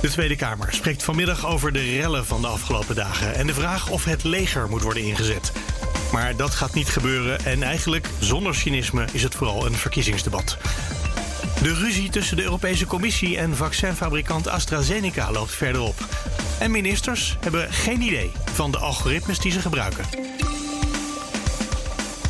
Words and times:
De 0.00 0.10
Tweede 0.10 0.36
Kamer 0.36 0.68
spreekt 0.72 1.02
vanmiddag 1.02 1.46
over 1.46 1.72
de 1.72 1.96
rellen 1.96 2.26
van 2.26 2.40
de 2.40 2.46
afgelopen 2.46 2.94
dagen 2.94 3.34
en 3.34 3.46
de 3.46 3.54
vraag 3.54 3.88
of 3.88 4.04
het 4.04 4.24
leger 4.24 4.68
moet 4.68 4.82
worden 4.82 5.02
ingezet. 5.02 5.52
Maar 6.12 6.36
dat 6.36 6.50
gaat 6.50 6.74
niet 6.74 6.88
gebeuren 6.88 7.44
en 7.44 7.62
eigenlijk 7.62 8.08
zonder 8.18 8.54
cynisme 8.54 9.04
is 9.12 9.22
het 9.22 9.34
vooral 9.34 9.66
een 9.66 9.74
verkiezingsdebat. 9.74 10.58
De 11.62 11.74
ruzie 11.74 12.10
tussen 12.10 12.36
de 12.36 12.42
Europese 12.42 12.86
Commissie 12.86 13.38
en 13.38 13.56
vaccinfabrikant 13.56 14.48
AstraZeneca 14.48 15.32
loopt 15.32 15.52
verder 15.52 15.80
op. 15.80 15.94
En 16.58 16.70
ministers 16.70 17.36
hebben 17.40 17.72
geen 17.72 18.00
idee 18.00 18.32
van 18.52 18.70
de 18.70 18.78
algoritmes 18.78 19.38
die 19.38 19.52
ze 19.52 19.60
gebruiken. 19.60 20.04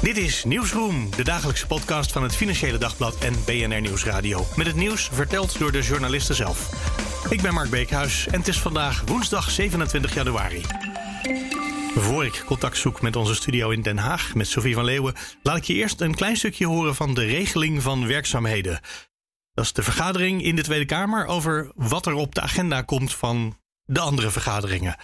Dit 0.02 0.16
is 0.16 0.44
Nieuwsroom, 0.44 1.10
de 1.16 1.24
dagelijkse 1.24 1.66
podcast 1.66 2.12
van 2.12 2.22
het 2.22 2.36
Financiële 2.36 2.78
Dagblad 2.78 3.18
en 3.18 3.34
BNR 3.44 3.80
Nieuwsradio. 3.80 4.46
Met 4.56 4.66
het 4.66 4.76
nieuws 4.76 5.08
verteld 5.12 5.58
door 5.58 5.72
de 5.72 5.82
journalisten 5.82 6.34
zelf. 6.34 6.70
Ik 7.30 7.42
ben 7.42 7.54
Mark 7.54 7.70
Beekhuis 7.70 8.26
en 8.26 8.38
het 8.38 8.48
is 8.48 8.60
vandaag 8.60 9.02
woensdag 9.06 9.50
27 9.50 10.14
januari. 10.14 10.62
Voor 11.94 12.24
ik 12.24 12.42
contact 12.46 12.76
zoek 12.76 13.02
met 13.02 13.16
onze 13.16 13.34
studio 13.34 13.70
in 13.70 13.82
Den 13.82 13.98
Haag 13.98 14.34
met 14.34 14.46
Sofie 14.46 14.74
van 14.74 14.84
Leeuwen, 14.84 15.14
laat 15.42 15.56
ik 15.56 15.64
je 15.64 15.74
eerst 15.74 16.00
een 16.00 16.14
klein 16.14 16.36
stukje 16.36 16.66
horen 16.66 16.94
van 16.94 17.14
de 17.14 17.24
regeling 17.24 17.82
van 17.82 18.06
werkzaamheden. 18.06 18.80
Dat 19.52 19.64
is 19.64 19.72
de 19.72 19.82
vergadering 19.82 20.42
in 20.42 20.56
de 20.56 20.62
Tweede 20.62 20.86
Kamer 20.86 21.26
over 21.26 21.72
wat 21.74 22.06
er 22.06 22.14
op 22.14 22.34
de 22.34 22.40
agenda 22.40 22.82
komt 22.82 23.14
van 23.14 23.58
de 23.84 24.00
andere 24.00 24.30
vergaderingen. 24.30 24.96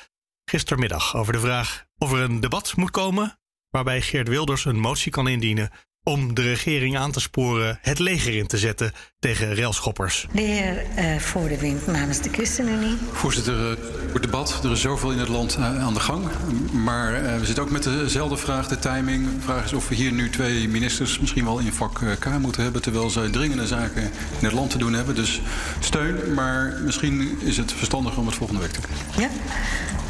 Gistermiddag 0.45 1.17
over 1.17 1.33
de 1.33 1.41
vraag 1.41 1.85
of 1.99 2.13
er 2.13 2.21
een 2.21 2.41
debat 2.41 2.77
moet 2.77 2.91
komen 2.91 3.39
waarbij 3.77 4.01
Geert 4.01 4.29
Wilders 4.29 4.65
een 4.65 4.81
motie 4.81 5.13
kan 5.13 5.29
indienen 5.29 5.71
om 6.09 6.35
de 6.35 6.43
regering 6.43 6.99
aan 6.99 7.13
te 7.13 7.21
sporen 7.21 7.79
het 7.83 7.99
leger 7.99 8.37
in 8.37 8.47
te 8.47 8.59
zetten 8.59 8.93
tegen 9.19 9.57
railschoppers. 9.57 10.27
De 10.33 10.41
heer 10.41 10.83
uh, 10.99 11.19
Voor 11.19 11.49
de 11.49 11.59
Wind 11.59 11.87
namens 11.87 12.21
de 12.21 12.29
ChristenUnie. 12.33 12.97
Voorzitter, 13.13 13.71
uh, 13.71 13.77
het 14.13 14.23
debat. 14.23 14.61
Er 14.65 14.71
is 14.71 14.81
zoveel 14.81 15.11
in 15.13 15.19
het 15.19 15.29
land 15.29 15.57
uh, 15.59 15.85
aan 15.85 15.95
de 15.95 16.01
gang. 16.01 16.25
Maar 16.73 17.13
we 17.39 17.47
zitten 17.47 17.65
ook 17.65 17.71
met 17.71 17.83
dezelfde 17.83 18.37
vraag, 18.37 18.69
de 18.69 18.79
timing. 18.79 19.25
De 19.25 19.41
vraag 19.41 19.65
is 19.65 19.73
of 19.73 19.89
we 19.89 19.95
hier 19.95 20.13
nu 20.13 20.31
twee 20.31 20.69
ministers 20.69 21.19
misschien 21.19 21.45
wel 21.45 21.59
in 21.59 21.73
vak 21.73 22.01
K 22.19 22.39
moeten 22.41 22.63
hebben... 22.63 22.83
terwijl 22.83 23.11
zij 23.11 23.29
dringende 23.29 23.67
zaken 23.67 24.03
in 24.39 24.45
het 24.45 24.53
land 24.53 24.71
te 24.71 24.79
doen 24.79 24.93
hebben. 24.93 25.15
Dus 25.15 25.41
steun, 25.81 26.35
maar 26.35 26.79
misschien 26.85 27.39
is 27.41 27.57
het 27.57 27.73
verstandiger 27.73 28.19
om 28.19 28.27
het 28.27 28.37
volgende 28.37 28.61
week 28.63 28.73
te 28.73 28.81
doen. 28.81 29.25
Ja. 29.25 29.29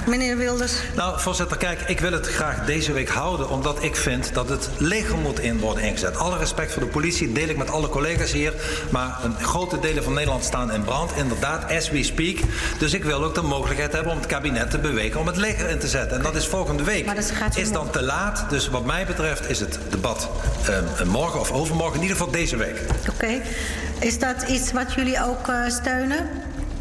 Meneer 0.06 0.36
Wilders. 0.36 0.72
Nou, 0.96 1.20
voorzitter, 1.20 1.56
kijk, 1.56 1.80
ik 1.80 2.00
wil 2.00 2.12
het 2.12 2.26
graag 2.26 2.64
deze 2.64 2.92
week 2.92 3.08
houden... 3.08 3.50
omdat 3.50 3.82
ik 3.82 3.96
vind 3.96 4.34
dat 4.34 4.48
het 4.48 4.68
leger 4.78 5.18
moet 5.18 5.40
in 5.40 5.58
worden 5.58 5.82
ingezet. 5.86 6.16
Alle 6.16 6.38
respect 6.38 6.72
voor 6.72 6.82
de 6.82 6.88
politie 6.88 7.32
deel 7.32 7.48
ik 7.48 7.56
met 7.56 7.70
alle 7.70 7.88
collega's 7.88 8.32
hier... 8.32 8.52
maar 8.90 9.18
een 9.24 9.34
grote 9.40 9.80
delen 9.80 10.02
van 10.02 10.12
Nederland 10.12 10.44
staan 10.44 10.72
in 10.72 10.84
brand, 10.84 11.10
inderdaad, 11.16 11.70
as 11.70 11.90
we 11.90 12.02
speak. 12.02 12.38
Dus 12.78 12.94
ik 12.94 13.04
wil 13.04 13.24
ook 13.24 13.34
de 13.34 13.42
mogelijkheid 13.42 13.92
hebben 13.92 14.12
om 14.12 14.18
het 14.18 14.26
kabinet 14.26 14.70
te 14.70 14.78
bewegen... 14.78 15.20
om 15.20 15.26
het 15.26 15.36
leger 15.36 15.68
in 15.68 15.78
te 15.78 15.88
zetten. 15.88 16.16
En 16.16 16.22
dat 16.22 16.36
is 16.36 16.46
volgende 16.46 16.82
week. 16.82 17.06
Maar 17.06 17.14
dat 17.14 17.30
gaat 17.30 17.56
is 17.56 17.72
dan 17.72 17.90
te 17.90 18.02
laat. 18.02 18.44
Dus 18.50 18.68
wat 18.68 18.84
mij 18.84 19.06
betreft 19.06 19.48
is 19.50 19.60
het 19.60 19.78
debat 19.90 20.28
uh, 21.00 21.06
morgen 21.06 21.40
of 21.40 21.52
overmorgen... 21.52 21.96
in 21.96 22.02
ieder 22.02 22.16
geval 22.16 22.32
deze 22.32 22.56
week. 22.56 22.80
Oké. 23.00 23.10
Okay. 23.10 23.42
Is 23.98 24.18
dat 24.18 24.44
iets 24.48 24.72
wat 24.72 24.94
jullie 24.94 25.24
ook 25.24 25.48
uh, 25.48 25.68
steunen? 25.68 26.28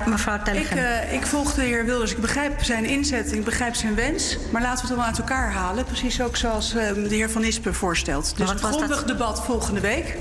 Mevrouw 0.05 0.37
ik, 0.53 0.75
uh, 0.75 1.13
ik 1.13 1.25
volg 1.25 1.53
de 1.53 1.61
heer 1.61 1.85
Wilders. 1.85 2.11
Ik 2.11 2.21
begrijp 2.21 2.63
zijn 2.63 2.85
inzet, 2.85 3.31
ik 3.31 3.43
begrijp 3.43 3.75
zijn 3.75 3.95
wens. 3.95 4.37
Maar 4.51 4.61
laten 4.61 4.75
we 4.75 4.81
het 4.81 4.89
allemaal 4.89 5.05
uit 5.05 5.17
elkaar 5.17 5.51
halen. 5.51 5.85
Precies 5.85 6.21
ook 6.21 6.35
zoals 6.35 6.75
uh, 6.75 6.93
de 6.93 7.15
heer 7.15 7.29
Van 7.29 7.43
Ispen 7.43 7.73
voorstelt. 7.73 8.33
Dus 8.37 8.49
een 8.49 8.57
grondig 8.57 9.03
debat 9.03 9.45
volgende 9.45 9.79
week. 9.79 10.15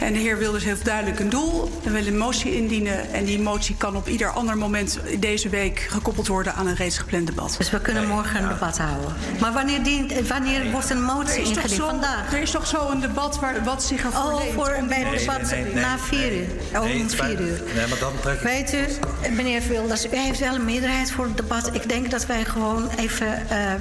En 0.00 0.12
de 0.12 0.18
heer 0.18 0.38
Wilders 0.38 0.64
heeft 0.64 0.84
duidelijk 0.84 1.20
een 1.20 1.28
doel. 1.28 1.70
We 1.82 1.90
willen 1.90 2.12
een 2.12 2.18
motie 2.18 2.56
indienen. 2.56 3.12
En 3.12 3.24
die 3.24 3.40
motie 3.40 3.76
kan 3.76 3.96
op 3.96 4.08
ieder 4.08 4.28
ander 4.28 4.56
moment 4.58 4.98
deze 5.18 5.48
week 5.48 5.78
gekoppeld 5.78 6.26
worden 6.26 6.54
aan 6.54 6.66
een 6.66 6.74
reeds 6.74 6.98
gepland 6.98 7.26
debat. 7.26 7.54
Dus 7.58 7.70
we 7.70 7.80
kunnen 7.80 8.06
morgen 8.08 8.42
een 8.42 8.48
debat 8.48 8.78
houden. 8.78 9.14
Maar 9.40 9.52
wanneer, 9.52 9.82
dient, 9.82 10.28
wanneer 10.28 10.70
wordt 10.70 10.90
een 10.90 11.02
motie 11.02 11.42
ingediend? 11.42 11.70
Zo, 11.70 11.86
Vandaag? 11.86 12.32
Er 12.32 12.40
is 12.40 12.50
toch 12.50 12.66
zo 12.66 12.90
een 12.90 13.00
debat 13.00 13.40
waar, 13.40 13.64
wat 13.64 13.82
zich 13.82 14.04
ervoor 14.04 14.32
Oh, 14.32 14.38
leent 14.38 14.52
voor 14.52 14.76
bij 14.88 15.02
Nee, 15.02 15.18
debat 15.18 15.50
nee, 15.50 15.64
nee, 15.64 15.74
na 15.74 15.98
vier 15.98 16.18
nee. 16.18 16.38
uur. 16.38 16.78
Oh, 16.80 16.84
Nee, 16.84 17.00
om 17.00 17.10
vier 17.10 17.40
uur. 17.40 17.62
Nee, 17.74 17.86
maar 17.88 17.98
dan 17.98 18.12
trek 18.20 18.34
ik... 18.34 18.40
Weet 18.40 18.74
u, 18.74 18.84
meneer 19.30 19.62
Wilders, 19.68 20.06
u 20.06 20.16
heeft 20.16 20.38
wel 20.38 20.54
een 20.54 20.64
meerderheid 20.64 21.10
voor 21.10 21.24
het 21.24 21.36
debat. 21.36 21.74
Ik 21.74 21.88
denk 21.88 22.10
dat 22.10 22.26
wij 22.26 22.44
gewoon 22.44 22.90
even 22.96 23.50
eh, 23.50 23.72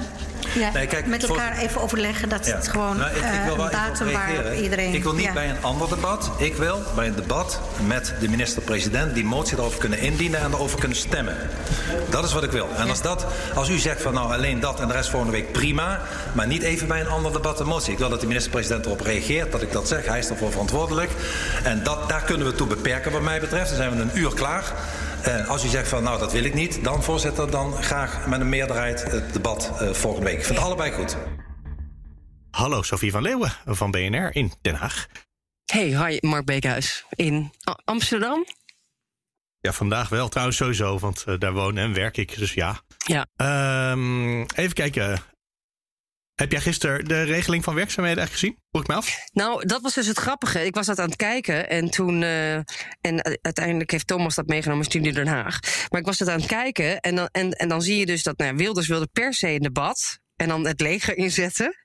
ja, 0.53 0.69
Nee, 0.73 0.87
kijk, 0.87 1.05
met 1.07 1.25
voor- 1.25 1.37
elkaar 1.37 1.57
even 1.57 1.81
overleggen 1.81 2.29
dat 2.29 2.45
Ja. 2.45 2.55
het 2.55 2.67
gewoon 2.67 2.97
Nou, 2.97 3.09
ik, 3.11 3.17
ik 3.17 3.23
eh, 3.23 3.45
wil 3.45 3.55
wel 3.57 3.65
een 3.65 3.71
even 3.71 3.83
datum 3.89 4.07
reageren. 4.07 4.63
iedereen... 4.63 4.93
Ik 4.93 5.03
wil 5.03 5.13
niet 5.13 5.25
ja. 5.25 5.33
bij 5.33 5.49
een 5.49 5.61
ander 5.61 5.89
debat. 5.89 6.31
Ik 6.37 6.55
wil 6.55 6.81
bij 6.95 7.07
een 7.07 7.15
debat 7.15 7.59
met 7.87 8.13
de 8.19 8.29
minister-president 8.29 9.13
die 9.13 9.23
motie 9.23 9.57
erover 9.57 9.79
kunnen 9.79 9.99
indienen 9.99 10.39
en 10.39 10.51
erover 10.51 10.79
kunnen 10.79 10.97
stemmen. 10.97 11.35
Dat 12.09 12.23
is 12.23 12.33
wat 12.33 12.43
ik 12.43 12.51
wil. 12.51 12.67
En 12.77 12.89
als, 12.89 13.01
dat, 13.01 13.25
als 13.53 13.69
u 13.69 13.77
zegt 13.77 14.01
van 14.01 14.13
nou 14.13 14.33
alleen 14.33 14.59
dat 14.59 14.79
en 14.79 14.87
de 14.87 14.93
rest 14.93 15.09
volgende 15.09 15.35
week 15.35 15.51
prima, 15.51 16.01
maar 16.33 16.47
niet 16.47 16.63
even 16.63 16.87
bij 16.87 16.99
een 16.99 17.07
ander 17.09 17.31
debat 17.31 17.59
een 17.59 17.67
motie. 17.67 17.91
Ik 17.91 17.97
wil 17.99 18.09
dat 18.09 18.21
de 18.21 18.27
minister-president 18.27 18.85
erop 18.85 19.01
reageert, 19.01 19.51
dat 19.51 19.61
ik 19.61 19.71
dat 19.71 19.87
zeg. 19.87 20.05
Hij 20.05 20.19
is 20.19 20.29
ervoor 20.29 20.51
verantwoordelijk. 20.51 21.11
En 21.63 21.83
dat, 21.83 22.09
daar 22.09 22.21
kunnen 22.23 22.47
we 22.47 22.53
toe 22.55 22.67
beperken 22.67 23.11
wat 23.11 23.21
mij 23.21 23.39
betreft. 23.39 23.67
Dan 23.67 23.77
zijn 23.77 23.95
we 23.95 24.01
een 24.01 24.11
uur 24.13 24.33
klaar. 24.33 24.63
En 25.23 25.47
als 25.47 25.63
u 25.63 25.67
zegt 25.67 25.87
van 25.87 26.03
nou 26.03 26.19
dat 26.19 26.31
wil 26.31 26.43
ik 26.43 26.53
niet, 26.53 26.83
dan 26.83 27.03
voorzitter, 27.03 27.51
dan 27.51 27.83
graag 27.83 28.27
met 28.27 28.39
een 28.39 28.49
meerderheid 28.49 29.11
het 29.11 29.33
debat 29.33 29.71
eh, 29.79 29.89
volgende 29.89 30.25
week. 30.25 30.37
Ik 30.37 30.45
vind 30.45 30.57
het 30.57 30.67
allebei 30.67 30.91
goed. 30.91 31.17
Hallo 32.51 32.81
Sofie 32.81 33.11
van 33.11 33.21
Leeuwen 33.21 33.51
van 33.65 33.91
BNR 33.91 34.35
in 34.35 34.53
Den 34.61 34.75
Haag. 34.75 35.07
Hey, 35.65 35.85
hi, 35.85 36.17
Mark 36.19 36.45
Beekhuis 36.45 37.05
in 37.09 37.51
Amsterdam. 37.83 38.45
Ja, 39.59 39.73
vandaag 39.73 40.09
wel 40.09 40.29
trouwens 40.29 40.57
sowieso, 40.57 40.99
want 40.99 41.23
eh, 41.27 41.39
daar 41.39 41.53
woon 41.53 41.77
en 41.77 41.93
werk 41.93 42.17
ik, 42.17 42.37
dus 42.37 42.53
ja. 42.53 42.79
Ja. 42.97 43.25
Ehm, 43.35 44.41
even 44.41 44.73
kijken. 44.73 45.19
Heb 46.35 46.51
jij 46.51 46.61
gisteren 46.61 47.05
de 47.05 47.21
regeling 47.21 47.63
van 47.63 47.75
werkzaamheden 47.75 48.19
eigenlijk 48.19 48.49
gezien? 48.51 48.67
Vroeg 48.71 48.83
ik 48.83 48.89
me 48.89 48.95
af. 48.95 49.27
Nou, 49.33 49.65
dat 49.65 49.81
was 49.81 49.93
dus 49.93 50.07
het 50.07 50.17
grappige. 50.17 50.65
Ik 50.65 50.75
was 50.75 50.85
dat 50.85 50.99
aan 50.99 51.07
het 51.07 51.15
kijken 51.15 51.69
en 51.69 51.89
toen. 51.89 52.23
eh, 52.23 52.55
en 53.01 53.39
uiteindelijk 53.41 53.91
heeft 53.91 54.07
Thomas 54.07 54.35
dat 54.35 54.47
meegenomen 54.47 54.83
in 54.83 54.89
Studio 54.89 55.11
Den 55.11 55.27
Haag. 55.27 55.59
Maar 55.89 55.99
ik 55.99 56.05
was 56.05 56.19
het 56.19 56.29
aan 56.29 56.39
het 56.39 56.47
kijken 56.47 56.99
en 56.99 57.15
dan, 57.15 57.27
en, 57.31 57.51
en 57.51 57.69
dan 57.69 57.81
zie 57.81 57.97
je 57.97 58.05
dus 58.05 58.23
dat 58.23 58.37
nou, 58.37 58.55
Wilders 58.55 58.87
wilde 58.87 59.07
per 59.11 59.33
se 59.33 59.49
een 59.49 59.59
debat. 59.59 60.21
En 60.43 60.49
dan 60.49 60.67
het 60.67 60.81
leger 60.81 61.17
inzetten. 61.17 61.75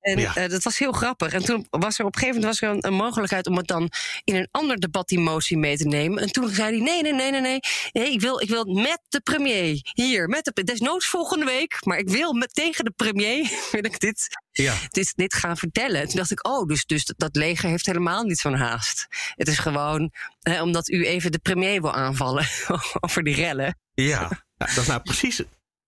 En 0.00 0.18
Ja. 0.18 0.34
eh, 0.36 0.48
dat 0.48 0.62
was 0.62 0.78
heel 0.78 0.92
grappig. 0.92 1.32
En 1.32 1.44
toen 1.44 1.66
was 1.70 1.98
er 1.98 2.04
op 2.04 2.14
een 2.14 2.20
gegeven 2.20 2.40
moment 2.40 2.60
was 2.60 2.68
er 2.70 2.76
een, 2.76 2.86
een 2.86 2.94
mogelijkheid 2.94 3.46
om 3.46 3.56
het 3.56 3.66
dan 3.66 3.90
in 4.24 4.34
een 4.34 4.48
ander 4.50 4.76
debat 4.78 5.08
die 5.08 5.18
motie 5.18 5.58
mee 5.58 5.76
te 5.76 5.84
nemen. 5.86 6.22
En 6.22 6.32
toen 6.32 6.48
zei 6.48 6.76
hij: 6.76 6.84
nee, 6.84 7.02
nee, 7.02 7.12
nee, 7.12 7.30
nee, 7.30 7.40
nee. 7.40 7.60
nee 7.92 8.12
ik, 8.12 8.20
wil, 8.20 8.40
ik 8.42 8.48
wil 8.48 8.64
met 8.64 9.00
de 9.08 9.20
premier. 9.20 9.80
Hier, 9.92 10.28
met 10.28 10.50
de 10.54 10.64
desnoods 10.64 11.06
volgende 11.06 11.44
week. 11.44 11.76
Maar 11.84 11.98
ik 11.98 12.08
wil 12.08 12.32
met, 12.32 12.54
tegen 12.54 12.84
de 12.84 12.92
premier 12.96 13.50
wil 13.72 13.84
ik 13.84 14.00
dit 14.00 14.26
Ja. 14.50 14.74
dit, 14.88 15.12
dit 15.16 15.34
gaan 15.34 15.56
vertellen. 15.56 16.00
En 16.00 16.06
toen 16.06 16.16
dacht 16.16 16.30
ik, 16.30 16.46
oh, 16.48 16.66
dus, 16.66 16.84
dus 16.84 17.12
dat 17.16 17.36
leger 17.36 17.68
heeft 17.68 17.86
helemaal 17.86 18.22
niet 18.22 18.38
zo'n 18.38 18.54
haast. 18.56 19.06
Het 19.34 19.48
is 19.48 19.58
gewoon 19.58 20.12
hè, 20.40 20.62
omdat 20.62 20.88
u 20.88 21.06
even 21.06 21.32
de 21.32 21.38
premier 21.38 21.80
wil 21.80 21.94
aanvallen 21.94 22.46
over 23.00 23.22
die 23.22 23.34
rellen. 23.34 23.78
Ja. 23.94 24.20
Nou, 24.58 24.72
dat 24.74 24.76
is 24.82 24.86
nou 24.86 25.00
precies 25.02 25.42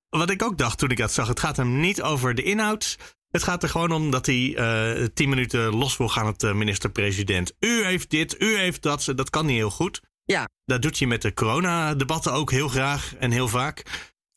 wat 0.08 0.30
ik 0.30 0.42
ook 0.42 0.58
dacht 0.58 0.78
toen 0.78 0.90
ik 0.90 0.96
dat 0.96 1.12
zag. 1.12 1.28
Het 1.28 1.40
gaat 1.40 1.56
hem 1.56 1.80
niet 1.80 2.02
over 2.02 2.34
de 2.34 2.42
inhoud. 2.42 2.96
Het 3.30 3.42
gaat 3.42 3.62
er 3.62 3.68
gewoon 3.68 3.92
om 3.92 4.10
dat 4.10 4.26
hij 4.26 4.54
eh, 4.56 5.04
tien 5.14 5.28
minuten 5.28 5.76
los 5.76 5.96
wil 5.96 6.08
gaan 6.08 6.24
met 6.24 6.40
de 6.40 6.54
minister-president. 6.54 7.52
U 7.60 7.84
heeft 7.84 8.10
dit, 8.10 8.40
u 8.40 8.56
heeft 8.56 8.82
dat. 8.82 9.12
Dat 9.14 9.30
kan 9.30 9.46
niet 9.46 9.56
heel 9.56 9.70
goed. 9.70 10.00
Ja. 10.24 10.48
Dat 10.64 10.82
doet 10.82 10.98
hij 10.98 11.08
met 11.08 11.22
de 11.22 11.34
coronadebatten 11.34 12.32
ook 12.32 12.50
heel 12.50 12.68
graag 12.68 13.14
en 13.18 13.30
heel 13.30 13.48
vaak. 13.48 13.82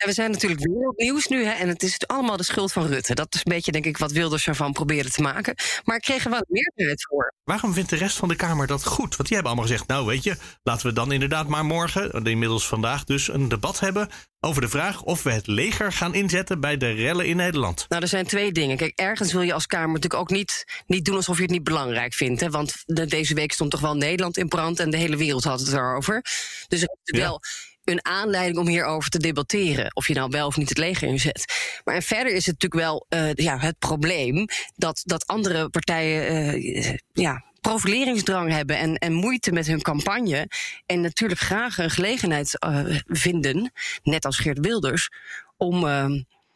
En 0.01 0.07
we 0.07 0.13
zijn 0.13 0.31
natuurlijk 0.31 0.62
wereldnieuws 0.62 1.27
nu. 1.27 1.45
Hè, 1.45 1.51
en 1.51 1.68
het 1.68 1.83
is 1.83 2.07
allemaal 2.07 2.38
de 2.38 2.44
schuld 2.44 2.71
van 2.71 2.86
Rutte. 2.86 3.15
Dat 3.15 3.36
is 3.36 3.42
een 3.44 3.51
beetje, 3.51 3.71
denk 3.71 3.86
ik, 3.86 3.98
wat 3.98 4.12
Wilders 4.12 4.48
ervan 4.48 4.71
proberen 4.71 5.12
te 5.12 5.21
maken. 5.21 5.56
Maar 5.83 5.95
ik 5.95 6.01
kreeg 6.01 6.24
er 6.24 6.30
wel 6.30 6.45
meerderheid 6.48 7.06
voor. 7.09 7.33
Waarom 7.44 7.74
vindt 7.74 7.89
de 7.89 7.95
rest 7.95 8.18
van 8.18 8.27
de 8.27 8.36
Kamer 8.36 8.68
dat 8.68 8.86
goed? 8.86 9.15
Want 9.15 9.30
die 9.30 9.38
hebben 9.38 9.45
allemaal 9.45 9.69
gezegd: 9.69 9.88
Nou, 9.88 10.06
weet 10.06 10.24
je, 10.24 10.36
laten 10.63 10.88
we 10.88 10.94
dan 10.94 11.12
inderdaad 11.12 11.48
maar 11.48 11.65
morgen, 11.65 12.24
inmiddels 12.24 12.68
vandaag 12.68 13.03
dus, 13.03 13.27
een 13.27 13.48
debat 13.48 13.80
hebben 13.80 14.09
over 14.39 14.62
de 14.62 14.69
vraag 14.69 15.03
of 15.03 15.24
we 15.24 15.31
het 15.31 15.48
leger 15.48 15.92
gaan 15.92 16.13
inzetten 16.13 16.59
bij 16.59 16.77
de 16.77 16.92
rellen 16.92 17.25
in 17.25 17.36
Nederland. 17.36 17.86
Nou, 17.89 18.01
er 18.01 18.07
zijn 18.07 18.25
twee 18.25 18.51
dingen. 18.51 18.77
Kijk, 18.77 19.00
ergens 19.00 19.33
wil 19.33 19.42
je 19.42 19.53
als 19.53 19.68
Kamer 19.68 19.88
natuurlijk 19.88 20.21
ook 20.21 20.30
niet, 20.30 20.81
niet 20.86 21.06
doen 21.06 21.15
alsof 21.15 21.36
je 21.36 21.42
het 21.42 21.51
niet 21.51 21.63
belangrijk 21.63 22.13
vindt. 22.13 22.42
Hè? 22.42 22.50
Want 22.50 22.83
deze 22.86 23.33
week 23.33 23.51
stond 23.51 23.71
toch 23.71 23.80
wel 23.80 23.95
Nederland 23.95 24.38
in 24.38 24.48
brand 24.48 24.80
en 24.80 24.89
de 24.89 24.98
hele 24.98 25.18
wereld 25.18 25.44
had 25.44 25.59
het 25.59 25.74
erover. 25.74 26.21
Dus 26.68 26.81
er 26.81 26.89
is 27.03 27.19
wel 27.19 27.42
een 27.83 28.06
aanleiding 28.06 28.57
om 28.57 28.68
hierover 28.68 29.10
te 29.10 29.19
debatteren. 29.19 29.95
Of 29.95 30.07
je 30.07 30.13
nou 30.13 30.30
wel 30.30 30.48
of 30.48 30.57
niet 30.57 30.69
het 30.69 30.78
leger 30.78 31.07
inzet. 31.07 31.45
Maar 31.83 31.95
en 31.95 32.01
verder 32.01 32.33
is 32.33 32.45
het 32.45 32.62
natuurlijk 32.62 32.81
wel 32.81 33.06
uh, 33.10 33.33
ja, 33.33 33.60
het 33.60 33.80
probleem 33.80 34.45
dat, 34.75 35.01
dat 35.06 35.28
andere 35.28 35.69
partijen 35.69 36.57
uh, 36.57 36.98
ja, 37.13 37.44
profileringsdrang 37.62 38.51
hebben 38.51 38.78
en, 38.78 38.95
en 38.95 39.13
moeite 39.13 39.51
met 39.51 39.68
hun 39.68 39.81
campagne. 39.81 40.50
En 40.86 41.01
natuurlijk 41.01 41.39
graag 41.39 41.78
een 41.78 41.89
gelegenheid 41.89 42.57
uh, 42.66 43.00
vinden, 43.07 43.72
net 44.04 44.25
als 44.25 44.38
Geert 44.38 44.60
Wilders, 44.60 45.10
om 45.57 45.81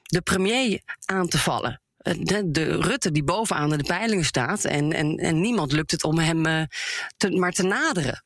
de 0.04 0.22
premier 0.24 0.82
aan 1.06 1.28
te 1.28 1.38
vallen. 1.38 1.82
De, 1.98 2.52
de, 2.52 2.82
Rutte 2.82 3.12
die 3.12 3.24
bovenaan 3.24 3.70
de 3.70 3.84
peilingen 3.84 4.26
staat. 4.26 4.64
En, 4.64 4.94
en, 4.94 5.18
en 5.18 5.42
niemand 5.42 5.72
lukt 5.72 5.92
het 5.92 6.04
om 6.04 6.20
hem 6.20 6.68
te, 7.18 7.30
maar 7.30 7.52
te 7.52 7.64
naderen. 7.64 8.25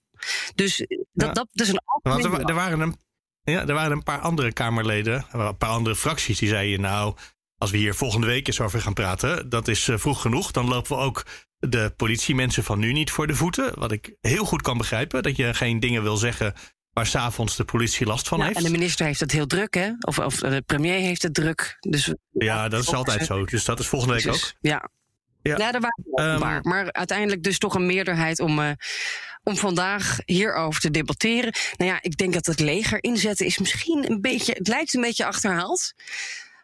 Dus 0.56 0.86
dat, 1.14 1.36
dat, 1.36 1.48
is 1.54 1.68
een 1.70 1.82
Want 2.02 2.24
er, 2.24 2.44
er, 2.44 2.54
waren 2.54 2.80
een, 2.80 2.98
ja, 3.44 3.68
er 3.68 3.74
waren 3.74 3.92
een 3.92 4.04
paar 4.04 4.20
andere 4.20 4.54
Kamerleden, 4.54 5.26
een 5.32 5.58
paar 5.58 5.70
andere 5.70 5.96
fracties 5.96 6.40
die 6.40 6.50
zeiden: 6.50 6.82
Nou, 6.82 7.16
als 7.58 7.72
we 7.72 7.78
hier 7.78 7.96
volgende 7.96 8.28
week 8.28 8.48
eens 8.48 8.62
over 8.62 8.82
gaan 8.82 8.94
praten, 8.94 9.50
dat 9.50 9.68
is 9.68 9.88
uh, 9.88 9.98
vroeg 9.98 10.22
genoeg. 10.22 10.52
Dan 10.52 10.68
lopen 10.68 10.98
we 10.98 11.04
ook 11.04 11.26
de 11.60 11.94
politiemensen 11.96 12.64
van 12.64 12.80
nu 12.80 12.92
niet 12.92 13.12
voor 13.12 13.28
de 13.28 13.36
voeten. 13.36 13.80
Wat 13.80 13.92
ik 13.92 14.16
heel 14.22 14.46
goed 14.46 14.62
kan 14.62 14.78
begrijpen, 14.78 15.24
dat 15.24 15.36
je 15.36 15.54
geen 15.54 15.80
dingen 15.80 16.04
wil 16.04 16.18
zeggen 16.18 16.54
waar 16.94 17.06
s'avonds 17.06 17.56
de 17.56 17.66
politie 17.66 18.06
last 18.06 18.28
van 18.28 18.42
heeft. 18.42 18.58
En 18.58 18.64
de 18.64 18.70
minister 18.70 19.06
heeft 19.06 19.20
het 19.20 19.32
heel 19.32 19.48
druk, 19.48 19.74
hè? 19.74 19.92
Of, 20.00 20.20
of 20.20 20.36
de 20.36 20.64
premier 20.66 21.00
heeft 21.00 21.22
het 21.22 21.34
druk. 21.34 21.78
Dus, 21.80 22.14
ja, 22.32 22.70
dat 22.70 22.82
is 22.82 22.94
altijd 22.94 23.26
zo. 23.26 23.46
Dus 23.46 23.66
dat 23.66 23.80
is 23.80 23.88
volgende 23.88 24.14
week 24.14 24.24
dus, 24.24 24.36
ook. 24.36 24.54
Ja. 24.62 24.90
Ja, 25.42 25.58
ja 25.58 25.72
daar 25.72 25.82
waren 25.82 26.34
um, 26.34 26.62
Maar 26.62 26.92
uiteindelijk 26.92 27.44
dus 27.44 27.58
toch 27.58 27.76
een 27.76 27.86
meerderheid 27.86 28.40
om, 28.40 28.60
uh, 28.60 28.72
om 29.50 29.58
vandaag 29.58 30.18
hierover 30.26 30.82
te 30.82 30.92
debatteren. 30.92 31.54
Nou 31.78 31.92
ja, 31.92 32.00
ik 32.02 32.18
denk 32.18 32.34
dat 32.34 32.46
het 32.46 32.60
leger 32.60 33.04
inzetten 33.04 33.46
is 33.46 33.58
misschien 33.58 34.12
een 34.12 34.22
beetje. 34.22 34.54
Het 34.54 34.68
lijkt 34.68 34.94
een 34.94 35.02
beetje 35.02 35.26
achterhaald. 35.26 35.94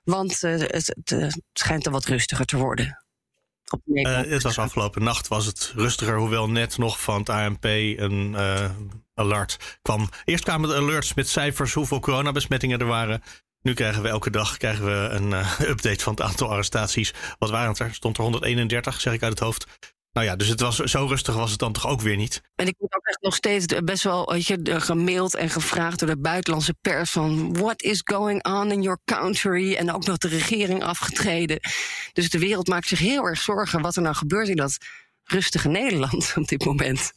Want 0.04 0.44
uh, 0.44 0.52
het, 0.52 0.72
het, 0.72 1.10
het, 1.10 1.42
schijnt 1.54 1.86
er 1.86 1.92
wat 1.92 2.06
rustiger 2.06 2.46
te 2.46 2.58
worden. 2.58 3.04
Uh, 3.86 4.22
het 4.22 4.44
was 4.44 4.58
afgelopen 4.58 5.04
nacht 5.04 5.28
was 5.28 5.46
het 5.46 5.74
rustiger, 5.76 6.18
hoewel 6.18 6.50
net 6.50 6.78
nog 6.78 7.02
van 7.02 7.20
het 7.20 7.30
ANP 7.30 7.64
een 7.64 8.32
uh, 8.32 8.70
alert 9.14 9.78
kwam. 9.82 10.10
Eerst 10.26 10.44
kwamen 10.44 10.70
de 10.70 10.76
alerts 10.76 11.14
met 11.14 11.30
cijfers 11.30 11.74
hoeveel 11.74 12.00
coronabesmettingen 12.00 12.80
er 12.80 12.86
waren. 12.86 13.24
Nu 13.62 13.74
krijgen 13.74 14.02
we 14.02 14.08
elke 14.08 14.30
dag 14.30 14.58
krijgen 14.58 14.86
we 14.86 15.10
een 15.10 15.34
update 15.72 16.04
van 16.04 16.14
het 16.14 16.22
aantal 16.22 16.50
arrestaties. 16.50 17.14
Wat 17.40 17.50
waren 17.50 17.70
het 17.70 17.80
er? 17.80 17.94
Stond 17.94 18.18
er 18.18 18.24
131, 18.24 19.02
zeg 19.02 19.14
ik 19.14 19.24
uit 19.24 19.32
het 19.32 19.42
hoofd. 19.42 19.66
Nou 20.16 20.28
ja, 20.28 20.36
dus 20.36 20.48
het 20.48 20.60
was, 20.60 20.76
zo 20.76 21.06
rustig 21.06 21.36
was 21.36 21.52
het 21.52 21.60
dan 21.60 21.74
toch 21.74 21.88
ook 21.88 22.02
weer 22.02 22.16
niet. 22.16 22.42
En 22.56 22.68
ik 22.68 22.76
word 22.78 22.96
ook 22.96 23.06
echt 23.06 23.22
nog 23.22 23.36
steeds 23.36 23.66
best 23.84 24.04
wel 24.04 24.32
weet 24.32 24.48
je, 24.48 24.82
gemaild 24.82 25.36
en 25.36 25.50
gevraagd 25.50 26.00
door 26.00 26.10
de 26.10 26.18
buitenlandse 26.18 26.74
pers 26.82 27.12
van 27.12 27.54
what 27.54 27.82
is 27.82 28.02
going 28.04 28.46
on 28.46 28.72
in 28.72 28.82
your 28.82 29.00
country? 29.06 29.76
En 29.76 29.92
ook 29.92 30.06
nog 30.06 30.18
de 30.18 30.28
regering 30.28 30.84
afgetreden. 30.84 31.60
Dus 32.14 32.30
de 32.30 32.40
wereld 32.40 32.68
maakt 32.68 32.88
zich 32.88 33.00
heel 33.00 33.26
erg 33.26 33.40
zorgen 33.40 33.82
wat 33.82 33.96
er 33.96 34.02
nou 34.02 34.16
gebeurt 34.16 34.48
in 34.48 34.56
dat 34.56 34.78
rustige 35.24 35.68
Nederland 35.68 36.34
op 36.36 36.48
dit 36.48 36.66
moment. 36.66 37.14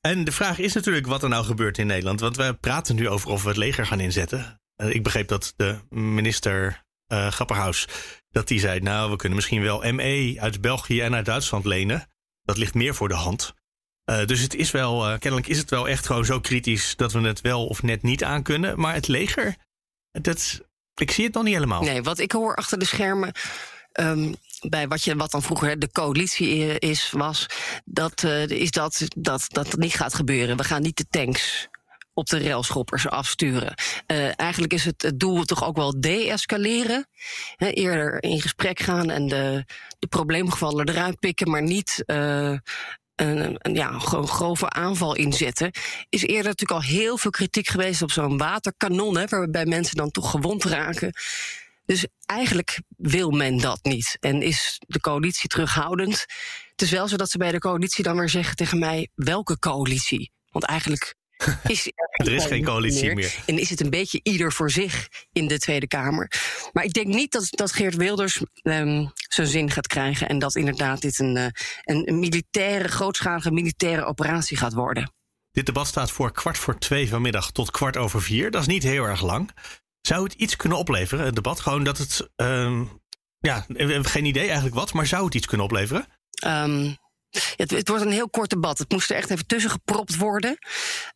En 0.00 0.24
de 0.24 0.32
vraag 0.32 0.58
is 0.58 0.72
natuurlijk 0.72 1.06
wat 1.06 1.22
er 1.22 1.28
nou 1.28 1.44
gebeurt 1.44 1.78
in 1.78 1.86
Nederland. 1.86 2.20
Want 2.20 2.36
we 2.36 2.56
praten 2.60 2.94
nu 2.96 3.08
over 3.08 3.30
of 3.30 3.42
we 3.42 3.48
het 3.48 3.56
leger 3.56 3.86
gaan 3.86 4.00
inzetten. 4.00 4.60
Uh, 4.76 4.94
ik 4.94 5.02
begreep 5.02 5.28
dat 5.28 5.52
de 5.56 5.78
minister 5.88 6.84
uh, 7.08 7.30
Grapperhaus 7.30 7.88
dat 8.30 8.48
die 8.48 8.60
zei, 8.60 8.80
nou, 8.80 9.10
we 9.10 9.16
kunnen 9.16 9.36
misschien 9.36 9.62
wel 9.62 9.92
ME 9.92 10.36
uit 10.38 10.60
België 10.60 11.00
en 11.00 11.14
uit 11.14 11.24
Duitsland 11.24 11.64
lenen 11.64 12.08
dat 12.46 12.56
ligt 12.56 12.74
meer 12.74 12.94
voor 12.94 13.08
de 13.08 13.14
hand. 13.14 13.54
Uh, 14.10 14.24
dus 14.24 14.40
het 14.40 14.54
is 14.54 14.70
wel, 14.70 15.08
uh, 15.08 15.18
kennelijk 15.18 15.48
is 15.48 15.58
het 15.58 15.70
wel 15.70 15.88
echt 15.88 16.06
gewoon 16.06 16.24
zo 16.24 16.40
kritisch 16.40 16.96
dat 16.96 17.12
we 17.12 17.20
het 17.20 17.40
wel 17.40 17.66
of 17.66 17.82
net 17.82 18.02
niet 18.02 18.24
aan 18.24 18.42
kunnen. 18.42 18.80
Maar 18.80 18.94
het 18.94 19.08
leger, 19.08 19.56
dat, 20.10 20.60
ik 20.94 21.10
zie 21.10 21.24
het 21.24 21.34
nog 21.34 21.42
niet 21.42 21.54
helemaal. 21.54 21.82
Nee, 21.82 22.02
wat 22.02 22.18
ik 22.18 22.32
hoor 22.32 22.54
achter 22.54 22.78
de 22.78 22.84
schermen. 22.84 23.32
Um, 24.00 24.34
bij 24.60 24.88
wat, 24.88 25.04
je, 25.04 25.16
wat 25.16 25.30
dan 25.30 25.42
vroeger 25.42 25.78
de 25.78 25.90
coalitie 25.92 26.78
is, 26.78 27.10
was, 27.10 27.46
dat, 27.84 28.22
uh, 28.22 28.48
is 28.48 28.70
dat, 28.70 29.02
dat 29.16 29.46
dat 29.48 29.76
niet 29.76 29.94
gaat 29.94 30.14
gebeuren. 30.14 30.56
We 30.56 30.64
gaan 30.64 30.82
niet 30.82 30.96
de 30.96 31.06
tanks 31.10 31.68
op 32.16 32.26
de 32.26 32.42
railschoppers 32.42 33.08
afsturen. 33.08 33.74
Uh, 34.06 34.40
eigenlijk 34.40 34.72
is 34.72 34.84
het, 34.84 35.02
het 35.02 35.20
doel 35.20 35.44
toch 35.44 35.64
ook 35.64 35.76
wel 35.76 36.00
de-escaleren. 36.00 37.08
eerder 37.56 38.22
in 38.22 38.40
gesprek 38.40 38.80
gaan 38.80 39.10
en 39.10 39.28
de, 39.28 39.64
de 39.98 40.06
probleemgevallen 40.06 40.88
eruit 40.88 41.18
pikken, 41.18 41.50
maar 41.50 41.62
niet 41.62 42.02
uh, 42.06 42.58
een, 43.14 43.56
een, 43.58 43.74
ja, 43.74 43.98
gewoon 43.98 44.28
grove 44.28 44.68
aanval 44.68 45.16
inzetten. 45.16 45.70
Is 46.08 46.22
eerder 46.22 46.44
natuurlijk 46.44 46.80
al 46.80 46.88
heel 46.88 47.18
veel 47.18 47.30
kritiek 47.30 47.68
geweest 47.68 48.02
op 48.02 48.10
zo'n 48.10 48.38
waterkanon, 48.38 49.16
hè, 49.16 49.26
waarbij 49.26 49.66
mensen 49.66 49.96
dan 49.96 50.10
toch 50.10 50.30
gewond 50.30 50.64
raken. 50.64 51.12
Dus 51.84 52.06
eigenlijk 52.26 52.80
wil 52.96 53.30
men 53.30 53.58
dat 53.58 53.78
niet. 53.82 54.16
En 54.20 54.42
is 54.42 54.80
de 54.86 55.00
coalitie 55.00 55.48
terughoudend. 55.48 56.26
Het 56.70 56.82
is 56.82 56.90
wel 56.90 57.08
zo 57.08 57.16
dat 57.16 57.30
ze 57.30 57.38
bij 57.38 57.52
de 57.52 57.58
coalitie 57.58 58.04
dan 58.04 58.18
weer 58.18 58.28
zeggen 58.28 58.56
tegen 58.56 58.78
mij: 58.78 59.08
welke 59.14 59.58
coalitie? 59.58 60.30
Want 60.50 60.64
eigenlijk 60.64 61.14
is 61.66 61.90
er, 62.10 62.32
is 62.32 62.44
geen 62.44 62.64
coalitie 62.64 63.14
meer. 63.14 63.36
En 63.46 63.58
is 63.58 63.70
het 63.70 63.80
een 63.80 63.90
beetje 63.90 64.20
ieder 64.22 64.52
voor 64.52 64.70
zich 64.70 65.08
in 65.32 65.48
de 65.48 65.58
Tweede 65.58 65.86
Kamer. 65.86 66.30
Maar 66.72 66.84
ik 66.84 66.92
denk 66.92 67.06
niet 67.06 67.32
dat, 67.32 67.46
dat 67.50 67.72
Geert 67.72 67.94
Wilders 67.94 68.42
um, 68.62 69.12
zijn 69.28 69.46
zin 69.46 69.70
gaat 69.70 69.86
krijgen. 69.86 70.28
En 70.28 70.38
dat 70.38 70.54
inderdaad 70.54 71.00
dit 71.00 71.18
een, 71.18 71.36
uh, 71.36 71.46
een 71.84 72.18
militaire, 72.18 72.88
grootschalige 72.88 73.50
militaire 73.50 74.04
operatie 74.04 74.56
gaat 74.56 74.72
worden. 74.72 75.12
Dit 75.50 75.66
debat 75.66 75.86
staat 75.86 76.10
voor 76.10 76.32
kwart 76.32 76.58
voor 76.58 76.78
twee 76.78 77.08
vanmiddag 77.08 77.50
tot 77.50 77.70
kwart 77.70 77.96
over 77.96 78.22
vier. 78.22 78.50
Dat 78.50 78.60
is 78.60 78.66
niet 78.66 78.82
heel 78.82 79.04
erg 79.04 79.22
lang. 79.22 79.50
Zou 80.00 80.24
het 80.24 80.32
iets 80.32 80.56
kunnen 80.56 80.78
opleveren, 80.78 81.24
het 81.24 81.34
debat? 81.34 81.60
Gewoon 81.60 81.84
dat 81.84 81.98
het. 81.98 82.30
Um, 82.36 83.00
ja, 83.38 83.64
we 83.68 83.78
hebben 83.78 84.04
geen 84.04 84.24
idee 84.24 84.44
eigenlijk 84.44 84.74
wat, 84.74 84.92
maar 84.92 85.06
zou 85.06 85.24
het 85.24 85.34
iets 85.34 85.46
kunnen 85.46 85.66
opleveren? 85.66 86.06
Um, 86.46 86.96
het, 87.56 87.70
het, 87.70 87.88
wordt 87.88 88.04
een 88.04 88.10
heel 88.10 88.30
kort 88.30 88.50
debat. 88.50 88.78
Het 88.78 88.90
moest 88.90 89.10
er 89.10 89.16
echt 89.16 89.30
even 89.30 89.46
tussen 89.46 89.70
gepropt 89.70 90.16
worden. 90.16 90.58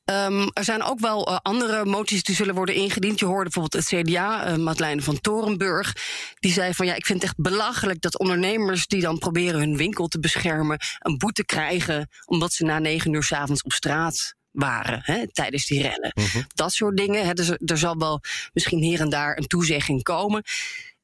Um, 0.05 0.50
er 0.52 0.64
zijn 0.64 0.82
ook 0.82 1.00
wel 1.00 1.28
uh, 1.28 1.37
andere 1.43 1.84
moties 1.84 2.22
die 2.22 2.34
zullen 2.34 2.55
worden 2.55 2.75
ingediend. 2.75 3.19
Je 3.19 3.26
hoorde 3.26 3.50
bijvoorbeeld 3.50 3.88
het 3.88 4.00
CDA, 4.00 4.50
uh, 4.50 4.56
Madeleine 4.56 5.02
van 5.02 5.20
Torenburg. 5.20 5.96
Die 6.34 6.52
zei 6.52 6.75
van 6.75 6.87
ja, 6.87 6.94
ik 6.94 7.06
vind 7.06 7.22
het 7.22 7.31
echt 7.31 7.40
belachelijk 7.40 8.00
dat 8.00 8.19
ondernemers 8.19 8.87
die 8.87 9.00
dan 9.00 9.19
proberen 9.19 9.61
hun 9.61 9.76
winkel 9.76 10.06
te 10.06 10.20
beschermen, 10.20 10.78
een 10.99 11.19
boete 11.19 11.44
krijgen 11.44 12.08
omdat 12.25 12.52
ze 12.52 12.64
na 12.64 12.78
negen 12.78 13.12
uur 13.12 13.23
s 13.23 13.32
avonds 13.32 13.62
op 13.62 13.73
straat 13.73 14.34
waren 14.50 15.00
hè, 15.02 15.32
tijdens 15.32 15.66
die 15.66 15.82
rellen. 15.82 16.12
Mm 16.14 16.25
-hmm. 16.32 16.44
Dat 16.55 16.73
soort 16.73 16.96
dingen. 16.96 17.26
Hè, 17.26 17.33
dus 17.33 17.50
er 17.50 17.78
zal 17.78 17.97
wel 17.97 18.21
misschien 18.52 18.83
hier 18.83 19.00
en 19.00 19.11
daar 19.11 19.37
een 19.37 19.47
toezegging 19.47 20.02
komen. 20.02 20.42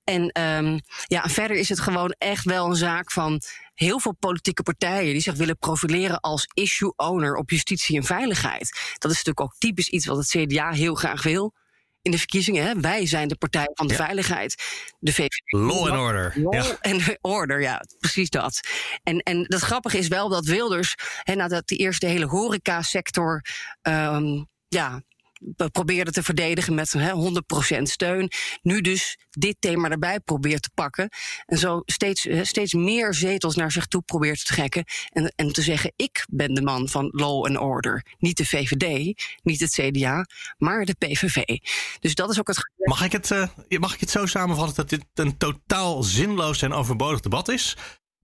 En 0.06 0.40
um, 0.40 0.80
ja, 1.06 1.28
verder 1.28 1.56
is 1.56 1.68
het 1.68 1.80
gewoon 1.80 2.14
echt 2.18 2.44
wel 2.44 2.66
een 2.66 2.76
zaak 2.76 3.10
van 3.10 3.40
heel 3.74 4.00
veel 4.00 4.14
politieke 4.14 4.62
partijen 4.62 5.12
die 5.12 5.22
zich 5.22 5.34
willen 5.34 5.58
profileren 5.58 6.20
als 6.20 6.48
issue 6.54 6.92
owner 6.96 7.34
op 7.34 7.50
justitie 7.50 7.96
en 7.96 8.04
veiligheid. 8.04 8.94
Dat 8.98 9.10
is 9.10 9.16
natuurlijk 9.16 9.40
ook 9.40 9.54
typisch 9.58 9.88
iets 9.88 10.06
wat 10.06 10.16
het 10.16 10.28
CDA 10.28 10.70
heel 10.70 10.94
graag 10.94 11.22
wil. 11.22 11.54
In 12.02 12.10
de 12.10 12.18
verkiezingen, 12.18 12.64
hè? 12.64 12.80
wij 12.80 13.06
zijn 13.06 13.28
de 13.28 13.36
partij 13.36 13.70
van 13.74 13.86
de 13.86 13.94
ja. 13.94 14.04
veiligheid. 14.04 14.62
De 14.98 15.12
VVD. 15.12 15.42
Law 15.46 15.88
and 15.88 15.98
order. 15.98 16.32
Law 16.36 16.54
ja. 16.54 16.78
and 16.80 17.16
order, 17.20 17.60
ja, 17.60 17.82
precies 17.98 18.30
dat. 18.30 18.60
En, 19.02 19.18
en 19.18 19.42
dat 19.42 19.60
grappige 19.60 19.98
is 19.98 20.08
wel 20.08 20.28
dat 20.28 20.44
Wilders, 20.44 20.94
hè, 21.22 21.34
nadat 21.34 21.68
de 21.68 21.76
eerste 21.76 22.06
hele 22.06 22.26
horecasector 22.26 23.42
um, 23.82 24.46
ja, 24.68 25.02
probeerde 25.72 26.10
te 26.10 26.22
verdedigen 26.22 26.74
met 26.74 26.92
hè, 26.92 27.12
100% 27.78 27.82
steun. 27.82 28.30
Nu 28.62 28.80
dus 28.80 29.18
dit 29.30 29.56
thema 29.58 29.88
erbij 29.88 30.20
probeert 30.20 30.62
te 30.62 30.70
pakken. 30.74 31.08
En 31.46 31.58
zo 31.58 31.82
steeds, 31.84 32.28
steeds 32.42 32.72
meer 32.72 33.14
zetels 33.14 33.54
naar 33.54 33.72
zich 33.72 33.86
toe 33.86 34.02
probeert 34.02 34.38
te 34.38 34.54
trekken. 34.54 34.84
En, 35.10 35.32
en 35.36 35.52
te 35.52 35.62
zeggen: 35.62 35.92
ik 35.96 36.26
ben 36.30 36.54
de 36.54 36.62
man 36.62 36.88
van 36.88 37.08
law 37.12 37.46
and 37.46 37.58
order. 37.58 38.04
Niet 38.18 38.36
de 38.36 38.46
VVD, 38.46 39.14
niet 39.42 39.60
het 39.60 39.72
CDA, 39.72 40.26
maar 40.58 40.84
de 40.84 40.94
PVV. 40.94 41.58
Dus 42.00 42.14
dat 42.14 42.30
is 42.30 42.38
ook 42.38 42.48
het. 42.48 42.70
Mag 42.76 43.04
ik 43.04 43.12
het, 43.12 43.30
uh, 43.30 43.48
mag 43.68 43.94
ik 43.94 44.00
het 44.00 44.10
zo 44.10 44.26
samenvatten 44.26 44.76
dat 44.76 44.88
dit 44.88 45.04
een 45.14 45.36
totaal 45.36 46.02
zinloos 46.02 46.62
en 46.62 46.72
overbodig 46.72 47.20
debat 47.20 47.48
is? 47.48 47.76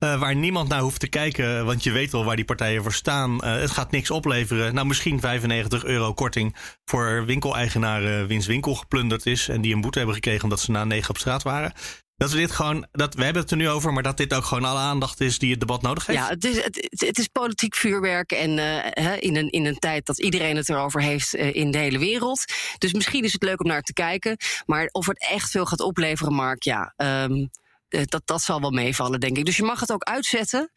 Uh, 0.02 0.20
waar 0.20 0.36
niemand 0.36 0.68
naar 0.68 0.80
hoeft 0.80 1.00
te 1.00 1.08
kijken, 1.08 1.64
want 1.64 1.82
je 1.82 1.92
weet 1.92 2.14
al 2.14 2.24
waar 2.24 2.36
die 2.36 2.44
partijen 2.44 2.82
voor 2.82 2.92
staan. 2.92 3.34
Uh, 3.34 3.60
het 3.60 3.70
gaat 3.70 3.90
niks 3.90 4.10
opleveren. 4.10 4.74
Nou, 4.74 4.86
misschien 4.86 5.20
95 5.20 5.84
euro 5.84 6.12
korting 6.12 6.56
voor 6.84 7.24
winkeleigenaren 7.26 8.26
wiens 8.26 8.46
winkel 8.46 8.74
geplunderd 8.74 9.26
is. 9.26 9.48
En 9.48 9.60
die 9.60 9.74
een 9.74 9.80
boete 9.80 9.98
hebben 9.98 10.16
gekregen 10.16 10.42
omdat 10.42 10.60
ze 10.60 10.70
na 10.70 10.84
negen 10.84 11.10
op 11.10 11.18
straat 11.18 11.42
waren. 11.42 11.72
Dat 12.16 12.30
we 12.30 12.36
dit 12.36 12.50
gewoon, 12.50 12.86
dat, 12.92 13.14
we 13.14 13.24
hebben 13.24 13.42
het 13.42 13.50
er 13.50 13.56
nu 13.56 13.68
over, 13.68 13.92
maar 13.92 14.02
dat 14.02 14.16
dit 14.16 14.34
ook 14.34 14.44
gewoon 14.44 14.64
alle 14.64 14.78
aandacht 14.78 15.20
is 15.20 15.38
die 15.38 15.50
het 15.50 15.60
debat 15.60 15.82
nodig 15.82 16.06
heeft. 16.06 16.18
Ja, 16.18 16.28
het 16.28 16.44
is, 16.44 16.64
het, 16.64 16.90
het 16.90 17.18
is 17.18 17.28
politiek 17.28 17.74
vuurwerk 17.74 18.32
en 18.32 18.50
uh, 18.50 19.16
in, 19.18 19.36
een, 19.36 19.50
in 19.50 19.66
een 19.66 19.78
tijd 19.78 20.06
dat 20.06 20.20
iedereen 20.20 20.56
het 20.56 20.68
erover 20.68 21.02
heeft 21.02 21.34
in 21.34 21.70
de 21.70 21.78
hele 21.78 21.98
wereld. 21.98 22.44
Dus 22.78 22.92
misschien 22.92 23.24
is 23.24 23.32
het 23.32 23.42
leuk 23.42 23.60
om 23.60 23.66
naar 23.66 23.82
te 23.82 23.92
kijken. 23.92 24.36
Maar 24.66 24.88
of 24.92 25.06
het 25.06 25.26
echt 25.30 25.50
veel 25.50 25.66
gaat 25.66 25.80
opleveren, 25.80 26.34
Mark, 26.34 26.62
ja. 26.62 26.94
Um, 26.96 27.50
dat, 27.92 28.22
dat 28.24 28.42
zal 28.42 28.60
wel 28.60 28.70
meevallen, 28.70 29.20
denk 29.20 29.36
ik. 29.36 29.44
Dus 29.44 29.56
je 29.56 29.62
mag 29.62 29.80
het 29.80 29.92
ook 29.92 30.02
uitzetten. 30.02 30.70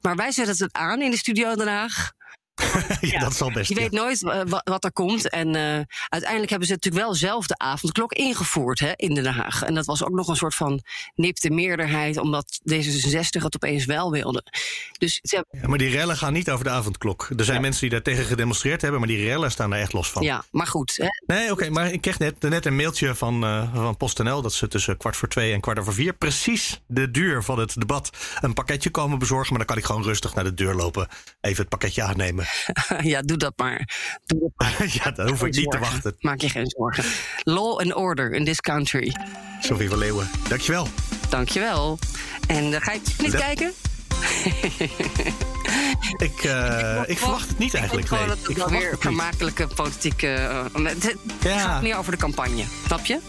Maar 0.00 0.16
wij 0.16 0.32
zetten 0.32 0.64
het 0.64 0.72
aan 0.72 1.02
in 1.02 1.10
de 1.10 1.16
studio 1.16 1.54
Den 1.54 1.68
Haag. 1.68 2.12
ja, 3.00 3.20
dat 3.20 3.32
is 3.32 3.40
al 3.40 3.52
best. 3.52 3.68
Je 3.68 3.74
weet 3.74 3.90
nooit 3.90 4.20
wat, 4.64 4.84
er 4.84 4.92
komt. 4.92 5.28
En 5.28 5.48
uh, 5.48 5.80
uiteindelijk 6.08 6.50
hebben 6.50 6.68
ze 6.68 6.74
natuurlijk 6.74 7.04
wel 7.04 7.14
zelf 7.14 7.46
de 7.46 7.58
avondklok 7.58 8.12
ingevoerd 8.12 8.78
hè, 8.78 8.92
in 8.96 9.14
Den 9.14 9.26
Haag. 9.26 9.62
En 9.62 9.74
dat 9.74 9.86
was 9.86 10.04
ook 10.04 10.14
nog 10.14 10.28
een 10.28 10.36
soort 10.36 10.54
van 10.54 10.82
nipte 11.14 11.50
meerderheid, 11.50 12.16
omdat 12.16 12.60
D66 12.72 13.42
het 13.42 13.54
opeens 13.54 13.84
wel 13.84 14.10
wilde. 14.10 14.42
Dus 14.98 15.18
ze 15.22 15.44
ja, 15.50 15.68
maar 15.68 15.78
die 15.78 15.90
rellen 15.90 16.16
gaan 16.16 16.32
niet 16.32 16.50
over 16.50 16.64
de 16.64 16.70
avondklok. 16.70 17.28
Er 17.36 17.44
zijn 17.44 17.56
ja. 17.56 17.62
mensen 17.62 17.80
die 17.80 17.90
daar 17.90 18.02
tegen 18.02 18.24
gedemonstreerd 18.24 18.80
hebben, 18.80 19.00
maar 19.00 19.08
die 19.08 19.24
rellen 19.24 19.50
staan 19.50 19.70
daar 19.70 19.80
echt 19.80 19.92
los 19.92 20.10
van. 20.10 20.22
Ja, 20.22 20.44
maar 20.50 20.66
goed. 20.66 20.96
Hè. 20.96 21.06
Nee, 21.26 21.42
oké, 21.42 21.52
okay, 21.52 21.68
maar 21.68 21.92
ik 21.92 22.00
kreeg 22.00 22.18
net, 22.18 22.42
net 22.42 22.66
een 22.66 22.76
mailtje 22.76 23.14
van, 23.14 23.44
uh, 23.44 23.74
van 23.74 23.96
PostNL 23.96 24.42
dat 24.42 24.52
ze 24.52 24.68
tussen 24.68 24.96
kwart 24.96 25.16
voor 25.16 25.28
twee 25.28 25.52
en 25.52 25.60
kwart 25.60 25.78
over 25.78 25.92
vier 25.92 26.12
precies 26.12 26.80
de 26.86 27.10
duur 27.10 27.42
van 27.42 27.58
het 27.58 27.74
debat 27.74 28.10
een 28.40 28.54
pakketje 28.54 28.90
komen 28.90 29.18
bezorgen. 29.18 29.48
Maar 29.48 29.58
dan 29.58 29.66
kan 29.66 29.76
ik 29.76 29.84
gewoon 29.84 30.02
rustig 30.02 30.34
naar 30.34 30.44
de 30.44 30.54
deur 30.54 30.74
lopen, 30.74 31.08
even 31.40 31.60
het 31.60 31.68
pakketje 31.68 32.02
aannemen. 32.02 32.46
ja, 33.12 33.22
doe 33.22 33.36
dat 33.36 33.52
maar. 33.56 33.88
Doe 34.26 34.40
dat 34.40 34.50
maar. 34.56 34.88
ja, 35.04 35.10
dan 35.10 35.28
hoef 35.28 35.44
ik 35.44 35.54
niet 35.54 35.70
te 35.70 35.78
wachten. 35.78 36.16
Maak 36.20 36.40
je 36.40 36.48
geen 36.48 36.66
zorgen. 36.66 37.04
Law 37.42 37.78
and 37.78 37.94
order 37.94 38.32
in 38.32 38.44
this 38.44 38.60
country. 38.60 39.14
Sophie 39.60 39.88
van 39.88 39.98
Leeuwen, 39.98 40.30
dankjewel. 40.48 40.88
Dankjewel. 41.28 41.98
En 42.46 42.72
uh, 42.72 42.80
ga 42.80 42.92
je 42.92 43.00
niet 43.18 43.32
dat... 43.32 43.40
kijken? 43.40 43.72
ik, 46.28 46.44
uh, 46.44 47.02
ik 47.06 47.18
verwacht 47.18 47.48
het 47.48 47.58
niet 47.58 47.74
eigenlijk. 47.74 48.10
Ik 48.10 48.18
nee. 48.18 48.26
dat 48.26 48.38
het 48.42 48.56
wel 48.56 48.68
weer 48.68 48.96
vermakelijke 48.98 49.66
politieke. 49.66 50.50
Uh, 50.76 50.86
het 50.86 51.16
ja. 51.40 51.58
gaat 51.58 51.82
meer 51.82 51.96
over 51.96 52.12
de 52.12 52.18
campagne, 52.18 52.64
snap 52.86 53.06
je? 53.06 53.20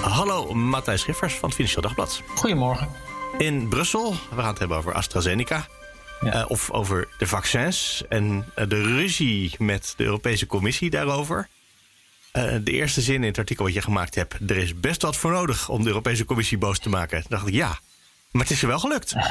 Hallo, 0.00 0.54
Matthijs 0.54 1.00
Schiffers 1.00 1.34
van 1.34 1.48
het 1.48 1.54
Financieel 1.54 1.82
Dagblad. 1.82 2.22
Goedemorgen. 2.34 2.88
In 3.38 3.68
Brussel, 3.68 4.10
we 4.10 4.36
gaan 4.36 4.46
het 4.46 4.58
hebben 4.58 4.76
over 4.76 4.92
AstraZeneca. 4.92 5.66
Ja. 6.20 6.34
Uh, 6.34 6.44
of 6.48 6.70
over 6.70 7.08
de 7.18 7.26
vaccins 7.26 8.02
en 8.08 8.44
uh, 8.58 8.68
de 8.68 8.82
ruzie 8.82 9.54
met 9.58 9.94
de 9.96 10.04
Europese 10.04 10.46
Commissie 10.46 10.90
daarover. 10.90 11.48
Uh, 12.32 12.54
de 12.64 12.70
eerste 12.70 13.00
zin 13.00 13.14
in 13.14 13.28
het 13.28 13.38
artikel 13.38 13.64
wat 13.64 13.74
je 13.74 13.82
gemaakt 13.82 14.14
hebt. 14.14 14.50
Er 14.50 14.56
is 14.56 14.80
best 14.80 15.02
wat 15.02 15.16
voor 15.16 15.32
nodig 15.32 15.68
om 15.68 15.82
de 15.82 15.88
Europese 15.88 16.24
Commissie 16.24 16.58
boos 16.58 16.78
te 16.78 16.88
maken. 16.88 17.20
Toen 17.20 17.30
dacht 17.30 17.46
ik 17.46 17.54
ja. 17.54 17.78
Maar 18.30 18.42
het 18.42 18.50
is 18.50 18.62
er 18.62 18.68
wel 18.68 18.78
gelukt. 18.78 19.14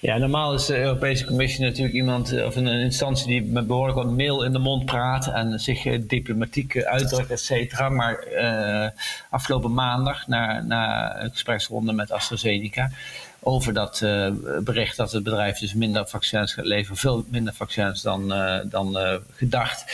Ja, 0.00 0.16
normaal 0.16 0.54
is 0.54 0.66
de 0.66 0.78
Europese 0.78 1.24
Commissie 1.24 1.64
natuurlijk 1.64 1.94
iemand 1.94 2.42
of 2.42 2.56
een 2.56 2.66
instantie 2.66 3.26
die 3.26 3.42
met 3.42 3.66
behoorlijk 3.66 3.96
wat 3.96 4.10
mail 4.10 4.44
in 4.44 4.52
de 4.52 4.58
mond 4.58 4.84
praat 4.84 5.26
en 5.26 5.58
zich 5.58 5.82
diplomatiek 6.00 6.84
uitdrukt, 6.84 7.30
et 7.30 7.40
cetera. 7.40 7.88
Maar 7.88 8.24
uh, 8.32 8.88
afgelopen 9.30 9.74
maandag, 9.74 10.26
na, 10.26 10.60
na 10.60 11.14
een 11.22 11.30
gespreksronde 11.30 11.92
met 11.92 12.10
AstraZeneca, 12.10 12.90
over 13.42 13.72
dat 13.72 14.00
uh, 14.00 14.30
bericht 14.60 14.96
dat 14.96 15.12
het 15.12 15.22
bedrijf 15.22 15.58
dus 15.58 15.74
minder 15.74 16.08
vaccins 16.08 16.54
gaat 16.54 16.64
leveren, 16.64 16.96
veel 16.96 17.24
minder 17.28 17.54
vaccins 17.54 18.02
dan, 18.02 18.32
uh, 18.32 18.58
dan 18.64 18.98
uh, 18.98 19.14
gedacht, 19.34 19.84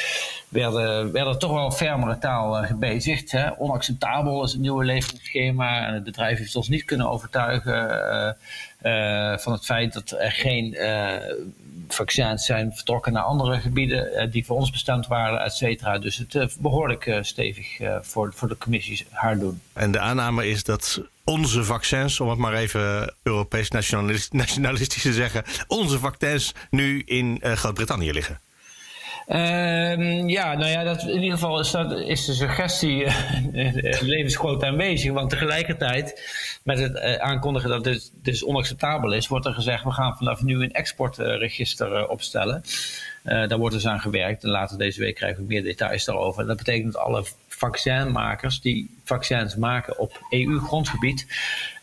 werden, 0.48 1.12
werden 1.12 1.38
toch 1.38 1.52
wel 1.52 1.70
fermere 1.70 2.18
taal 2.18 2.64
gebezigd. 2.64 3.30
Hè. 3.30 3.58
Onacceptabel 3.58 4.44
is 4.44 4.52
het 4.52 4.60
nieuwe 4.60 4.84
leveringsschema 4.84 5.86
en 5.86 5.94
het 5.94 6.04
bedrijf 6.04 6.38
heeft 6.38 6.56
ons 6.56 6.68
niet 6.68 6.84
kunnen 6.84 7.10
overtuigen 7.10 8.36
van 9.38 9.52
het 9.52 9.64
feit 9.64 9.92
dat 9.92 10.10
er 10.10 10.32
geen 10.32 10.76
vaccins 11.88 12.46
zijn 12.46 12.72
vertrokken 12.74 13.12
naar 13.12 13.22
andere 13.22 13.60
gebieden 13.60 14.30
die 14.30 14.46
voor 14.46 14.56
ons 14.56 14.70
bestemd 14.70 15.06
waren, 15.06 15.40
et 15.40 15.52
cetera. 15.52 15.98
Dus 15.98 16.16
het 16.28 16.56
behoorlijk 16.58 17.18
stevig 17.20 17.78
voor, 18.00 18.32
voor 18.34 18.48
de 18.48 18.58
commissies 18.58 19.04
haar 19.10 19.38
doen. 19.38 19.60
En 19.72 19.90
de 19.90 19.98
aanname 19.98 20.48
is 20.48 20.64
dat 20.64 21.00
onze 21.26 21.64
vaccins, 21.64 22.20
om 22.20 22.28
het 22.28 22.38
maar 22.38 22.54
even 22.54 23.14
Europees 23.22 23.70
nationalistisch 24.30 25.02
te 25.02 25.12
zeggen, 25.12 25.44
onze 25.66 25.98
vaccins 25.98 26.54
nu 26.70 27.02
in 27.04 27.40
Groot-Brittannië 27.42 28.12
liggen. 28.12 28.40
Uh, 29.28 30.28
ja, 30.28 30.54
nou 30.54 30.70
ja, 30.70 30.84
dat, 30.84 31.02
in 31.02 31.22
ieder 31.22 31.38
geval 31.38 31.60
is, 31.60 31.70
dat, 31.70 31.92
is 31.92 32.24
de 32.24 32.34
suggestie 32.34 33.04
uh, 33.52 34.00
levensgroot 34.00 34.64
aanwezig. 34.64 35.12
Want 35.12 35.30
tegelijkertijd, 35.30 36.22
met 36.64 36.78
het 36.78 36.94
uh, 36.94 37.14
aankondigen 37.14 37.68
dat 37.68 37.84
dit 37.84 38.12
dus 38.22 38.44
onacceptabel 38.44 39.12
is, 39.12 39.28
wordt 39.28 39.46
er 39.46 39.52
gezegd: 39.52 39.84
we 39.84 39.92
gaan 39.92 40.16
vanaf 40.16 40.42
nu 40.42 40.62
een 40.62 40.72
exportregister 40.72 42.08
opstellen. 42.08 42.62
daar 43.22 43.58
wordt 43.58 43.74
dus 43.74 43.86
aan 43.86 44.00
gewerkt 44.00 44.44
en 44.44 44.50
later 44.50 44.78
deze 44.78 45.00
week 45.00 45.14
krijgen 45.14 45.40
we 45.40 45.48
meer 45.48 45.62
details 45.62 46.04
daarover. 46.04 46.46
Dat 46.46 46.56
betekent 46.56 46.92
dat 46.92 47.02
alle 47.02 47.24
vaccinmakers 47.56 48.60
die 48.60 48.90
vaccins 49.04 49.56
maken 49.56 49.98
op 49.98 50.26
EU-grondgebied 50.30 51.26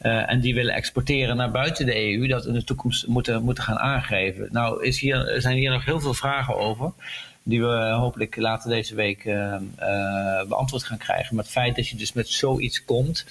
uh, 0.02 0.30
en 0.30 0.40
die 0.40 0.54
willen 0.54 0.74
exporteren 0.74 1.36
naar 1.36 1.52
buiten 1.52 1.86
de 1.86 2.14
EU, 2.14 2.28
dat 2.28 2.46
in 2.46 2.54
de 2.54 2.64
toekomst 2.64 3.08
moeten, 3.08 3.44
moeten 3.44 3.64
gaan 3.64 3.80
aangeven. 3.80 4.48
Nou 4.52 4.84
is 4.84 5.00
hier, 5.00 5.34
zijn 5.38 5.58
hier 5.58 5.72
nog 5.72 5.86
heel 5.86 6.00
veel 6.00 6.14
vragen 6.14 6.58
over 6.58 6.92
die 7.44 7.62
we 7.62 7.90
hopelijk 7.92 8.36
later 8.36 8.70
deze 8.70 8.96
week 8.96 9.26
uh, 9.26 9.56
uh, 9.80 10.44
beantwoord 10.48 10.84
gaan 10.84 10.98
krijgen. 10.98 11.36
Maar 11.36 11.44
het 11.44 11.54
feit 11.54 11.76
dat 11.76 11.88
je 11.88 11.96
dus 11.96 12.14
met 12.14 12.28
zoiets 12.28 12.86
komt, 12.86 13.26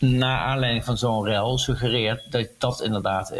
naar 0.00 0.38
aanleiding 0.38 0.84
van 0.84 0.98
zo'n 0.98 1.24
rel, 1.24 1.58
suggereert 1.58 2.22
dat 2.30 2.48
dat 2.58 2.82
inderdaad 2.82 3.32
uh, 3.32 3.38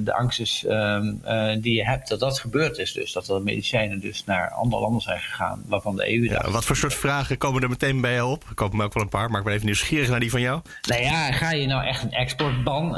de 0.00 0.14
angst 0.14 0.40
is 0.40 0.64
um, 0.68 1.20
die 1.60 1.74
je 1.74 1.84
hebt, 1.84 2.08
dat 2.08 2.20
dat 2.20 2.38
gebeurd 2.38 2.78
is. 2.78 2.92
Dus 2.92 3.12
dat 3.12 3.28
er 3.28 3.42
medicijnen 3.42 4.00
dus 4.00 4.24
naar 4.24 4.50
andere 4.50 4.82
landen 4.82 5.00
zijn 5.00 5.20
gegaan, 5.20 5.62
waarvan 5.66 5.96
de 5.96 6.12
EU... 6.12 6.24
Ja, 6.24 6.50
wat 6.50 6.64
voor 6.64 6.76
soort 6.76 6.94
vragen 6.94 7.38
komen 7.38 7.62
er 7.62 7.68
meteen 7.68 8.00
bij 8.00 8.14
jou 8.14 8.30
op? 8.30 8.44
Er 8.48 8.54
komen 8.54 8.78
er 8.78 8.84
ook 8.84 8.94
wel 8.94 9.02
een 9.02 9.08
paar, 9.08 9.30
maar 9.30 9.38
ik 9.38 9.44
ben 9.44 9.54
even 9.54 9.66
nieuwsgierig 9.66 10.08
naar 10.08 10.20
die 10.20 10.30
van 10.30 10.40
jou. 10.40 10.60
Nou 10.88 11.02
ja, 11.02 11.32
ga 11.32 11.50
je 11.50 11.66
nou 11.66 11.86
echt 11.86 12.02
een 12.02 12.12
exportban, 12.12 12.94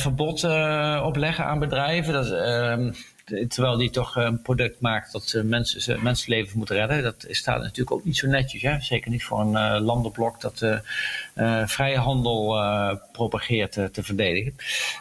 verbod 0.00 0.44
opleggen 1.02 1.44
aan 1.44 1.58
bedrijven? 1.58 2.12
Dat 2.12 2.30
ehm, 2.30 2.92
terwijl 3.48 3.76
die 3.76 3.90
toch 3.90 4.16
een 4.16 4.42
product 4.42 4.80
maakt 4.80 5.12
dat 5.12 5.40
mensen, 5.44 6.02
mensenlevens 6.02 6.54
moet 6.54 6.70
redden. 6.70 7.02
Dat 7.02 7.26
staat 7.28 7.60
natuurlijk 7.60 7.90
ook 7.90 8.04
niet 8.04 8.16
zo 8.16 8.28
netjes. 8.28 8.62
Hè? 8.62 8.80
Zeker 8.80 9.10
niet 9.10 9.24
voor 9.24 9.40
een 9.40 9.80
landenblok 9.80 10.40
dat 10.40 10.64
uh, 11.40 11.66
vrije 11.66 11.98
handel 11.98 12.58
propageert 13.12 13.72
te 13.72 14.02
verdedigen. 14.02 14.54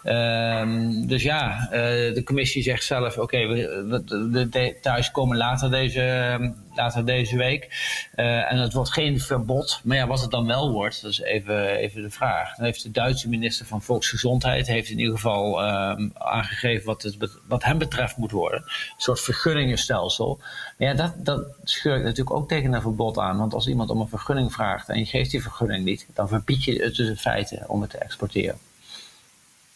Ehm, 0.03 1.07
dus 1.07 1.23
ja, 1.23 1.67
de 2.13 2.21
commissie 2.25 2.63
zegt 2.63 2.83
zelf: 2.83 3.17
oké, 3.17 3.47
we, 3.47 4.47
details 4.49 5.11
komen 5.11 5.37
later 5.37 5.71
deze, 5.71 6.53
later 6.75 7.05
deze 7.05 7.37
week. 7.37 7.67
en 8.15 8.57
het 8.57 8.73
wordt 8.73 8.93
geen 8.93 9.19
verbod. 9.19 9.81
Maar 9.83 9.97
ja, 9.97 10.07
wat 10.07 10.21
het 10.21 10.31
dan 10.31 10.47
wel 10.47 10.71
wordt, 10.71 11.01
dat 11.01 11.11
is 11.11 11.19
even, 11.19 11.67
even 11.75 12.01
de 12.01 12.09
vraag. 12.09 12.55
Dan 12.55 12.65
heeft 12.65 12.83
de 12.83 12.91
Duitse 12.91 13.29
minister 13.29 13.65
van 13.65 13.81
Volksgezondheid 13.81 14.67
heeft 14.67 14.89
in 14.89 14.99
ieder 14.99 15.15
geval 15.15 15.63
ehm, 15.63 16.09
aangegeven 16.13 16.85
wat, 16.85 17.01
het, 17.01 17.17
wat 17.47 17.63
hem 17.63 17.77
betreft 17.77 18.17
moet 18.17 18.31
worden. 18.31 18.59
Een 18.59 18.93
soort 18.97 19.19
vergunningenstelsel. 19.19 20.39
Ja, 20.77 20.93
dat, 20.93 21.13
dat 21.25 21.45
scheurt 21.63 22.03
natuurlijk 22.03 22.35
ook 22.35 22.47
tegen 22.47 22.73
een 22.73 22.81
verbod 22.81 23.17
aan. 23.17 23.37
Want 23.37 23.53
als 23.53 23.67
iemand 23.67 23.89
om 23.89 24.01
een 24.01 24.07
vergunning 24.07 24.53
vraagt 24.53 24.89
en 24.89 24.99
je 24.99 25.05
geeft 25.05 25.31
die 25.31 25.41
vergunning 25.41 25.85
niet, 25.85 26.07
dan 26.13 26.28
verbied 26.29 26.63
je 26.63 26.83
het 26.83 26.95
dus 26.95 27.07
in 27.07 27.17
feite 27.17 27.63
om 27.67 27.81
het 27.81 27.89
te 27.89 27.97
exporteren. 27.97 28.57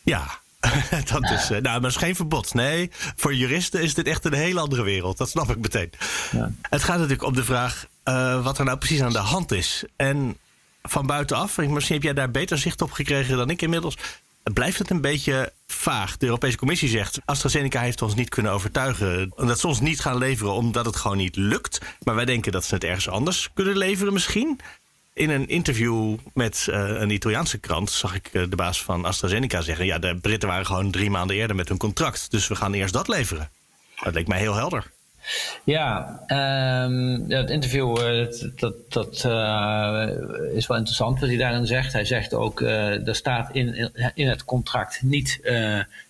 Ja, 0.04 0.40
dat 1.12 1.32
is, 1.32 1.50
nou, 1.50 1.62
maar 1.62 1.82
dat 1.82 1.92
is 1.92 1.96
geen 1.96 2.16
verbod. 2.16 2.54
Nee, 2.54 2.92
voor 3.16 3.36
juristen 3.36 3.82
is 3.82 3.94
dit 3.94 4.08
echt 4.08 4.26
een 4.26 4.34
hele 4.34 4.60
andere 4.60 4.84
wereld. 4.84 5.18
Dat 5.18 5.30
snap 5.30 5.50
ik 5.50 5.58
meteen. 5.58 5.92
Ja. 6.32 6.52
Het 6.62 6.84
gaat 6.84 6.96
natuurlijk 6.96 7.24
om 7.24 7.34
de 7.34 7.44
vraag 7.44 7.88
uh, 8.06 8.44
wat 8.44 8.58
er 8.58 8.66
nou 8.66 8.78
precies 8.78 9.02
aan 9.02 9.12
de 9.12 9.18
hand 9.18 9.52
is. 9.52 9.84
En 9.96 10.38
van 10.82 11.06
buitenaf, 11.06 11.58
misschien 11.58 11.96
heb 11.96 12.04
jij 12.04 12.14
daar 12.14 12.32
beter 12.32 12.58
zicht 12.58 12.82
op 12.82 12.92
gekregen 12.92 13.38
dan 13.38 13.50
ik 13.50 13.62
inmiddels 13.62 13.98
blijft 14.44 14.78
het 14.78 14.90
een 14.90 15.02
beetje 15.02 15.54
vaag. 15.68 16.18
De 16.18 16.26
Europese 16.26 16.58
Commissie 16.58 16.90
zegt: 16.90 17.20
AstraZeneca 17.26 17.82
heeft 17.82 18.02
ons 18.02 18.16
niet 18.16 18.30
kunnen 18.30 18.52
overtuigen 18.52 19.34
dat 19.36 19.60
ze 19.60 19.68
ons 19.68 19.80
niet 19.80 20.00
gaan 20.00 20.18
leveren 20.18 20.54
omdat 20.54 20.86
het 20.86 20.96
gewoon 20.96 21.18
niet 21.18 21.36
lukt. 21.36 21.82
Maar 22.04 22.16
wij 22.16 22.26
denken 22.26 22.52
dat 22.52 22.66
ze 22.66 22.74
het 22.74 22.84
ergens 22.84 23.10
anders 23.10 23.50
kunnen 23.54 23.78
leveren, 23.78 24.14
misschien. 24.14 24.60
In 25.14 25.30
een 25.30 25.48
interview 25.48 26.18
met 26.34 26.68
uh, 26.70 26.76
een 26.76 27.10
Italiaanse 27.10 27.60
krant 27.60 27.92
zag 27.92 28.16
ik 28.16 28.30
uh, 28.32 28.44
de 28.50 28.56
baas 28.56 28.84
van 28.84 29.06
AstraZeneca 29.06 29.62
zeggen: 29.62 29.86
Ja, 29.86 30.00
de 30.00 30.16
Britten 30.22 30.50
waren 30.50 30.66
gewoon 30.66 30.92
drie 30.92 31.10
maanden 31.10 31.36
eerder 31.36 31.56
met 31.56 31.70
hun 31.70 31.78
contract. 31.78 32.32
Dus 32.32 32.48
we 32.48 32.56
gaan 32.56 32.74
eerst 32.74 32.94
dat 32.94 33.08
leveren. 33.08 33.50
Dat 34.04 34.14
leek 34.14 34.28
mij 34.28 34.40
heel 34.40 34.56
helder. 34.56 34.92
Ja, 35.64 36.20
um, 36.88 37.26
het 37.28 37.50
interview 37.50 37.98
uh, 37.98 38.28
dat, 38.56 38.92
dat 38.92 39.16
is 40.54 40.68
wel 40.68 40.78
interessant 40.78 41.20
wat 41.20 41.30
hij 41.30 41.38
daarin 41.38 41.66
zegt. 41.66 41.94
Hij 41.94 42.06
zegt 42.06 42.34
ook, 42.34 42.62
er 42.62 43.16
staat 43.16 43.56
in, 43.56 43.92
in 44.16 44.28
het 44.28 44.46
contract 44.46 45.02
niet 45.02 45.40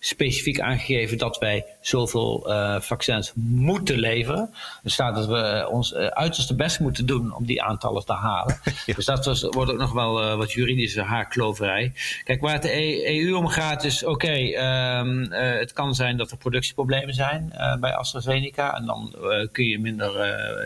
specifiek 0.00 0.60
aangegeven 0.60 1.18
dat 1.18 1.38
wij 1.38 1.64
zoveel 1.86 2.46
vaccins 2.80 3.32
moeten 3.34 3.98
leveren. 3.98 4.50
Er 4.84 4.90
staat 4.90 5.14
dat 5.14 5.26
we 5.26 5.68
ons 5.70 5.94
uiterste 5.94 6.54
best 6.54 6.80
moeten 6.80 7.06
doen 7.06 7.34
om 7.34 7.46
die 7.46 7.62
aantallen 7.62 8.04
te 8.04 8.12
halen. 8.12 8.60
Dus 8.94 9.04
dat 9.04 9.24
was, 9.24 9.42
wordt 9.42 9.70
ook 9.70 9.78
nog 9.78 9.92
wel 9.92 10.36
wat 10.36 10.52
juridische 10.52 11.02
haarkloverij. 11.02 11.92
Kijk, 12.24 12.40
waar 12.40 12.52
het 12.52 12.62
de 12.62 13.08
EU 13.08 13.34
om 13.34 13.48
gaat 13.48 13.84
is, 13.84 14.04
oké, 14.04 14.12
okay, 14.12 14.98
um, 14.98 15.32
het 15.32 15.72
kan 15.72 15.94
zijn 15.94 16.16
dat 16.16 16.30
er 16.30 16.36
productieproblemen 16.36 17.14
zijn 17.14 17.52
bij 17.80 17.94
AstraZeneca. 17.94 18.76
En 18.76 18.86
dan 18.86 19.14
kun 19.52 19.64
je 19.64 19.78
minder 19.78 20.12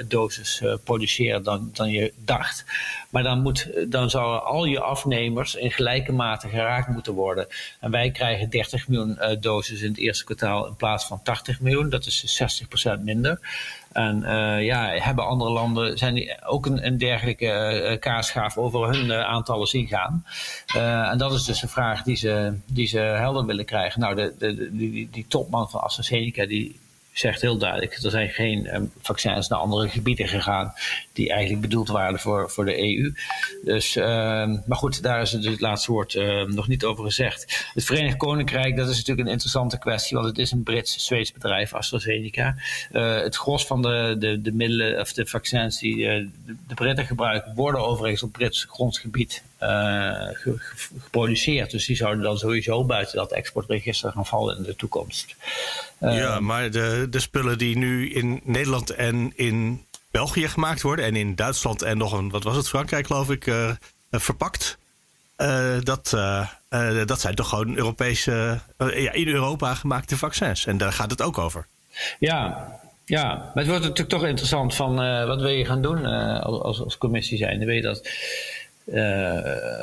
doses 0.08 0.62
produceren 0.84 1.42
dan, 1.42 1.70
dan 1.72 1.90
je 1.90 2.12
dacht. 2.25 2.64
Maar 3.10 3.22
dan, 3.22 3.42
moet, 3.42 3.70
dan 3.88 4.10
zouden 4.10 4.44
al 4.44 4.64
je 4.64 4.80
afnemers 4.80 5.54
in 5.54 5.70
gelijke 5.70 6.12
mate 6.12 6.48
geraakt 6.48 6.88
moeten 6.88 7.12
worden. 7.12 7.46
En 7.80 7.90
wij 7.90 8.10
krijgen 8.10 8.50
30 8.50 8.88
miljoen 8.88 9.18
doses 9.40 9.80
in 9.80 9.88
het 9.88 9.98
eerste 9.98 10.25
kwartaal 10.25 10.66
in 10.66 10.76
plaats 10.76 11.06
van 11.06 11.07
80 11.22 11.60
miljoen. 11.60 11.90
Dat 11.90 12.06
is 12.06 12.42
60% 12.98 13.02
minder. 13.02 13.40
En 13.92 14.20
ja, 14.64 14.88
hebben 14.88 15.26
andere 15.26 15.50
landen 15.50 15.98
zijn 15.98 16.14
die 16.14 16.46
ook 16.46 16.66
een, 16.66 16.86
een 16.86 16.98
dergelijke 16.98 17.96
kaarschaaf 18.00 18.56
over 18.56 18.88
hun 18.88 19.12
aantallen 19.12 19.66
zien 19.66 19.86
gaan. 19.86 20.24
en 21.10 21.18
dat 21.18 21.32
is 21.32 21.44
dus 21.44 21.60
de 21.60 21.68
vraag 21.68 22.02
die 22.02 22.16
ze, 22.16 22.58
die 22.66 22.86
ze 22.86 22.98
helder 22.98 23.46
willen 23.46 23.64
krijgen. 23.64 24.00
Nou, 24.00 24.14
de, 24.14 24.34
de, 24.38 24.76
die, 24.76 25.08
die 25.10 25.26
topman 25.28 25.70
van 25.70 25.80
AstraZeneca 25.80 26.46
die 26.46 26.78
zegt 27.18 27.40
heel 27.40 27.58
duidelijk: 27.58 27.94
er 27.94 28.10
zijn 28.10 28.28
geen 28.28 28.75
um, 28.75 28.92
vaccins 29.00 29.48
naar 29.48 29.58
andere 29.58 29.88
gebieden 29.88 30.28
gegaan 30.28 30.72
die 31.12 31.30
eigenlijk 31.30 31.60
bedoeld 31.60 31.88
waren 31.88 32.18
voor, 32.18 32.50
voor 32.50 32.64
de 32.64 32.78
EU. 32.78 33.12
Dus, 33.64 33.96
uh, 33.96 34.04
maar 34.66 34.76
goed, 34.76 35.02
daar 35.02 35.20
is 35.20 35.32
het, 35.32 35.60
laatste 35.60 35.92
woord 35.92 36.14
uh, 36.14 36.44
nog 36.44 36.68
niet 36.68 36.84
over 36.84 37.04
gezegd. 37.04 37.70
Het 37.75 37.84
Verenigd 37.84 38.16
Koninkrijk, 38.16 38.76
dat 38.76 38.88
is 38.88 38.96
natuurlijk 38.96 39.26
een 39.26 39.32
interessante 39.32 39.78
kwestie, 39.78 40.16
want 40.16 40.28
het 40.28 40.38
is 40.38 40.50
een 40.50 40.62
Brits-Zweeds 40.62 41.32
bedrijf, 41.32 41.75
AstraZeneca. 41.75 42.56
Uh, 42.92 43.20
het 43.20 43.37
gros 43.37 43.66
van 43.66 43.82
de, 43.82 44.16
de, 44.18 44.42
de 44.42 44.52
middelen 44.52 45.00
of 45.00 45.12
de 45.12 45.26
vaccins 45.26 45.78
die 45.78 45.96
uh, 45.96 46.26
de, 46.46 46.54
de 46.66 46.75
Britten 46.75 47.06
gebruiken, 47.06 47.54
worden 47.54 47.87
overigens 47.87 48.22
op 48.22 48.32
Brits 48.32 48.66
grondgebied 48.70 49.42
uh, 49.62 50.28
geproduceerd. 50.32 51.70
Dus 51.70 51.86
die 51.86 51.96
zouden 51.96 52.22
dan 52.22 52.38
sowieso 52.38 52.84
buiten 52.84 53.16
dat 53.16 53.32
exportregister 53.32 54.12
gaan 54.12 54.26
vallen 54.26 54.56
in 54.56 54.62
de 54.62 54.76
toekomst. 54.76 55.36
Uh, 56.00 56.18
ja, 56.18 56.40
maar 56.40 56.70
de, 56.70 57.06
de 57.10 57.20
spullen 57.20 57.58
die 57.58 57.76
nu 57.76 58.12
in 58.12 58.40
Nederland 58.44 58.90
en 58.90 59.32
in 59.36 59.84
België 60.10 60.48
gemaakt 60.48 60.82
worden 60.82 61.04
en 61.04 61.16
in 61.16 61.34
Duitsland 61.34 61.82
en 61.82 61.98
nog 61.98 62.12
een, 62.12 62.30
wat 62.30 62.42
was 62.42 62.56
het, 62.56 62.68
Frankrijk 62.68 63.06
geloof 63.06 63.30
ik, 63.30 63.46
uh, 63.46 63.70
verpakt. 64.10 64.78
dat, 65.82 66.10
dat 67.06 67.20
zijn 67.20 67.34
toch 67.34 67.48
gewoon 67.48 67.76
Europese, 67.76 68.60
ja, 68.78 69.12
in 69.12 69.28
Europa 69.28 69.74
gemaakte 69.74 70.16
vaccins. 70.16 70.66
En 70.66 70.78
daar 70.78 70.92
gaat 70.92 71.10
het 71.10 71.22
ook 71.22 71.38
over. 71.38 71.66
Ja, 72.18 72.72
ja, 73.04 73.34
maar 73.34 73.52
het 73.54 73.66
wordt 73.66 73.82
natuurlijk 73.82 74.08
toch 74.08 74.24
interessant 74.24 74.74
van 74.74 74.96
wat 75.26 75.40
wil 75.40 75.50
je 75.50 75.64
gaan 75.64 75.82
doen 75.82 76.04
als, 76.42 76.80
als 76.80 76.98
commissie 76.98 77.38
zijn. 77.38 77.58
Dan 77.58 77.66
weet 77.66 77.82
je 77.82 77.88
dat 77.88 78.08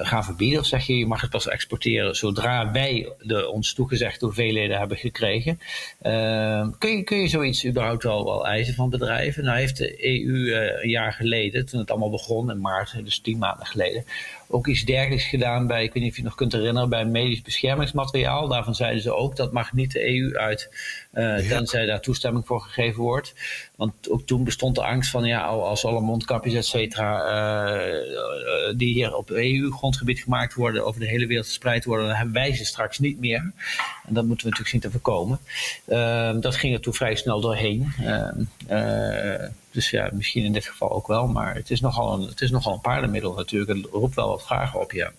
gaan 0.01 0.23
verbieden? 0.23 0.59
Of 0.59 0.65
zeg 0.65 0.85
je, 0.87 0.97
je 0.97 1.05
mag 1.05 1.21
het 1.21 1.29
pas 1.29 1.47
exporteren 1.47 2.15
zodra 2.15 2.71
wij 2.71 3.09
de 3.19 3.49
ons 3.49 3.73
toegezegde 3.73 4.25
hoeveelheden 4.25 4.77
hebben 4.77 4.97
gekregen? 4.97 5.59
Uh, 6.01 6.67
kun, 6.77 6.97
je, 6.97 7.03
kun 7.03 7.17
je 7.17 7.27
zoiets 7.27 7.65
überhaupt 7.65 8.03
wel, 8.03 8.25
wel 8.25 8.47
eisen 8.47 8.73
van 8.73 8.89
bedrijven? 8.89 9.43
Nou 9.43 9.57
heeft 9.57 9.77
de 9.77 10.05
EU 10.05 10.53
eh, 10.53 10.83
een 10.83 10.89
jaar 10.89 11.13
geleden, 11.13 11.65
toen 11.65 11.79
het 11.79 11.89
allemaal 11.89 12.09
begon 12.09 12.51
in 12.51 12.61
maart, 12.61 13.03
dus 13.03 13.19
tien 13.19 13.37
maanden 13.37 13.65
geleden, 13.65 14.05
ook 14.47 14.67
iets 14.67 14.83
dergelijks 14.83 15.23
gedaan 15.23 15.67
bij, 15.67 15.83
ik 15.83 15.93
weet 15.93 16.03
niet 16.03 16.11
of 16.11 16.17
je 16.17 16.23
nog 16.23 16.35
kunt 16.35 16.51
herinneren, 16.51 16.89
bij 16.89 17.05
medisch 17.05 17.41
beschermingsmateriaal. 17.41 18.47
Daarvan 18.47 18.75
zeiden 18.75 19.01
ze 19.01 19.15
ook 19.15 19.35
dat 19.35 19.51
mag 19.51 19.73
niet 19.73 19.91
de 19.91 20.15
EU 20.15 20.37
uit, 20.37 20.69
uh, 21.13 21.37
tenzij 21.37 21.85
daar 21.85 22.01
toestemming 22.01 22.45
voor 22.45 22.61
gegeven 22.61 23.01
wordt. 23.01 23.33
Want 23.75 24.09
ook 24.09 24.21
toen 24.25 24.43
bestond 24.43 24.75
de 24.75 24.83
angst 24.83 25.11
van, 25.11 25.23
ja, 25.23 25.41
als 25.45 25.85
alle 25.85 26.01
mondkapjes, 26.01 26.53
et 26.53 26.65
cetera, 26.65 27.23
uh, 27.27 28.73
die 28.77 28.93
hier 28.93 29.15
op 29.15 29.29
EU-grondgebied 29.29 30.19
gemaakt 30.19 30.53
worden, 30.53 30.85
over 30.85 30.99
de 30.99 31.07
hele 31.07 31.27
wereld 31.27 31.45
verspreid 31.45 31.85
worden, 31.85 32.07
dan 32.07 32.15
hebben 32.15 32.33
wij 32.33 32.55
ze 32.55 32.65
straks 32.65 32.99
niet 32.99 33.19
meer. 33.19 33.51
En 34.07 34.13
dat 34.13 34.25
moeten 34.25 34.45
we 34.45 34.51
natuurlijk 34.51 34.67
zien 34.67 34.81
te 34.81 34.91
voorkomen. 34.91 35.39
Uh, 35.85 36.31
dat 36.39 36.55
ging 36.55 36.73
er 36.73 36.81
toen 36.81 36.93
vrij 36.93 37.15
snel 37.15 37.41
doorheen. 37.41 37.93
Dus 39.75 39.89
ja, 39.89 40.09
misschien 40.13 40.43
in 40.43 40.53
dit 40.53 40.65
geval 40.65 40.91
ook 40.91 41.07
wel. 41.07 41.27
Maar 41.27 41.55
het 41.55 41.71
is 41.71 41.81
nogal 41.81 42.13
een, 42.13 42.27
het 42.27 42.41
is 42.41 42.51
nogal 42.51 42.73
een 42.73 42.81
paardenmiddel 42.81 43.33
natuurlijk. 43.33 43.71
Het 43.71 43.91
roept 43.91 44.15
wel 44.15 44.27
wat 44.27 44.45
vragen 44.45 44.79
op, 44.79 44.91
ja. 44.91 45.11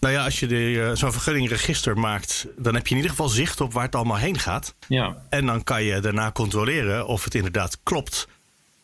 Nou 0.00 0.14
ja, 0.14 0.24
als 0.24 0.40
je 0.40 0.48
uh, 0.48 0.90
zo'n 0.94 1.12
vergunningregister 1.12 1.98
maakt, 1.98 2.46
dan 2.56 2.74
heb 2.74 2.84
je 2.84 2.90
in 2.90 2.96
ieder 2.96 3.10
geval 3.10 3.28
zicht 3.28 3.60
op 3.60 3.72
waar 3.72 3.84
het 3.84 3.94
allemaal 3.94 4.16
heen 4.16 4.38
gaat. 4.38 4.74
Ja. 4.88 5.16
En 5.28 5.46
dan 5.46 5.64
kan 5.64 5.82
je 5.82 6.00
daarna 6.00 6.32
controleren 6.32 7.06
of 7.06 7.24
het 7.24 7.34
inderdaad 7.34 7.78
klopt 7.82 8.28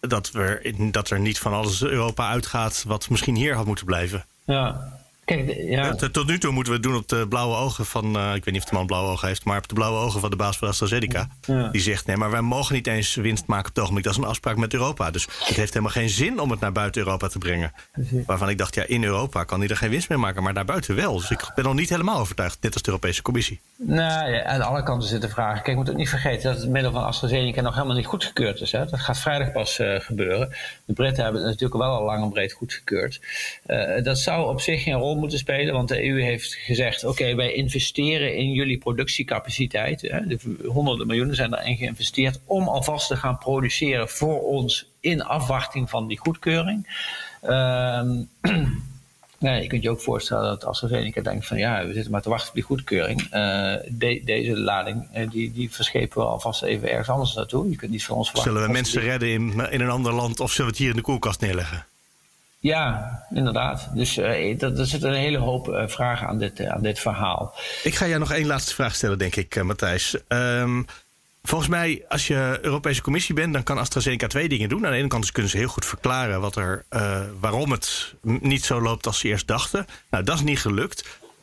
dat, 0.00 0.30
we, 0.30 0.74
dat 0.90 1.10
er 1.10 1.20
niet 1.20 1.38
van 1.38 1.52
alles 1.52 1.82
Europa 1.82 2.28
uitgaat 2.28 2.84
wat 2.86 3.10
misschien 3.10 3.36
hier 3.36 3.54
had 3.54 3.66
moeten 3.66 3.84
blijven. 3.84 4.24
Ja, 4.44 4.92
Kijk, 5.24 5.54
ja. 5.56 5.94
Tot 5.94 6.26
nu 6.26 6.38
toe 6.38 6.52
moeten 6.52 6.72
we 6.72 6.78
het 6.78 6.88
doen 6.88 6.96
op 6.96 7.08
de 7.08 7.26
blauwe 7.28 7.56
ogen 7.56 7.86
van, 7.86 8.16
uh, 8.16 8.34
ik 8.34 8.44
weet 8.44 8.54
niet 8.54 8.62
of 8.62 8.68
de 8.68 8.74
man 8.74 8.86
blauwe 8.86 9.10
ogen 9.10 9.28
heeft, 9.28 9.44
maar 9.44 9.58
op 9.58 9.68
de 9.68 9.74
blauwe 9.74 9.98
ogen 9.98 10.20
van 10.20 10.30
de 10.30 10.36
baas 10.36 10.56
van 10.56 10.68
AstraZeneca. 10.68 11.28
Ja. 11.46 11.68
Die 11.68 11.80
zegt: 11.80 12.06
nee, 12.06 12.16
maar 12.16 12.30
wij 12.30 12.40
mogen 12.40 12.74
niet 12.74 12.86
eens 12.86 13.14
winst 13.14 13.46
maken 13.46 13.68
op 13.68 13.74
het 13.74 13.82
ogenblik. 13.82 14.04
Dat 14.04 14.12
is 14.12 14.18
een 14.18 14.28
afspraak 14.28 14.56
met 14.56 14.72
Europa. 14.72 15.10
Dus 15.10 15.24
het 15.24 15.56
heeft 15.56 15.72
helemaal 15.72 15.90
geen 15.90 16.08
zin 16.08 16.40
om 16.40 16.50
het 16.50 16.60
naar 16.60 16.72
buiten 16.72 17.02
Europa 17.02 17.28
te 17.28 17.38
brengen. 17.38 17.72
Waarvan 18.26 18.48
ik 18.48 18.58
dacht: 18.58 18.74
ja, 18.74 18.84
in 18.86 19.04
Europa 19.04 19.44
kan 19.44 19.60
hij 19.60 19.68
er 19.68 19.76
geen 19.76 19.90
winst 19.90 20.08
meer 20.08 20.20
maken, 20.20 20.42
maar 20.42 20.54
daarbuiten 20.54 20.94
wel. 20.94 21.16
Dus 21.18 21.30
ik 21.30 21.52
ben 21.54 21.64
nog 21.64 21.74
niet 21.74 21.88
helemaal 21.88 22.18
overtuigd, 22.18 22.58
net 22.60 22.72
als 22.72 22.82
de 22.82 22.88
Europese 22.88 23.22
Commissie. 23.22 23.60
Nou 23.76 24.30
ja, 24.30 24.44
aan 24.44 24.62
alle 24.62 24.82
kanten 24.82 25.08
zitten 25.08 25.30
vragen. 25.30 25.54
Kijk, 25.54 25.66
je 25.66 25.74
moet 25.74 25.90
ook 25.90 25.96
niet 25.96 26.08
vergeten 26.08 26.52
dat 26.52 26.60
het 26.60 26.70
middel 26.70 26.92
van 26.92 27.04
AstraZeneca 27.04 27.60
nog 27.60 27.74
helemaal 27.74 27.96
niet 27.96 28.06
goedgekeurd 28.06 28.60
is. 28.60 28.72
Hè? 28.72 28.86
Dat 28.86 29.00
gaat 29.00 29.18
vrijdag 29.18 29.52
pas 29.52 29.78
uh, 29.78 30.00
gebeuren. 30.00 30.54
De 30.84 30.92
Britten 30.92 31.24
hebben 31.24 31.40
het 31.42 31.50
natuurlijk 31.50 31.80
wel 31.80 31.90
al 31.90 32.04
lang 32.04 32.22
en 32.22 32.30
breed 32.30 32.52
goedgekeurd. 32.52 33.20
Uh, 33.66 34.04
dat 34.04 34.18
zou 34.18 34.48
op 34.48 34.60
zich 34.60 34.82
geen 34.82 34.94
rol 34.94 35.13
moeten 35.16 35.38
spelen, 35.38 35.74
want 35.74 35.88
de 35.88 36.08
EU 36.08 36.22
heeft 36.22 36.54
gezegd: 36.54 37.04
oké, 37.04 37.34
wij 37.34 37.52
investeren 37.52 38.36
in 38.36 38.52
jullie 38.52 38.78
productiecapaciteit. 38.78 40.00
Hè? 40.00 40.26
De 40.26 40.38
honderden 40.66 41.06
miljoenen 41.06 41.36
zijn 41.36 41.50
daarin 41.50 41.76
geïnvesteerd 41.76 42.40
om 42.44 42.68
alvast 42.68 43.08
te 43.08 43.16
gaan 43.16 43.38
produceren 43.38 44.08
voor 44.08 44.42
ons 44.42 44.92
in 45.00 45.22
afwachting 45.22 45.90
van 45.90 46.08
die 46.08 46.18
goedkeuring. 46.18 46.86
Uh, 47.44 48.02
Nee, 49.44 49.62
je 49.62 49.68
kunt 49.68 49.82
je 49.82 49.90
ook 49.90 50.00
voorstellen 50.00 50.44
dat 50.44 50.64
AstraZeneca 50.64 51.20
denkt 51.22 51.46
van 51.46 51.58
ja, 51.58 51.86
we 51.86 51.92
zitten 51.92 52.12
maar 52.12 52.22
te 52.22 52.28
wachten 52.28 52.48
op 52.48 52.54
die 52.54 52.62
goedkeuring. 52.62 53.20
Uh, 53.22 53.30
de, 53.88 54.20
deze 54.24 54.58
lading, 54.58 55.08
uh, 55.16 55.30
die, 55.30 55.52
die 55.52 55.72
verschepen 55.72 56.18
we 56.18 56.28
alvast 56.28 56.62
even 56.62 56.90
ergens 56.90 57.08
anders 57.08 57.34
naartoe. 57.34 57.70
Je 57.70 57.76
kunt 57.76 57.90
niet 57.90 58.04
van 58.04 58.16
ons 58.16 58.30
verwachten. 58.30 58.52
Zullen 58.52 58.68
we 58.68 58.74
mensen 58.74 59.00
redden 59.00 59.28
in, 59.28 59.70
in 59.70 59.80
een 59.80 59.90
ander 59.90 60.12
land 60.12 60.40
of 60.40 60.50
zullen 60.50 60.66
we 60.66 60.76
het 60.76 60.78
hier 60.78 60.90
in 60.90 60.96
de 60.96 61.02
koelkast 61.02 61.40
neerleggen? 61.40 61.86
Ja, 62.64 63.20
inderdaad. 63.34 63.88
Dus 63.94 64.14
dat, 64.56 64.78
er 64.78 64.86
zitten 64.86 65.10
een 65.10 65.16
hele 65.16 65.38
hoop 65.38 65.68
uh, 65.68 65.82
vragen 65.86 66.26
aan 66.26 66.38
dit, 66.38 66.60
uh, 66.60 66.68
aan 66.68 66.82
dit 66.82 66.98
verhaal. 66.98 67.54
Ik 67.82 67.94
ga 67.94 68.06
jou 68.06 68.18
nog 68.18 68.32
één 68.32 68.46
laatste 68.46 68.74
vraag 68.74 68.94
stellen, 68.94 69.18
denk 69.18 69.36
ik, 69.36 69.62
Matthijs. 69.62 70.16
Um, 70.28 70.86
volgens 71.42 71.70
mij, 71.70 72.04
als 72.08 72.26
je 72.26 72.58
Europese 72.62 73.02
Commissie 73.02 73.34
bent, 73.34 73.52
dan 73.52 73.62
kan 73.62 73.78
AstraZeneca 73.78 74.26
twee 74.26 74.48
dingen 74.48 74.68
doen. 74.68 74.86
Aan 74.86 74.92
de 74.92 74.98
ene 74.98 75.08
kant 75.08 75.32
kunnen 75.32 75.50
ze 75.50 75.56
heel 75.56 75.68
goed 75.68 75.84
verklaren 75.84 76.40
wat 76.40 76.56
er, 76.56 76.84
waarom 77.40 77.70
het 77.70 78.14
niet 78.22 78.64
zo 78.64 78.80
loopt 78.80 79.06
als 79.06 79.18
ze 79.18 79.28
eerst 79.28 79.46
dachten. 79.46 79.86
Nou, 80.10 80.24
dat 80.24 80.34
is 80.34 80.42
niet 80.42 80.60
gelukt. 80.60 81.00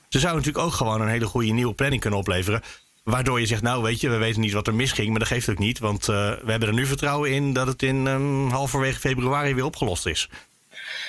Ze 0.10 0.20
zouden 0.20 0.42
natuurlijk 0.42 0.66
ook 0.66 0.74
gewoon 0.74 1.02
een 1.02 1.08
hele 1.08 1.26
goede 1.26 1.52
nieuwe 1.52 1.74
planning 1.74 2.02
kunnen 2.02 2.20
opleveren. 2.20 2.62
Waardoor 3.04 3.40
je 3.40 3.46
zegt, 3.46 3.62
nou 3.62 3.84
weet 3.84 4.02
je, 4.02 4.10
we 4.10 4.18
weten 4.18 4.42
niet 4.42 4.54
wat 4.54 4.68
er 4.68 4.76
misging, 4.76 5.10
maar 5.10 5.20
dat 5.20 5.28
geeft 5.28 5.50
ook 5.50 5.58
niet. 5.58 5.80
Want 5.80 6.06
we 6.06 6.42
hebben 6.46 6.68
er 6.68 6.74
nu 6.74 6.86
vertrouwen 6.86 7.32
in 7.32 7.54
dat 7.54 7.68
het 7.68 7.84
in 7.84 8.06
um, 8.06 8.50
halverwege 8.50 9.00
februari 9.00 9.56
weer 9.56 9.66
opgelost 9.66 10.06
is. 10.06 10.30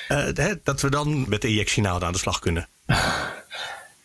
Uh, 0.08 0.54
dat 0.62 0.80
we 0.80 0.90
dan 0.90 1.28
met 1.28 1.42
de 1.42 1.48
injectienaald 1.48 2.02
aan 2.02 2.12
de 2.12 2.18
slag 2.18 2.38
kunnen. 2.38 2.68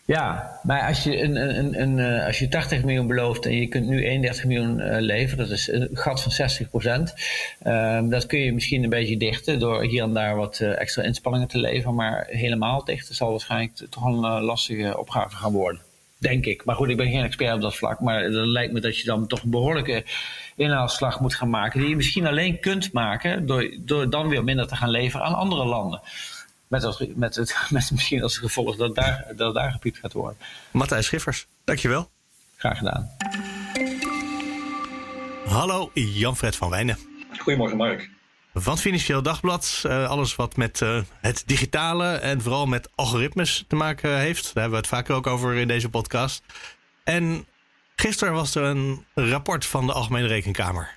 Ja, 0.08 0.60
maar 0.64 0.88
als 0.88 1.04
je, 1.04 1.22
een, 1.22 1.36
een, 1.36 1.82
een, 1.82 2.00
eh, 2.00 2.26
als 2.26 2.40
je 2.40 2.48
80 2.48 2.84
miljoen 2.84 3.08
belooft 3.08 3.46
en 3.46 3.56
je 3.56 3.68
kunt 3.68 3.88
nu 3.88 4.04
31 4.04 4.46
miljoen 4.46 4.80
uh, 4.80 4.96
leveren, 5.00 5.48
dat 5.48 5.58
is 5.58 5.68
een 5.68 5.90
gat 5.94 6.22
van 6.22 6.32
60 6.32 6.70
procent. 6.70 7.14
Uh, 7.64 8.00
dat 8.10 8.26
kun 8.26 8.40
je 8.40 8.54
misschien 8.54 8.84
een 8.84 8.90
beetje 8.90 9.18
dichten 9.18 9.60
door 9.60 9.84
hier 9.84 10.04
en 10.04 10.14
daar 10.14 10.36
wat 10.36 10.60
extra 10.60 11.04
inspanningen 11.04 11.48
te 11.48 11.60
leveren, 11.60 11.96
maar 11.96 12.28
helemaal 12.30 12.84
dichten 12.84 13.16
zal 13.16 13.30
waarschijnlijk 13.30 13.86
toch 13.90 14.06
een 14.06 14.20
lastige 14.42 14.98
opgave 14.98 15.36
gaan 15.36 15.54
worden. 15.54 15.82
Denk 16.20 16.46
ik. 16.46 16.66
Maar 16.66 16.76
goed, 16.76 16.90
ik 16.90 16.98
ben 16.98 17.12
geen 17.12 17.24
expert 17.24 17.56
op 17.56 17.62
dat 17.62 17.76
vlak. 17.76 18.00
Maar 18.00 18.24
het 18.24 18.34
lijkt 18.34 18.74
me 18.74 18.80
dat 18.80 18.98
je 18.98 19.06
dan 19.06 19.28
toch 19.28 19.44
een 19.44 19.50
behoorlijke 19.50 20.06
inhaalslag 20.56 21.20
moet 21.20 21.36
gaan 21.36 21.50
maken. 21.50 21.80
Die 21.80 21.90
je 21.90 21.96
misschien 21.96 22.28
alleen 22.28 22.60
kunt 22.60 22.92
maken 22.92 23.46
door, 23.46 23.76
door 23.80 24.10
dan 24.10 24.28
weer 24.28 24.44
minder 24.44 24.68
te 24.68 24.76
gaan 24.76 24.90
leveren 24.90 25.26
aan 25.26 25.34
andere 25.34 25.66
landen. 25.66 26.02
Met, 26.68 26.84
als, 26.84 27.04
met, 27.16 27.36
het, 27.36 27.58
met 27.70 27.92
misschien 27.92 28.24
als 28.24 28.38
gevolg 28.38 28.76
dat 28.76 28.96
daar, 28.96 29.26
dat 29.36 29.54
daar 29.54 29.72
gepiept 29.72 29.98
gaat 29.98 30.14
worden. 30.14 30.38
Matthijs 30.72 31.06
Schiffers, 31.06 31.48
dankjewel. 31.64 32.10
Graag 32.56 32.78
gedaan. 32.78 33.10
Hallo, 35.46 35.92
Jan-Fred 35.94 36.56
van 36.56 36.70
Wijnen. 36.70 36.98
Goedemorgen, 37.38 37.78
Mark. 37.78 38.10
Van 38.60 38.78
Financieel 38.78 39.22
Dagblad, 39.22 39.84
uh, 39.86 40.10
alles 40.10 40.36
wat 40.36 40.56
met 40.56 40.82
uh, 40.82 41.02
het 41.22 41.44
digitale 41.46 42.08
en 42.08 42.42
vooral 42.42 42.66
met 42.66 42.90
algoritmes 42.96 43.66
te 43.68 43.76
maken 43.76 44.18
heeft. 44.18 44.44
Daar 44.44 44.54
hebben 44.54 44.72
we 44.72 44.78
het 44.78 44.88
vaker 44.88 45.16
ook 45.16 45.28
over 45.28 45.54
in 45.54 45.68
deze 45.68 45.90
podcast. 45.90 46.44
En 47.04 47.46
gisteren 47.96 48.34
was 48.34 48.56
er 48.56 48.64
een 48.64 49.06
rapport 49.14 49.66
van 49.66 49.88
de 49.88 49.94
Algemene 49.94 50.28
Rekenkamer. 50.28 50.96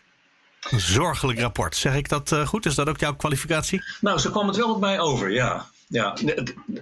Een 0.70 0.81
zorgelijk 0.81 1.40
rapport. 1.40 1.77
Zeg 1.77 1.94
ik 1.94 2.09
dat 2.09 2.33
uh, 2.33 2.46
goed? 2.46 2.66
Is 2.66 2.75
dat 2.75 2.88
ook 2.88 3.01
jouw 3.01 3.14
kwalificatie? 3.14 3.83
Nou, 4.01 4.18
zo 4.18 4.31
kwam 4.31 4.46
het 4.46 4.57
wel 4.57 4.75
op 4.75 4.81
mij 4.81 5.01
over, 5.01 5.31
ja. 5.31 5.66
ja 5.88 6.16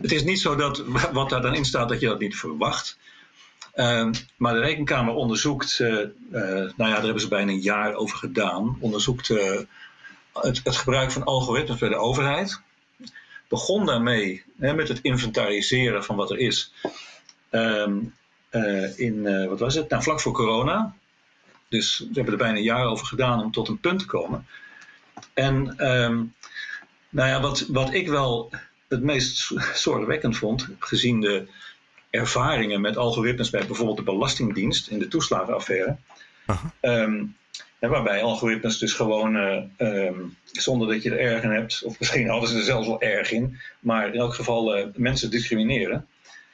het, 0.00 0.12
is 0.12 0.24
niet 0.24 0.40
zo 0.40 0.56
dat 0.56 0.82
wat 1.12 1.30
daar 1.30 1.42
dan 1.42 1.54
in 1.54 1.64
staat, 1.64 1.88
dat 1.88 2.00
je 2.00 2.06
dat 2.06 2.20
niet 2.20 2.36
verwacht. 2.36 2.98
Uh, 3.74 4.10
maar 4.36 4.54
de 4.54 4.60
Rekenkamer 4.60 5.14
onderzoekt, 5.14 5.78
nou 5.78 6.12
ja, 6.30 6.76
daar 6.76 7.02
hebben 7.02 7.20
ze 7.20 7.28
bijna 7.28 7.52
een 7.52 7.60
jaar 7.60 7.94
over 7.94 8.18
gedaan, 8.18 8.76
onderzoekt 8.80 9.30
het, 10.40 10.60
het, 10.64 10.76
gebruik 10.76 11.12
van 11.12 11.24
algoritmes 11.24 11.78
bij 11.78 11.88
de 11.88 11.96
overheid. 11.96 12.60
Begon 13.48 13.86
daarmee 13.86 14.42
hè, 14.58 14.74
met 14.74 14.88
het 14.88 15.00
inventariseren 15.00 16.04
van 16.04 16.16
wat 16.16 16.30
er 16.30 16.38
is. 16.38 16.72
Um, 17.50 18.14
in, 18.96 19.46
wat 19.48 19.58
was 19.58 19.74
het? 19.74 19.88
Nou, 19.88 20.02
vlak 20.02 20.20
voor 20.20 20.32
corona. 20.32 20.94
Dus 21.68 21.96
ze 21.96 22.08
hebben 22.12 22.32
er 22.32 22.38
bijna 22.38 22.56
een 22.56 22.62
jaar 22.62 22.86
over 22.86 23.06
gedaan 23.06 23.42
om 23.42 23.52
tot 23.52 23.68
een 23.68 23.80
punt 23.80 23.98
te 23.98 24.06
komen. 24.06 24.46
En 25.34 25.86
um, 25.90 26.34
nou 27.08 27.28
ja, 27.28 27.40
wat, 27.40 27.66
wat 27.68 27.94
ik 27.94 28.08
wel 28.08 28.50
het 28.88 29.02
meest 29.02 29.50
zorgwekkend 29.74 30.36
vond, 30.36 30.68
gezien 30.78 31.20
de 31.20 31.46
ervaringen 32.10 32.80
met 32.80 32.96
algoritmes 32.96 33.50
bij 33.50 33.66
bijvoorbeeld 33.66 33.96
de 33.96 34.02
Belastingdienst 34.02 34.88
in 34.88 34.98
de 34.98 35.08
toeslagenaffaire. 35.08 35.96
Um, 36.80 37.36
waarbij 37.78 38.22
algoritmes 38.22 38.78
dus 38.78 38.92
gewoon, 38.92 39.36
uh, 39.36 39.62
um, 39.78 40.36
zonder 40.44 40.88
dat 40.88 41.02
je 41.02 41.10
er 41.10 41.18
erg 41.18 41.42
in 41.42 41.50
hebt, 41.50 41.82
of 41.84 41.98
misschien 41.98 42.28
hadden 42.28 42.48
ze 42.48 42.56
er 42.56 42.62
zelfs 42.62 42.86
wel 42.86 43.00
erg 43.00 43.30
in, 43.30 43.58
maar 43.80 44.06
in 44.06 44.20
elk 44.20 44.34
geval 44.34 44.78
uh, 44.78 44.86
mensen 44.94 45.30
discrimineren. 45.30 46.06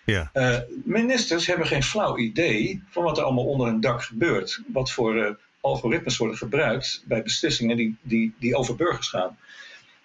Ja. 0.05 0.31
Uh, 0.35 0.59
ministers 0.85 1.47
hebben 1.47 1.67
geen 1.67 1.83
flauw 1.83 2.19
idee 2.19 2.83
van 2.91 3.03
wat 3.03 3.19
er 3.19 3.25
allemaal 3.25 3.45
onder 3.45 3.67
hun 3.67 3.81
dak 3.81 4.03
gebeurt. 4.03 4.61
Wat 4.67 4.91
voor 4.91 5.39
algoritmes 5.61 6.17
worden 6.17 6.37
gebruikt 6.37 7.03
bij 7.07 7.23
beslissingen 7.23 7.77
die, 7.77 7.97
die, 8.03 8.35
die 8.39 8.57
over 8.57 8.77
burgers 8.77 9.09
gaan. 9.09 9.39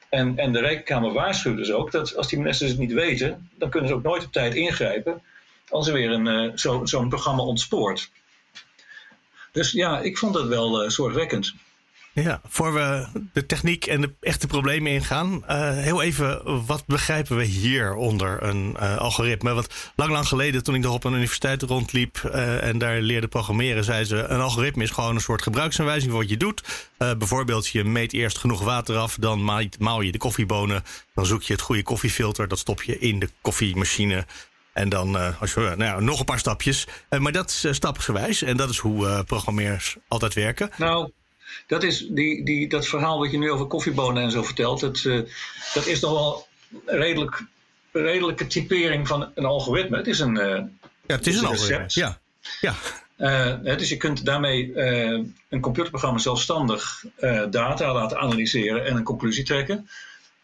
En, 0.10 0.38
en 0.38 0.54
de 0.54 0.60
Rekenkamer 0.60 1.14
waarschuwt 1.14 1.58
dus 1.58 1.72
ook 1.72 1.92
dat 1.92 2.16
als 2.16 2.28
die 2.28 2.38
ministers 2.38 2.70
het 2.70 2.80
niet 2.80 2.94
weten, 2.94 3.50
dan 3.58 3.70
kunnen 3.70 3.90
ze 3.90 3.96
ook 3.96 4.04
nooit 4.04 4.26
op 4.26 4.32
tijd 4.32 4.56
ingrijpen 4.56 5.22
als 5.70 5.88
er 5.88 5.94
weer 5.94 6.12
een, 6.12 6.58
zo'n 6.60 6.88
zo 6.88 7.08
programma 7.08 7.44
ontspoort. 7.44 8.12
Dus 9.52 9.72
ja, 9.72 10.00
ik 10.00 10.18
vond 10.18 10.34
dat 10.34 10.48
wel 10.48 10.84
uh, 10.84 10.90
zorgwekkend. 10.90 11.54
Ja, 12.14 12.42
voor 12.48 12.74
we 12.74 13.08
de 13.34 13.46
techniek 13.46 13.86
en 13.86 14.02
de 14.02 14.14
echte 14.20 14.48
problemen 14.48 14.92
ingaan, 14.92 15.44
uh, 15.50 15.78
heel 15.78 16.02
even, 16.02 16.66
wat 16.66 16.86
begrijpen 16.86 17.38
we 17.38 17.44
hier 17.44 17.94
onder 17.94 18.44
een 18.44 18.76
uh, 18.80 18.98
algoritme? 18.98 19.54
Want 19.54 19.68
lang, 19.96 20.12
lang 20.12 20.28
geleden, 20.28 20.64
toen 20.64 20.76
ik 20.76 20.82
nog 20.82 20.94
op 20.94 21.04
een 21.04 21.14
universiteit 21.14 21.62
rondliep 21.62 22.18
en 22.18 22.78
daar 22.78 23.02
leerde 23.02 23.28
programmeren, 23.28 23.84
zei 23.84 24.04
ze: 24.04 24.16
een 24.16 24.40
algoritme 24.40 24.84
is 24.84 24.90
gewoon 24.90 25.16
een 25.16 25.22
soort 25.22 25.42
gebruiksaanwijzing 25.42 26.12
voor 26.12 26.22
wat 26.22 26.30
je 26.30 26.38
doet. 26.38 26.88
bijvoorbeeld, 26.98 27.68
je 27.68 27.84
meet 27.84 28.14
eerst 28.14 28.38
genoeg 28.38 28.62
water 28.62 28.98
af, 28.98 29.16
dan 29.20 29.44
maal 29.80 30.02
je 30.02 30.12
de 30.12 30.18
koffiebonen, 30.18 30.84
dan 31.14 31.26
zoek 31.26 31.44
je 31.44 31.54
het 31.54 31.62
goede 31.62 31.84
koffiefilter, 31.84 32.48
dat 32.48 32.60
stop 32.60 32.84
je 32.84 33.00
in 33.00 33.20
de 33.20 33.30
koffiemachine. 33.42 34.26
En 34.74 34.90
dan 34.90 35.16
uh, 35.16 35.42
als 35.42 35.54
je, 35.54 35.60
nou 35.60 35.84
ja, 35.84 36.00
nog 36.00 36.20
een 36.20 36.26
paar 36.26 36.40
stapjes. 36.40 36.88
Uh, 37.10 37.20
maar 37.20 37.32
dat 37.32 37.50
is 37.50 37.66
uh, 37.66 37.74
stapsgewijs. 37.74 38.42
En 38.42 38.58
dat 38.58 38.70
is 38.70 38.78
hoe 38.78 39.24
programmeurs 39.24 39.98
altijd 40.08 40.34
werken. 40.34 40.70
Nou, 40.78 41.12
dat, 41.68 41.84
is 41.84 42.08
die, 42.10 42.46
die, 42.46 42.70
dat 42.70 42.88
verhaal 42.88 43.20
wat 43.20 43.32
je 43.32 43.38
nu 43.38 43.52
over 43.52 43.66
koffiebonen 43.66 44.24
en 44.24 44.32
zo 44.32 44.44
vertelt. 44.44 44.80
Dat, 44.80 45.02
dat 45.74 45.86
is 45.86 46.00
nog 46.00 46.12
wel 46.12 46.48
redelijk, 46.86 47.44
redelijke 47.92 48.48
typering 48.48 49.08
van 49.08 49.32
een 49.36 49.46
algoritme. 49.46 49.98
Het 49.98 50.08
is 50.08 50.20
een, 50.20 50.36
ja, 50.36 50.70
het 51.06 51.28
is 51.28 51.38
een, 51.38 51.44
een 51.44 51.50
algoritme. 51.50 51.86
Ja. 51.88 52.20
ja. 53.18 53.76
dus 53.76 53.90
je 53.90 53.98
kunt 53.98 54.26
daarmee 54.26 54.78
een 55.50 55.62
computerprogramma 55.62 56.20
zelfstandig 56.20 57.06
data 57.50 57.94
laten 57.94 58.20
analyseren 58.20 58.86
en 58.86 58.96
een 58.96 59.04
conclusie 59.04 59.44
trekken. 59.44 59.90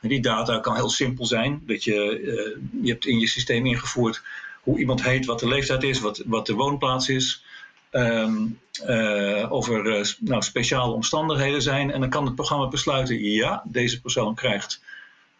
Die 0.07 0.21
data 0.21 0.59
kan 0.59 0.75
heel 0.75 0.89
simpel 0.89 1.25
zijn. 1.25 1.61
Dat 1.65 1.83
je, 1.83 2.19
uh, 2.19 2.83
je 2.83 2.91
hebt 2.91 3.05
in 3.05 3.19
je 3.19 3.27
systeem 3.27 3.65
ingevoerd 3.65 4.21
hoe 4.61 4.79
iemand 4.79 5.03
heet, 5.03 5.25
wat 5.25 5.39
de 5.39 5.47
leeftijd 5.47 5.83
is, 5.83 5.99
wat, 5.99 6.23
wat 6.25 6.45
de 6.45 6.53
woonplaats 6.53 7.09
is. 7.09 7.43
Um, 7.91 8.59
of 9.49 9.69
er 9.69 9.85
uh, 9.85 10.05
nou, 10.19 10.41
speciale 10.41 10.93
omstandigheden 10.93 11.61
zijn. 11.61 11.91
En 11.91 11.99
dan 11.99 12.09
kan 12.09 12.25
het 12.25 12.35
programma 12.35 12.67
besluiten: 12.67 13.23
ja, 13.23 13.63
deze 13.65 14.01
persoon 14.01 14.35
krijgt 14.35 14.81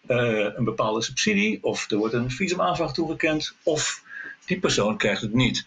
een 0.07 0.63
bepaalde 0.63 1.01
subsidie, 1.01 1.63
of 1.63 1.91
er 1.91 1.97
wordt 1.97 2.13
een 2.13 2.31
visumaanvraag 2.31 2.93
toegekend, 2.93 3.55
of 3.63 4.03
die 4.45 4.59
persoon 4.59 4.97
krijgt 4.97 5.21
het 5.21 5.33
niet. 5.33 5.65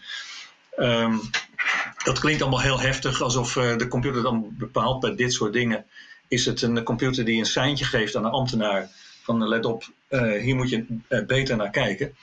Um, 0.77 1.19
dat 2.03 2.19
klinkt 2.19 2.41
allemaal 2.41 2.61
heel 2.61 2.79
heftig, 2.79 3.21
alsof 3.21 3.53
de 3.53 3.87
computer 3.87 4.21
dan 4.21 4.55
bepaalt 4.57 4.99
bij 4.99 5.15
dit 5.15 5.33
soort 5.33 5.53
dingen 5.53 5.85
is 6.29 6.45
het 6.45 6.61
een 6.61 6.83
computer 6.83 7.25
die 7.25 7.39
een 7.39 7.45
seintje 7.45 7.85
geeft 7.85 8.15
aan 8.15 8.25
een 8.25 8.31
ambtenaar 8.31 8.89
van 9.23 9.47
let 9.47 9.65
op, 9.65 9.83
uh, 10.09 10.41
hier 10.41 10.55
moet 10.55 10.69
je 10.69 10.85
uh, 11.09 11.25
beter 11.25 11.55
naar 11.55 11.69
kijken. 11.69 12.15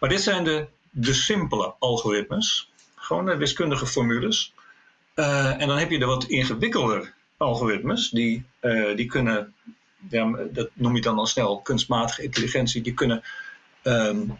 Maar 0.00 0.08
dit 0.08 0.20
zijn 0.20 0.44
de, 0.44 0.66
de 0.90 1.14
simpele 1.14 1.74
algoritmes, 1.78 2.70
gewoon 2.94 3.26
de 3.26 3.36
wiskundige 3.36 3.86
formules. 3.86 4.52
Uh, 5.14 5.60
en 5.60 5.68
dan 5.68 5.78
heb 5.78 5.90
je 5.90 5.98
de 5.98 6.04
wat 6.04 6.24
ingewikkelder 6.24 7.14
algoritmes, 7.36 8.10
die, 8.10 8.44
die 8.96 9.06
kunnen, 9.06 9.54
ja, 10.08 10.36
dat 10.52 10.70
noem 10.72 10.94
je 10.94 11.00
dan 11.00 11.18
al 11.18 11.26
snel 11.26 11.60
kunstmatige 11.60 12.22
intelligentie, 12.22 12.82
die 12.82 12.94
kunnen 12.94 13.22
um, 13.82 14.38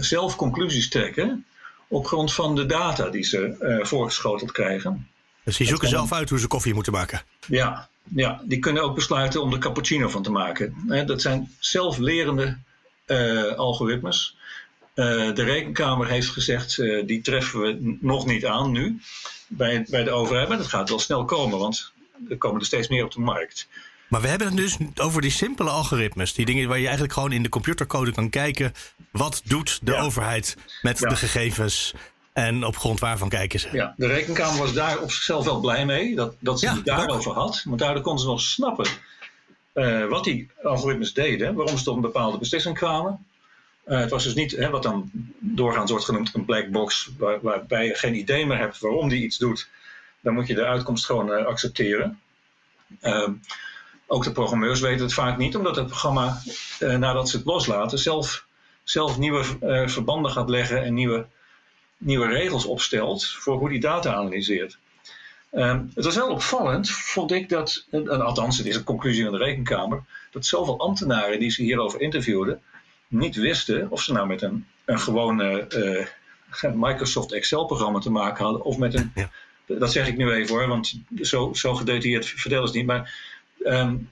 zelf 0.00 0.36
conclusies 0.36 0.88
trekken 0.88 1.46
op 1.88 2.06
grond 2.06 2.34
van 2.34 2.54
de 2.54 2.66
data 2.66 3.10
die 3.10 3.24
ze 3.24 3.80
voorgeschoteld 3.82 4.52
krijgen. 4.52 5.08
Dus 5.44 5.56
die 5.56 5.66
zoeken 5.66 5.88
zelf 5.88 6.12
uit 6.12 6.30
hoe 6.30 6.38
ze 6.38 6.46
koffie 6.46 6.74
moeten 6.74 6.92
maken. 6.92 7.22
Ja, 7.46 7.88
ja, 8.14 8.42
die 8.44 8.58
kunnen 8.58 8.82
ook 8.82 8.94
besluiten 8.94 9.42
om 9.42 9.52
er 9.52 9.58
cappuccino 9.58 10.08
van 10.08 10.22
te 10.22 10.30
maken. 10.30 10.74
dat 11.06 11.20
zijn 11.20 11.50
zelflerende 11.58 12.58
uh, 13.06 13.52
algoritmes. 13.52 14.36
Uh, 14.94 15.34
de 15.34 15.42
rekenkamer 15.42 16.08
heeft 16.08 16.28
gezegd, 16.28 16.78
uh, 16.78 17.06
die 17.06 17.20
treffen 17.20 17.60
we 17.60 17.96
nog 18.00 18.26
niet 18.26 18.46
aan 18.46 18.70
nu 18.70 19.00
bij, 19.48 19.86
bij 19.90 20.04
de 20.04 20.10
overheid. 20.10 20.48
Maar 20.48 20.56
dat 20.56 20.66
gaat 20.66 20.88
wel 20.88 20.98
snel 20.98 21.24
komen, 21.24 21.58
want 21.58 21.92
er 22.28 22.38
komen 22.38 22.60
er 22.60 22.66
steeds 22.66 22.88
meer 22.88 23.04
op 23.04 23.12
de 23.12 23.20
markt. 23.20 23.68
Maar 24.08 24.20
we 24.20 24.28
hebben 24.28 24.46
het 24.46 24.56
dus 24.56 24.76
over 24.94 25.22
die 25.22 25.30
simpele 25.30 25.70
algoritmes. 25.70 26.34
Die 26.34 26.46
dingen 26.46 26.68
waar 26.68 26.76
je 26.76 26.84
eigenlijk 26.84 27.12
gewoon 27.12 27.32
in 27.32 27.42
de 27.42 27.48
computercode 27.48 28.12
kan 28.12 28.30
kijken. 28.30 28.72
Wat 29.10 29.42
doet 29.44 29.78
de 29.82 29.96
overheid 29.96 30.56
met 30.82 30.98
de 30.98 31.16
gegevens 31.16 31.94
en 32.36 32.64
op 32.64 32.76
grond 32.76 33.00
waarvan 33.00 33.28
kijken 33.28 33.60
ze? 33.60 33.68
Ja, 33.72 33.94
de 33.96 34.06
rekenkamer 34.06 34.58
was 34.58 34.72
daar 34.72 34.98
op 35.00 35.10
zichzelf 35.10 35.44
wel 35.44 35.60
blij 35.60 35.86
mee 35.86 36.14
dat, 36.14 36.34
dat 36.38 36.60
ze 36.60 36.68
het 36.68 36.84
daarover 36.84 37.32
had. 37.32 37.62
Want 37.64 37.78
daardoor 37.78 38.02
konden 38.02 38.22
ze 38.22 38.28
nog 38.28 38.40
snappen 38.40 38.86
uh, 39.74 40.06
wat 40.06 40.24
die 40.24 40.50
algoritmes 40.62 41.14
deden, 41.14 41.54
waarom 41.54 41.78
ze 41.78 41.84
tot 41.84 41.94
een 41.94 42.00
bepaalde 42.00 42.38
beslissing 42.38 42.76
kwamen. 42.76 43.26
Uh, 43.86 43.98
het 43.98 44.10
was 44.10 44.24
dus 44.24 44.34
niet 44.34 44.50
hè, 44.50 44.70
wat 44.70 44.82
dan 44.82 45.10
doorgaans 45.38 45.90
wordt 45.90 46.04
genoemd 46.04 46.34
een 46.34 46.44
black 46.44 46.70
box, 46.70 47.10
waar, 47.18 47.40
waarbij 47.40 47.86
je 47.86 47.94
geen 47.94 48.14
idee 48.14 48.46
meer 48.46 48.58
hebt 48.58 48.78
waarom 48.78 49.08
die 49.08 49.24
iets 49.24 49.38
doet. 49.38 49.68
Dan 50.20 50.34
moet 50.34 50.46
je 50.46 50.54
de 50.54 50.64
uitkomst 50.64 51.04
gewoon 51.04 51.30
uh, 51.30 51.46
accepteren. 51.46 52.20
Ehm, 53.00 53.32
ook 54.06 54.24
de 54.24 54.32
programmeurs 54.32 54.80
weten 54.80 55.04
het 55.04 55.14
vaak 55.14 55.38
niet, 55.38 55.56
omdat 55.56 55.76
het 55.76 55.86
programma, 55.86 56.42
nadat 56.78 57.28
ze 57.28 57.36
het 57.36 57.46
loslaten, 57.46 57.98
zelf, 57.98 58.46
zelf 58.84 59.18
nieuwe 59.18 59.44
verbanden 59.88 60.30
gaat 60.30 60.48
leggen 60.48 60.82
en 60.82 60.94
nieuwe 60.94 61.26
nieuwe 61.98 62.26
regels 62.26 62.64
opstelt 62.64 63.26
voor 63.26 63.58
hoe 63.58 63.68
die 63.68 63.80
data 63.80 64.14
analyseert. 64.14 64.78
Um, 65.52 65.90
het 65.94 66.04
was 66.04 66.16
wel 66.16 66.28
opvallend, 66.28 66.90
vond 66.90 67.32
ik 67.32 67.48
dat, 67.48 67.86
en, 67.90 68.20
althans 68.20 68.58
het 68.58 68.66
is 68.66 68.76
een 68.76 68.84
conclusie 68.84 69.22
van 69.22 69.32
de 69.32 69.38
rekenkamer, 69.38 70.02
dat 70.30 70.46
zoveel 70.46 70.78
ambtenaren 70.78 71.38
die 71.38 71.50
ze 71.50 71.62
hierover 71.62 72.00
interviewden 72.00 72.62
niet 73.08 73.36
wisten 73.36 73.90
of 73.90 74.02
ze 74.02 74.12
nou 74.12 74.26
met 74.26 74.42
een, 74.42 74.66
een 74.84 75.00
gewone 75.00 75.66
uh, 76.62 76.72
Microsoft 76.74 77.32
Excel-programma 77.32 77.98
te 77.98 78.10
maken 78.10 78.44
hadden 78.44 78.62
of 78.62 78.78
met 78.78 78.94
een, 78.94 79.12
dat 79.66 79.92
zeg 79.92 80.08
ik 80.08 80.16
nu 80.16 80.30
even 80.32 80.56
hoor, 80.56 80.68
want 80.68 81.00
zo, 81.20 81.52
zo 81.52 81.74
gedetailleerd 81.74 82.26
vertellen 82.26 82.68
ze 82.68 82.76
niet, 82.76 82.86
maar 82.86 83.14
um, 83.64 84.10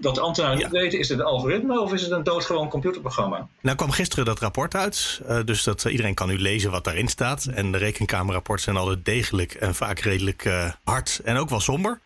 dat 0.00 0.14
de 0.14 0.20
ambtenaren 0.20 0.58
niet 0.58 0.68
weten, 0.68 0.98
is 0.98 1.08
het 1.08 1.18
een 1.18 1.24
algoritme 1.24 1.80
of 1.80 1.92
is 1.92 2.02
het 2.02 2.10
een 2.10 2.22
doodgewoon 2.22 2.68
computerprogramma? 2.68 3.48
Nou 3.60 3.76
kwam 3.76 3.90
gisteren 3.90 4.24
dat 4.24 4.40
rapport 4.40 4.74
uit, 4.74 5.20
uh, 5.28 5.44
dus 5.44 5.62
dat 5.62 5.84
uh, 5.84 5.92
iedereen 5.92 6.14
kan 6.14 6.28
nu 6.28 6.38
lezen 6.38 6.70
wat 6.70 6.84
daarin 6.84 7.08
staat. 7.08 7.44
En 7.44 7.72
de 7.72 7.78
rekenkamerrapporten 7.78 8.64
zijn 8.64 8.76
altijd 8.76 9.04
degelijk 9.04 9.54
en 9.54 9.74
vaak 9.74 9.98
redelijk 9.98 10.44
uh, 10.44 10.72
hard 10.84 11.20
en 11.24 11.36
ook 11.36 11.48
wel 11.48 11.60
somber. 11.60 12.00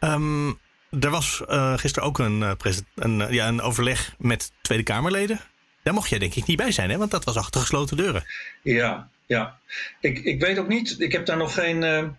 Um, 0.00 0.58
er 1.00 1.10
was 1.10 1.42
gisteren 1.76 2.08
ook 2.08 2.18
een, 2.18 2.56
een, 2.94 3.32
ja, 3.32 3.48
een 3.48 3.60
overleg 3.60 4.14
met 4.18 4.52
Tweede 4.60 4.84
Kamerleden. 4.84 5.40
Daar 5.82 5.94
mocht 5.94 6.08
jij 6.08 6.18
denk 6.18 6.34
ik 6.34 6.46
niet 6.46 6.56
bij 6.56 6.72
zijn, 6.72 6.90
hè? 6.90 6.96
want 6.96 7.10
dat 7.10 7.24
was 7.24 7.36
achter 7.36 7.60
gesloten 7.60 7.96
deuren. 7.96 8.24
Ja, 8.62 9.08
ja. 9.26 9.58
Ik, 10.00 10.18
ik 10.18 10.40
weet 10.40 10.58
ook 10.58 10.68
niet, 10.68 11.00
ik 11.00 11.12
heb 11.12 11.26
daar 11.26 11.36
nog 11.36 11.54
geen... 11.54 12.10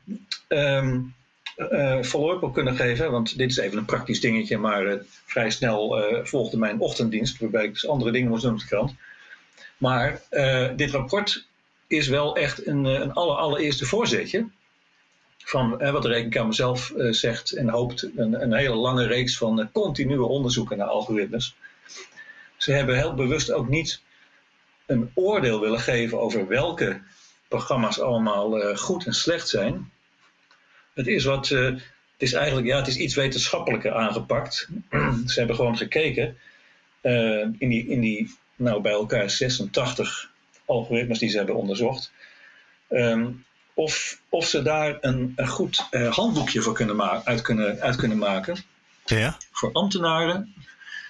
Um, 0.48 1.14
uh, 1.60 2.02
follow-up 2.02 2.44
op 2.44 2.54
kunnen 2.54 2.76
geven. 2.76 3.12
Want 3.12 3.38
dit 3.38 3.50
is 3.50 3.58
even 3.58 3.78
een 3.78 3.86
praktisch 3.86 4.22
dingetje, 4.22 4.58
maar 4.58 4.86
uh, 4.86 5.00
vrij 5.26 5.50
snel 5.50 6.12
uh, 6.14 6.26
volgde 6.26 6.58
mijn 6.58 6.80
ochtenddienst, 6.80 7.40
waarbij 7.40 7.64
ik 7.64 7.74
dus 7.74 7.88
andere 7.88 8.12
dingen 8.12 8.30
moest 8.30 8.44
doen 8.44 8.54
op 8.54 8.60
de 8.60 8.66
krant. 8.66 8.94
Maar 9.78 10.22
dit 10.76 10.92
rapport 10.92 11.48
is 11.88 12.08
wel 12.08 12.36
echt 12.36 12.68
een, 12.68 12.86
een 12.86 13.14
aller, 13.14 13.36
allereerste 13.36 13.86
voorzetje 13.86 14.48
van 15.38 15.70
wat 15.70 16.02
de 16.02 16.08
Rekenkamer 16.08 16.54
zelf 16.54 16.94
zegt 17.10 17.52
en 17.52 17.70
hoopt. 17.70 18.10
Een, 18.16 18.42
een, 18.42 18.54
hele 18.54 18.76
lange 18.76 19.08
reeks 19.08 19.38
van 19.38 19.70
continue 19.72 20.24
onderzoeken 20.24 20.78
naar 20.78 20.88
algoritmes. 20.88 21.56
Ze 22.58 22.72
hebben 22.72 22.98
heel 22.98 23.14
bewust 23.14 23.52
ook 23.52 23.70
niet 23.70 24.02
een 24.86 25.12
oordeel 25.14 25.60
willen 25.60 25.80
geven 25.80 26.20
over 26.20 26.48
welke 26.48 27.02
programma's 27.48 28.00
allemaal 28.00 28.76
goed 28.76 29.06
en 29.06 29.14
slecht 29.14 29.50
zijn. 29.50 29.92
Het 31.00 31.08
is 31.08 31.24
wat. 31.24 31.50
Uh, 31.50 31.66
het 31.66 32.28
is 32.28 32.34
eigenlijk 32.34 32.68
ja, 32.68 32.78
het 32.78 32.88
is 32.88 32.98
iets 32.98 33.16
wetenschappelijker 33.16 33.94
aangepakt. 33.94 34.70
Ze 35.26 35.40
hebben 35.40 35.56
gewoon 35.56 35.78
gekeken 35.78 36.38
uh, 37.02 37.46
in, 37.58 37.70
die, 37.70 37.88
in 37.88 38.00
die, 38.00 38.36
nou 38.56 38.82
bij 38.82 38.92
elkaar 38.92 39.30
86 39.30 40.32
algoritmes 40.66 41.20
die 41.20 41.30
ze 41.30 41.38
hebben 41.38 41.56
onderzocht. 41.56 42.12
Um, 42.90 43.46
of, 43.74 44.22
of 44.30 44.48
ze 44.48 44.62
daar 44.62 44.98
een, 45.02 45.34
een 45.36 45.48
goed 45.48 45.88
uh, 45.92 46.14
handboekje 46.16 46.62
voor 46.62 46.74
kunnen 46.74 47.26
uit, 47.26 47.42
kunnen, 47.42 47.82
uit 47.82 47.96
kunnen 47.96 48.18
maken. 48.18 48.64
Ja. 49.06 49.38
Voor 49.52 49.72
ambtenaren 49.74 50.54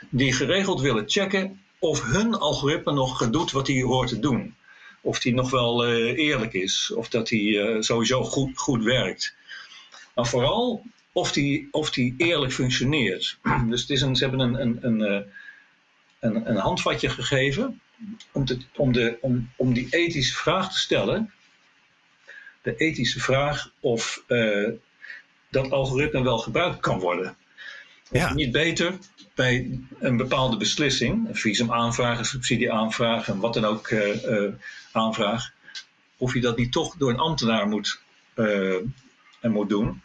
die 0.09 0.33
geregeld 0.33 0.81
willen 0.81 1.09
checken 1.09 1.61
of 1.79 2.03
hun 2.03 2.35
algoritme 2.35 2.93
nog 2.93 3.29
doet 3.29 3.51
wat 3.51 3.67
hij 3.67 3.81
hoort 3.81 4.09
te 4.09 4.19
doen. 4.19 4.55
Of 5.01 5.19
die 5.19 5.33
nog 5.33 5.49
wel 5.49 5.87
eerlijk 5.97 6.53
is, 6.53 6.91
of 6.95 7.09
dat 7.09 7.29
hij 7.29 7.77
sowieso 7.79 8.23
goed, 8.23 8.57
goed 8.57 8.83
werkt. 8.83 9.37
Maar 10.19 10.27
vooral 10.27 10.83
of 11.11 11.31
die, 11.31 11.67
of 11.71 11.91
die 11.91 12.13
eerlijk 12.17 12.53
functioneert. 12.53 13.37
Dus 13.69 13.81
het 13.81 13.89
is 13.89 14.01
een, 14.01 14.15
ze 14.15 14.27
hebben 14.27 14.39
een, 14.39 14.61
een, 14.61 14.77
een, 14.81 15.01
eh, 15.01 15.31
een, 16.19 16.49
een 16.49 16.55
handvatje 16.55 17.09
gegeven 17.09 17.81
om, 18.31 18.45
te, 18.45 18.57
om, 18.75 18.93
de, 18.93 19.17
om, 19.21 19.49
om 19.55 19.73
die 19.73 19.87
ethische 19.89 20.35
vraag 20.35 20.71
te 20.71 20.79
stellen. 20.79 21.31
De 22.61 22.75
ethische 22.75 23.19
vraag 23.19 23.71
of 23.79 24.23
uh, 24.27 24.69
dat 25.49 25.71
algoritme 25.71 26.23
wel 26.23 26.37
gebruikt 26.37 26.79
kan 26.79 26.99
worden. 26.99 27.37
Ja. 28.11 28.33
Niet 28.33 28.51
beter 28.51 28.97
bij 29.35 29.79
een 29.99 30.17
bepaalde 30.17 30.57
beslissing, 30.57 31.27
een 31.27 31.35
visum 31.35 31.71
aanvragen, 31.71 32.25
subsidie 32.25 32.71
aanvragen, 32.71 33.39
wat 33.39 33.53
dan 33.53 33.65
ook 33.65 33.89
uh, 33.89 34.23
uh, 34.23 34.53
aanvraag, 34.91 35.53
of 36.17 36.33
je 36.33 36.41
dat 36.41 36.57
niet 36.57 36.71
toch 36.71 36.95
door 36.95 37.09
een 37.09 37.19
ambtenaar 37.19 37.67
moet, 37.67 38.01
moet 39.41 39.69
doen 39.69 40.01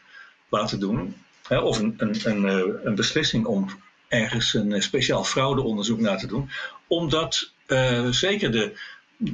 laten 0.54 0.80
doen. 0.80 1.16
Hè, 1.48 1.58
of 1.58 1.78
een, 1.78 1.94
een, 1.96 2.16
een, 2.24 2.48
eh, 2.48 2.84
een, 2.84 2.94
beslissing 2.94 3.46
om 3.46 3.68
ergens 4.08 4.54
een 4.54 4.72
eh, 4.72 4.80
speciaal 4.80 5.24
fraudeonderzoek 5.24 6.00
naar 6.00 6.18
te 6.18 6.26
doen. 6.26 6.50
Omdat 6.86 7.50
uh, 7.66 8.08
zeker 8.08 8.52
de, 8.52 8.78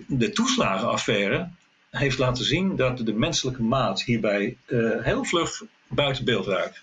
de 0.07 0.31
toeslagenaffaire 0.31 1.49
heeft 1.91 2.19
laten 2.19 2.45
zien 2.45 2.77
dat 2.77 2.99
de 2.99 3.13
menselijke 3.13 3.63
maat 3.63 4.03
hierbij 4.03 4.57
heel 5.01 5.25
vlug 5.25 5.63
buiten 5.89 6.25
beeld 6.25 6.47
raakt. 6.47 6.83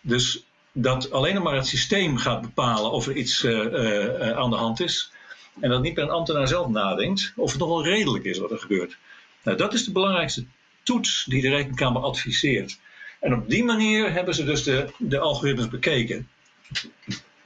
Dus 0.00 0.44
dat 0.72 1.10
alleen 1.10 1.42
maar 1.42 1.54
het 1.54 1.66
systeem 1.66 2.16
gaat 2.16 2.40
bepalen 2.40 2.90
of 2.90 3.06
er 3.06 3.16
iets 3.16 3.44
aan 3.44 4.50
de 4.50 4.56
hand 4.56 4.80
is. 4.80 5.12
En 5.60 5.70
dat 5.70 5.82
niet 5.82 5.96
meer 5.96 6.04
een 6.04 6.10
ambtenaar 6.10 6.48
zelf 6.48 6.68
nadenkt 6.68 7.32
of 7.36 7.50
het 7.50 7.60
nog 7.60 7.68
wel 7.68 7.84
redelijk 7.84 8.24
is 8.24 8.38
wat 8.38 8.50
er 8.50 8.58
gebeurt. 8.58 8.96
Nou, 9.42 9.56
dat 9.56 9.74
is 9.74 9.84
de 9.84 9.92
belangrijkste 9.92 10.44
toets 10.82 11.24
die 11.24 11.42
de 11.42 11.48
Rekenkamer 11.48 12.02
adviseert. 12.02 12.78
En 13.20 13.34
op 13.34 13.48
die 13.48 13.64
manier 13.64 14.12
hebben 14.12 14.34
ze 14.34 14.44
dus 14.44 14.62
de, 14.62 14.92
de 14.98 15.18
algoritmes 15.18 15.68
bekeken. 15.68 16.28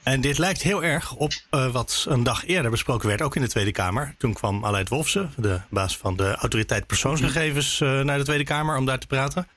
En 0.03 0.21
dit 0.21 0.37
lijkt 0.37 0.61
heel 0.61 0.83
erg 0.83 1.15
op 1.15 1.31
uh, 1.51 1.71
wat 1.71 2.05
een 2.09 2.23
dag 2.23 2.45
eerder 2.45 2.71
besproken 2.71 3.07
werd, 3.07 3.21
ook 3.21 3.35
in 3.35 3.41
de 3.41 3.47
Tweede 3.47 3.71
Kamer. 3.71 4.15
Toen 4.17 4.33
kwam 4.33 4.65
Aleid 4.65 4.89
Wolfsen, 4.89 5.33
de 5.37 5.59
baas 5.69 5.97
van 5.97 6.15
de 6.17 6.35
autoriteit 6.35 6.87
persoonsgegevens, 6.87 7.79
uh, 7.79 8.01
naar 8.01 8.17
de 8.17 8.23
Tweede 8.23 8.43
Kamer 8.43 8.77
om 8.77 8.85
daar 8.85 8.99
te 8.99 9.07
praten. 9.07 9.47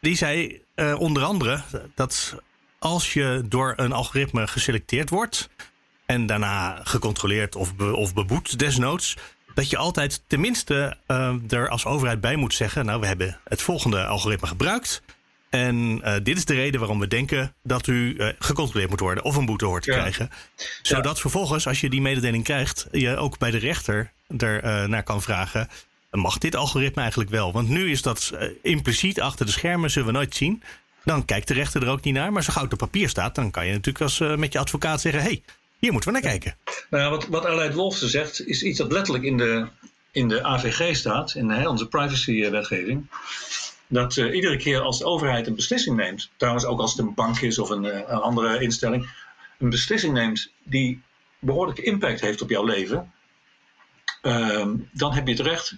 Die 0.00 0.16
zei 0.16 0.60
uh, 0.74 1.00
onder 1.00 1.22
andere 1.22 1.60
dat 1.94 2.34
als 2.78 3.12
je 3.12 3.42
door 3.48 3.72
een 3.76 3.92
algoritme 3.92 4.46
geselecteerd 4.46 5.10
wordt 5.10 5.48
en 6.06 6.26
daarna 6.26 6.80
gecontroleerd 6.84 7.56
of, 7.56 7.72
of 7.78 8.14
beboet 8.14 8.58
desnoods, 8.58 9.16
dat 9.54 9.70
je 9.70 9.76
altijd 9.76 10.22
tenminste 10.26 10.96
er 11.48 11.68
als 11.68 11.84
overheid 11.84 12.20
bij 12.20 12.36
moet 12.36 12.54
zeggen: 12.54 12.86
Nou, 12.86 13.00
we 13.00 13.06
hebben 13.06 13.40
het 13.44 13.62
volgende 13.62 14.04
algoritme 14.04 14.46
gebruikt. 14.46 15.02
En 15.56 16.00
uh, 16.04 16.14
dit 16.22 16.36
is 16.36 16.44
de 16.44 16.54
reden 16.54 16.80
waarom 16.80 16.98
we 16.98 17.08
denken 17.08 17.54
dat 17.62 17.86
u 17.86 18.14
uh, 18.18 18.28
gecontroleerd 18.38 18.90
moet 18.90 19.00
worden 19.00 19.24
of 19.24 19.36
een 19.36 19.46
boete 19.46 19.64
hoort 19.64 19.82
te 19.82 19.90
ja. 19.90 19.98
krijgen. 19.98 20.30
Zodat 20.82 21.14
ja. 21.14 21.20
vervolgens, 21.20 21.66
als 21.66 21.80
je 21.80 21.90
die 21.90 22.00
mededeling 22.00 22.44
krijgt, 22.44 22.86
je 22.90 23.16
ook 23.16 23.38
bij 23.38 23.50
de 23.50 23.58
rechter 23.58 24.12
er 24.38 24.64
uh, 24.64 24.84
naar 24.84 25.02
kan 25.02 25.22
vragen: 25.22 25.68
mag 26.10 26.38
dit 26.38 26.56
algoritme 26.56 27.00
eigenlijk 27.00 27.30
wel? 27.30 27.52
Want 27.52 27.68
nu 27.68 27.90
is 27.90 28.02
dat 28.02 28.32
impliciet 28.62 29.20
achter 29.20 29.46
de 29.46 29.52
schermen, 29.52 29.90
zullen 29.90 30.08
we 30.08 30.14
nooit 30.14 30.34
zien. 30.34 30.62
Dan 31.04 31.24
kijkt 31.24 31.48
de 31.48 31.54
rechter 31.54 31.82
er 31.82 31.88
ook 31.88 32.04
niet 32.04 32.14
naar. 32.14 32.32
Maar 32.32 32.44
zo 32.44 32.52
gauw 32.52 32.64
het 32.64 32.72
op 32.72 32.78
papier 32.78 33.08
staat, 33.08 33.34
dan 33.34 33.50
kan 33.50 33.66
je 33.66 33.72
natuurlijk 33.72 34.04
als 34.04 34.18
met 34.18 34.52
je 34.52 34.58
advocaat 34.58 35.00
zeggen: 35.00 35.22
hé, 35.22 35.28
hey, 35.28 35.42
hier 35.78 35.92
moeten 35.92 36.12
we 36.12 36.20
naar 36.20 36.30
kijken. 36.30 36.56
Nou 36.90 37.02
ja, 37.02 37.10
wat, 37.10 37.26
wat 37.26 37.46
Aleid 37.46 37.74
Wolfsen 37.74 38.08
zegt, 38.08 38.46
is 38.46 38.62
iets 38.62 38.78
dat 38.78 38.92
letterlijk 38.92 39.24
in 39.24 39.36
de, 39.36 39.66
in 40.10 40.28
de 40.28 40.42
AVG 40.42 40.96
staat, 40.96 41.34
in 41.34 41.68
onze 41.68 41.88
privacywetgeving 41.88 43.08
dat 43.88 44.16
uh, 44.16 44.34
iedere 44.34 44.56
keer 44.56 44.80
als 44.80 44.98
de 44.98 45.04
overheid 45.04 45.46
een 45.46 45.54
beslissing 45.54 45.96
neemt, 45.96 46.30
trouwens 46.36 46.64
ook 46.64 46.80
als 46.80 46.90
het 46.90 47.06
een 47.06 47.14
bank 47.14 47.40
is 47.40 47.58
of 47.58 47.70
een, 47.70 47.84
uh, 47.84 47.94
een 47.94 48.20
andere 48.20 48.60
instelling, 48.60 49.10
een 49.58 49.70
beslissing 49.70 50.12
neemt 50.12 50.50
die 50.62 51.02
behoorlijke 51.38 51.82
impact 51.82 52.20
heeft 52.20 52.42
op 52.42 52.50
jouw 52.50 52.64
leven, 52.64 53.12
uh, 54.22 54.66
dan 54.92 55.12
heb 55.12 55.26
je 55.26 55.32
het 55.32 55.42
recht 55.42 55.74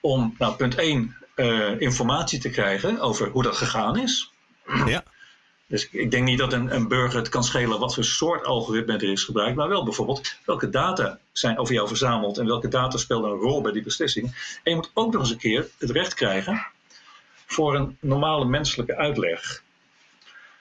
om, 0.00 0.34
nou, 0.38 0.54
punt 0.54 0.74
1, 0.74 1.16
uh, 1.36 1.80
informatie 1.80 2.40
te 2.40 2.50
krijgen 2.50 3.00
over 3.00 3.28
hoe 3.28 3.42
dat 3.42 3.56
gegaan 3.56 3.98
is. 3.98 4.32
Ja. 4.86 5.04
Dus 5.66 5.88
ik 5.90 6.10
denk 6.10 6.24
niet 6.24 6.38
dat 6.38 6.52
een, 6.52 6.74
een, 6.74 6.88
burger 6.88 7.18
het 7.18 7.28
kan 7.28 7.44
schelen 7.44 7.78
wat 7.78 7.94
voor 7.94 8.04
soort 8.04 8.44
algoritme 8.44 8.92
er 8.92 9.12
is 9.12 9.24
gebruikt, 9.24 9.56
maar 9.56 9.68
wel 9.68 9.84
bijvoorbeeld 9.84 10.38
welke 10.44 10.70
data 10.70 11.18
zijn 11.32 11.58
over 11.58 11.74
jou 11.74 11.88
verzameld 11.88 12.38
en 12.38 12.46
welke 12.46 12.68
data 12.68 12.96
spelen 12.96 13.30
een 13.30 13.38
rol 13.38 13.60
bij 13.60 13.72
die 13.72 13.82
beslissing. 13.82 14.26
En 14.62 14.70
je 14.70 14.74
moet 14.74 14.90
ook 14.94 15.12
nog 15.12 15.22
eens 15.22 15.30
een 15.30 15.38
keer 15.38 15.68
het 15.78 15.90
recht 15.90 16.14
krijgen 16.14 16.66
voor 17.52 17.74
een 17.74 17.96
normale 18.00 18.44
menselijke 18.44 18.96
uitleg. 18.96 19.62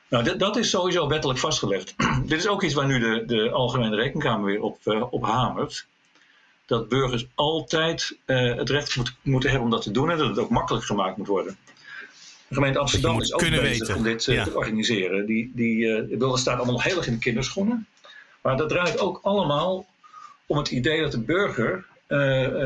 Nou, 0.07 0.23
dit, 0.23 0.39
dat 0.39 0.57
is 0.57 0.69
sowieso 0.69 1.07
wettelijk 1.07 1.39
vastgelegd. 1.39 1.95
dit 2.25 2.39
is 2.39 2.47
ook 2.47 2.63
iets 2.63 2.73
waar 2.73 2.85
nu 2.85 2.99
de, 2.99 3.23
de 3.25 3.51
Algemene 3.51 3.95
Rekenkamer 3.95 4.45
weer 4.45 4.61
op, 4.61 4.77
uh, 4.85 5.03
op 5.09 5.25
hamert. 5.25 5.85
Dat 6.65 6.89
burgers 6.89 7.27
altijd 7.35 8.17
uh, 8.25 8.55
het 8.55 8.69
recht 8.69 8.95
moet, 8.95 9.15
moeten 9.21 9.49
hebben 9.49 9.67
om 9.67 9.73
dat 9.73 9.83
te 9.83 9.91
doen 9.91 10.11
en 10.11 10.17
dat 10.17 10.27
het 10.27 10.39
ook 10.39 10.49
makkelijk 10.49 10.85
gemaakt 10.85 11.17
moet 11.17 11.27
worden. 11.27 11.57
De 12.47 12.55
gemeente 12.55 12.79
Amsterdam 12.79 13.21
is 13.21 13.33
ook 13.33 13.39
bezig 13.39 13.61
weten. 13.61 13.95
om 13.95 14.03
dit 14.03 14.27
uh, 14.27 14.35
ja. 14.35 14.43
te 14.43 14.55
organiseren. 14.55 15.25
Die, 15.25 15.51
die, 15.55 16.17
dat 16.17 16.39
staat 16.39 16.55
allemaal 16.55 16.73
nog 16.73 16.83
heel 16.83 16.97
erg 16.97 17.07
in 17.07 17.13
de 17.13 17.19
kinderschoenen. 17.19 17.87
Maar 18.41 18.57
dat 18.57 18.69
draait 18.69 18.99
ook 18.99 19.19
allemaal 19.23 19.85
om 20.45 20.57
het 20.57 20.69
idee 20.69 21.01
dat 21.01 21.11
de 21.11 21.19
burger 21.19 21.85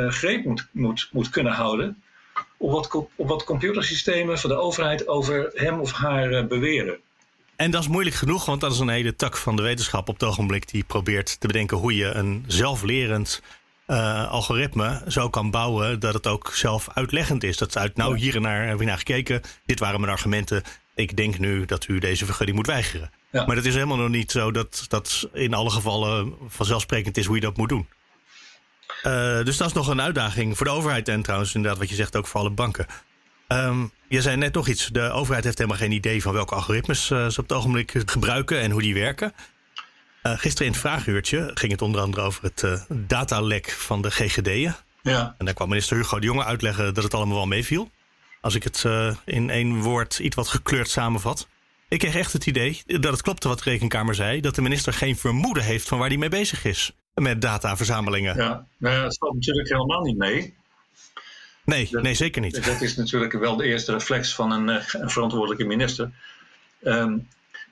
greep 0.09 0.45
moet, 0.45 0.67
moet, 0.71 1.09
moet 1.11 1.29
kunnen 1.29 1.53
houden 1.53 2.03
op 2.57 2.71
wat, 2.71 3.07
op 3.15 3.27
wat 3.27 3.43
computersystemen 3.43 4.39
van 4.39 4.49
de 4.49 4.55
overheid 4.55 5.07
over 5.07 5.49
hem 5.53 5.79
of 5.79 5.91
haar 5.91 6.31
uh, 6.31 6.47
beweren. 6.47 6.97
En 7.55 7.71
dat 7.71 7.81
is 7.81 7.87
moeilijk 7.87 8.15
genoeg, 8.15 8.45
want 8.45 8.61
dat 8.61 8.71
is 8.71 8.79
een 8.79 8.89
hele 8.89 9.15
tak 9.15 9.37
van 9.37 9.55
de 9.55 9.61
wetenschap 9.61 10.09
op 10.09 10.19
het 10.19 10.29
ogenblik 10.29 10.69
die 10.69 10.83
probeert 10.83 11.39
te 11.39 11.47
bedenken 11.47 11.77
hoe 11.77 11.95
je 11.95 12.05
een 12.05 12.43
zelflerend 12.47 13.41
uh, 13.87 14.31
algoritme 14.31 15.01
zo 15.07 15.29
kan 15.29 15.51
bouwen 15.51 15.99
dat 15.99 16.13
het 16.13 16.27
ook 16.27 16.51
zelf 16.53 16.87
uitleggend 16.93 17.43
is. 17.43 17.57
Dat 17.57 17.77
uit 17.77 17.95
nou 17.95 18.17
hier 18.17 18.35
en 18.35 18.41
naar 18.41 18.67
heb 18.67 18.81
ik 18.81 18.87
naar 18.87 18.97
gekeken. 18.97 19.41
Dit 19.65 19.79
waren 19.79 19.99
mijn 19.99 20.11
argumenten. 20.11 20.63
Ik 20.95 21.17
denk 21.17 21.39
nu 21.39 21.65
dat 21.65 21.87
u 21.87 21.99
deze 21.99 22.25
vergunning 22.25 22.57
moet 22.57 22.67
weigeren. 22.67 23.11
Ja. 23.31 23.45
Maar 23.45 23.55
dat 23.55 23.65
is 23.65 23.73
helemaal 23.73 23.97
nog 23.97 24.09
niet 24.09 24.31
zo 24.31 24.51
dat 24.51 24.85
dat 24.87 25.29
in 25.33 25.53
alle 25.53 25.69
gevallen 25.69 26.33
vanzelfsprekend 26.47 27.17
is 27.17 27.25
hoe 27.25 27.35
je 27.35 27.41
dat 27.41 27.57
moet 27.57 27.69
doen. 27.69 27.87
Uh, 29.05 29.43
dus 29.43 29.57
dat 29.57 29.67
is 29.67 29.73
nog 29.73 29.87
een 29.87 30.01
uitdaging 30.01 30.57
voor 30.57 30.65
de 30.65 30.71
overheid 30.71 31.07
en 31.07 31.21
trouwens 31.21 31.55
inderdaad 31.55 31.79
wat 31.79 31.89
je 31.89 31.95
zegt 31.95 32.15
ook 32.15 32.27
voor 32.27 32.39
alle 32.39 32.49
banken. 32.49 32.85
Um, 33.47 33.91
je 34.07 34.21
zei 34.21 34.37
net 34.37 34.53
nog 34.53 34.67
iets, 34.67 34.87
de 34.87 35.11
overheid 35.11 35.43
heeft 35.43 35.57
helemaal 35.57 35.79
geen 35.79 35.91
idee 35.91 36.21
van 36.21 36.33
welke 36.33 36.55
algoritmes 36.55 37.09
uh, 37.09 37.27
ze 37.27 37.39
op 37.39 37.49
het 37.49 37.57
ogenblik 37.57 37.93
gebruiken 38.05 38.59
en 38.59 38.71
hoe 38.71 38.81
die 38.81 38.93
werken. 38.93 39.33
Uh, 40.23 40.37
gisteren 40.37 40.67
in 40.67 40.71
het 40.71 40.81
vraaguurtje 40.81 41.51
ging 41.53 41.71
het 41.71 41.81
onder 41.81 42.01
andere 42.01 42.23
over 42.23 42.43
het 42.43 42.85
datalek 42.89 43.69
van 43.69 44.01
de 44.01 44.11
GGD'en. 44.11 44.75
Ja. 45.01 45.35
En 45.37 45.45
daar 45.45 45.53
kwam 45.53 45.69
minister 45.69 45.97
Hugo 45.97 46.19
de 46.19 46.25
Jonge 46.25 46.43
uitleggen 46.43 46.93
dat 46.93 47.03
het 47.03 47.13
allemaal 47.13 47.35
wel 47.35 47.45
meeviel. 47.45 47.91
Als 48.41 48.55
ik 48.55 48.63
het 48.63 48.85
in 49.25 49.49
één 49.49 49.79
woord 49.79 50.19
iets 50.19 50.35
wat 50.35 50.47
gekleurd 50.47 50.89
samenvat. 50.89 51.47
Ik 51.87 51.99
kreeg 51.99 52.15
echt 52.15 52.33
het 52.33 52.45
idee 52.45 52.81
dat 52.85 53.11
het 53.11 53.21
klopte 53.21 53.47
wat 53.47 53.63
de 53.63 53.69
rekenkamer 53.69 54.15
zei, 54.15 54.41
dat 54.41 54.55
de 54.55 54.61
minister 54.61 54.93
geen 54.93 55.17
vermoeden 55.17 55.63
heeft 55.63 55.87
van 55.87 55.99
waar 55.99 56.07
hij 56.07 56.17
mee 56.17 56.29
bezig 56.29 56.65
is 56.65 56.93
met 57.21 57.41
dataverzamelingen. 57.41 58.35
Ja, 58.35 58.65
nou 58.77 58.95
ja, 58.95 59.01
dat 59.01 59.17
valt 59.17 59.33
natuurlijk 59.33 59.69
helemaal 59.69 60.01
niet 60.01 60.17
mee. 60.17 60.55
Nee, 61.63 61.89
nee, 61.91 62.13
zeker 62.13 62.41
niet. 62.41 62.65
Dat 62.65 62.81
is 62.81 62.95
natuurlijk 62.95 63.33
wel 63.33 63.55
de 63.55 63.65
eerste 63.65 63.91
reflex 63.91 64.35
van 64.35 64.51
een, 64.51 64.67
een 64.67 65.09
verantwoordelijke 65.09 65.65
minister. 65.65 66.11
Ehm, 66.83 67.17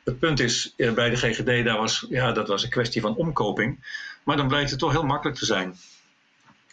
het 0.03 0.19
punt 0.19 0.39
is, 0.39 0.73
bij 0.75 1.09
de 1.09 1.15
GGD, 1.15 1.65
daar 1.65 1.77
was, 1.77 2.05
ja, 2.09 2.31
dat 2.31 2.47
was 2.47 2.63
een 2.63 2.69
kwestie 2.69 3.01
van 3.01 3.15
omkoping. 3.15 3.85
Maar 4.23 4.37
dan 4.37 4.47
blijkt 4.47 4.69
het 4.69 4.79
toch 4.79 4.91
heel 4.91 5.05
makkelijk 5.05 5.37
te 5.37 5.45
zijn 5.45 5.75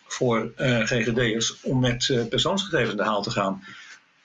voor 0.07 0.53
uh, 0.57 0.81
GGD'ers 0.81 1.61
om 1.63 1.81
met 1.81 2.09
uh, 2.09 2.27
persoonsgegevens 2.29 2.97
de 2.97 3.05
haal 3.05 3.23
te 3.23 3.31
gaan. 3.31 3.65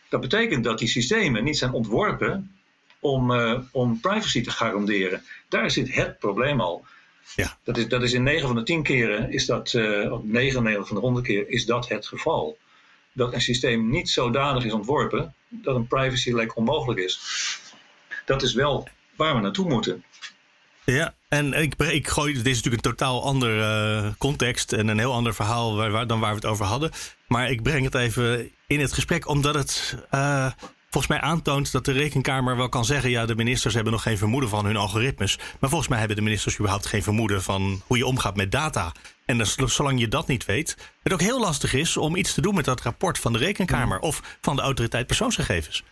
Dat 0.10 0.22
betekent 0.22 0.64
dat 0.64 0.80
die 0.80 0.88
systemen 0.88 1.44
niet 1.44 1.58
zijn 1.58 1.72
ontworpen 1.72 2.52
om, 3.00 3.32
uh, 3.32 3.60
om 3.72 4.00
privacy 4.00 4.44
te 4.44 4.52
garanderen. 4.52 5.24
Daar 5.50 5.72
zit 5.72 5.96
het 5.96 6.20
probleem 6.20 6.62
al. 6.62 6.86
Ja. 7.36 7.58
Dat, 7.64 7.78
is, 7.78 7.88
dat 7.88 8.04
is 8.04 8.14
in 8.14 8.24
9 8.24 8.48
van 8.48 8.56
de 8.56 8.64
10 8.64 8.84
keren, 8.84 9.32
is 9.32 9.46
dat, 9.46 9.74
uh, 9.74 10.14
99 10.22 10.88
van 10.88 10.96
de 10.96 11.02
100 11.02 11.26
keer, 11.26 11.50
is 11.50 11.66
dat 11.66 11.88
het 11.88 12.08
geval. 12.08 12.58
Dat 13.14 13.34
een 13.34 13.42
systeem 13.42 13.90
niet 13.90 14.10
zodanig 14.10 14.66
is 14.66 14.74
ontworpen 14.74 15.34
dat 15.50 15.76
een 15.76 15.88
privacy 15.88 16.32
lek 16.32 16.58
onmogelijk 16.58 17.00
is. 17.00 17.20
Dat 18.26 18.44
is 18.44 18.54
wel 18.54 18.88
waar 19.16 19.36
we 19.36 19.42
naartoe 19.42 19.70
moeten. 19.70 20.04
Ja, 20.86 21.14
en 21.28 21.54
ik, 21.54 21.76
ik 21.76 22.08
gooi, 22.08 22.34
dit 22.34 22.46
is 22.46 22.56
natuurlijk 22.56 22.86
een 22.86 22.92
totaal 22.92 23.24
ander 23.24 23.58
uh, 23.58 24.12
context 24.18 24.74
en 24.74 24.88
een 24.88 25.00
heel 25.00 25.14
ander 25.14 25.34
verhaal 25.34 25.76
waar, 25.76 25.92
waar, 25.92 26.08
dan 26.08 26.20
waar 26.20 26.30
we 26.30 26.36
het 26.36 26.46
over 26.46 26.66
hadden. 26.66 26.92
Maar 27.28 27.52
ik 27.52 27.64
breng 27.64 27.84
het 27.86 27.96
even 27.96 28.52
in 28.68 28.80
het 28.80 28.94
gesprek, 28.94 29.28
omdat 29.28 29.56
het 29.56 29.98
uh, 30.14 30.52
volgens 30.96 31.20
mij 31.20 31.30
aantoont 31.30 31.72
dat 31.72 31.86
de 31.86 31.92
rekenkamer 31.92 32.58
wel 32.58 32.70
kan 32.70 32.86
zeggen: 32.86 33.10
ja, 33.10 33.26
de 33.26 33.36
ministers 33.36 33.74
hebben 33.74 33.94
nog 33.94 34.02
geen 34.02 34.18
vermoeden 34.18 34.50
van 34.50 34.66
hun 34.66 34.76
algoritmes. 34.76 35.38
Maar 35.60 35.70
volgens 35.70 35.90
mij 35.90 36.00
hebben 36.00 36.18
de 36.18 36.24
ministers 36.24 36.56
überhaupt 36.56 36.86
geen 36.86 37.04
vermoeden 37.04 37.42
van 37.42 37.82
hoe 37.88 37.98
je 37.98 38.06
omgaat 38.06 38.36
met 38.36 38.52
data. 38.52 38.92
En 39.26 39.38
dan, 39.38 39.70
zolang 39.70 40.00
je 40.00 40.08
dat 40.08 40.28
niet 40.28 40.46
weet, 40.46 40.78
het 41.04 41.14
ook 41.14 41.22
heel 41.22 41.40
lastig 41.40 41.74
is 41.74 41.98
om 41.98 42.16
iets 42.16 42.34
te 42.34 42.42
doen 42.42 42.56
met 42.56 42.66
dat 42.66 42.82
rapport 42.82 43.20
van 43.20 43.34
de 43.34 43.40
rekenkamer 43.40 44.00
of 44.00 44.38
van 44.42 44.56
de 44.56 44.62
autoriteit 44.62 45.08
persoonsgegevens. 45.08 45.84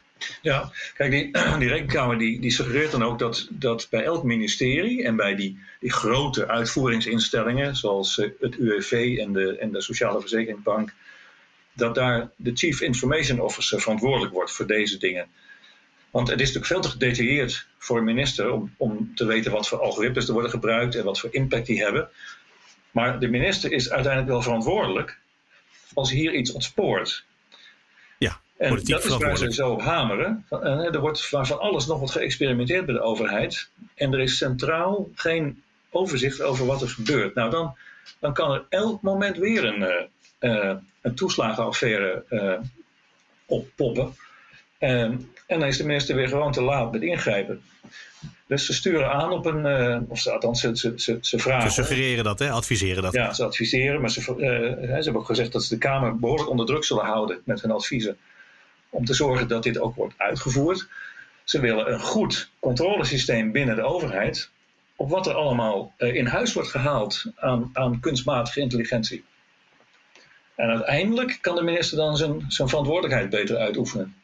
Ja, 0.41 0.71
kijk, 0.95 1.11
die, 1.11 1.67
rekenkamer 1.75 2.17
die, 2.17 2.41
die 2.41 2.51
suggereert 2.51 2.91
dan 2.91 3.03
ook 3.03 3.19
dat, 3.19 3.47
dat 3.49 3.87
bij 3.89 4.03
elk 4.03 4.23
ministerie 4.23 5.03
en 5.03 5.15
bij 5.15 5.35
die, 5.35 5.59
die 5.79 5.91
grote 5.91 6.47
uitvoeringsinstellingen, 6.47 7.75
zoals 7.75 8.19
eh, 8.19 8.29
het 8.39 8.55
UWV 8.55 9.17
en 9.19 9.33
de, 9.33 9.57
en 9.57 9.71
de 9.71 9.81
Sociale 9.81 10.19
Verzekeringsbank, 10.19 10.93
dat 11.73 11.95
daar 11.95 12.29
de 12.35 12.51
Chief 12.53 12.81
Information 12.81 13.39
Officer 13.39 13.81
verantwoordelijk 13.81 14.33
wordt 14.33 14.51
voor 14.51 14.67
deze 14.67 14.97
dingen. 14.97 15.27
Want 16.11 16.27
het 16.27 16.41
is 16.41 16.53
natuurlijk 16.53 16.73
veel 16.73 16.81
te 16.81 16.89
gedetailleerd 16.89 17.67
voor 17.77 17.97
een 17.97 18.03
minister 18.03 18.51
om, 18.51 18.73
om 18.77 19.15
te 19.15 19.25
weten 19.25 19.51
wat 19.51 19.67
voor 19.67 19.79
algoritmes 19.79 20.27
er 20.27 20.33
worden 20.33 20.51
gebruikt 20.51 20.95
en 20.95 21.03
wat 21.03 21.19
voor 21.19 21.33
impact 21.33 21.65
die 21.65 21.83
hebben. 21.83 22.09
Maar 22.91 23.19
de 23.19 23.27
minister 23.27 23.71
is 23.71 23.89
uiteindelijk 23.89 24.31
wel 24.31 24.41
verantwoordelijk 24.41 25.17
als 25.93 26.11
hier 26.11 26.33
iets 26.33 26.51
ontspoort. 26.51 27.25
En 28.57 28.83
dat 28.83 29.05
is 29.05 29.17
waar 29.17 29.37
ze 29.37 29.53
zo 29.53 29.71
op 29.71 29.81
hameren. 29.81 30.45
Er 30.49 30.99
wordt 30.99 31.27
van 31.27 31.59
alles 31.59 31.85
nog 31.85 31.99
wat 31.99 32.11
geëxperimenteerd 32.11 32.85
bij 32.85 32.95
de 32.95 33.01
overheid. 33.01 33.69
En 33.95 34.13
er 34.13 34.19
is 34.19 34.37
centraal 34.37 35.09
geen 35.15 35.63
overzicht 35.89 36.41
over 36.41 36.65
wat 36.65 36.81
er 36.81 36.89
gebeurt. 36.89 37.35
Nou, 37.35 37.49
dan, 37.49 37.77
dan 38.19 38.33
kan 38.33 38.51
er 38.51 38.65
elk 38.69 39.01
moment 39.01 39.37
weer 39.37 39.63
een, 39.63 39.79
uh, 39.79 39.89
een 41.01 41.15
toeslagenaffaire 41.15 42.23
uh, 42.29 42.53
oppoppen. 43.45 44.15
en 44.77 45.29
dan 45.47 45.63
is 45.63 45.77
de 45.77 45.85
minister 45.85 46.15
weer 46.15 46.27
gewoon 46.27 46.51
te 46.51 46.61
laat 46.61 46.91
met 46.91 47.01
ingrijpen. 47.01 47.61
Dus 48.47 48.65
ze 48.65 48.73
sturen 48.73 49.11
aan 49.11 49.31
op 49.31 49.45
een. 49.45 49.65
Uh, 49.65 49.97
of 50.07 50.27
althans, 50.27 50.59
ze, 50.59 50.77
ze, 50.77 50.93
ze, 50.95 51.17
ze 51.21 51.39
vragen. 51.39 51.71
Ze 51.71 51.83
suggereren 51.83 52.23
dat, 52.23 52.39
hè? 52.39 52.49
adviseren 52.49 53.03
dat. 53.03 53.13
Ja, 53.13 53.33
ze 53.33 53.43
adviseren. 53.43 54.01
Maar 54.01 54.09
ze, 54.09 54.21
ze 54.21 54.85
hebben 54.87 55.15
ook 55.15 55.25
gezegd 55.25 55.51
dat 55.51 55.63
ze 55.63 55.73
de 55.73 55.79
Kamer 55.79 56.19
behoorlijk 56.19 56.49
onder 56.49 56.65
druk 56.65 56.83
zullen 56.83 57.05
houden 57.05 57.41
met 57.45 57.61
hun 57.61 57.71
adviezen 57.71 58.17
om 58.89 59.05
te 59.05 59.13
zorgen 59.13 59.47
dat 59.47 59.63
dit 59.63 59.79
ook 59.79 59.95
wordt 59.95 60.13
uitgevoerd. 60.17 60.87
Ze 61.43 61.59
willen 61.59 61.93
een 61.93 61.99
goed 61.99 62.49
controlesysteem 62.59 63.51
binnen 63.51 63.75
de 63.75 63.83
overheid 63.83 64.49
op 64.95 65.09
wat 65.09 65.27
er 65.27 65.33
allemaal 65.33 65.93
eh, 65.97 66.15
in 66.15 66.25
huis 66.25 66.53
wordt 66.53 66.69
gehaald 66.69 67.25
aan, 67.35 67.69
aan 67.73 67.99
kunstmatige 67.99 68.59
intelligentie. 68.59 69.23
En 70.55 70.69
uiteindelijk 70.69 71.37
kan 71.41 71.55
de 71.55 71.63
minister 71.63 71.97
dan 71.97 72.17
zijn, 72.17 72.45
zijn 72.47 72.69
verantwoordelijkheid 72.69 73.29
beter 73.29 73.57
uitoefenen. 73.57 74.15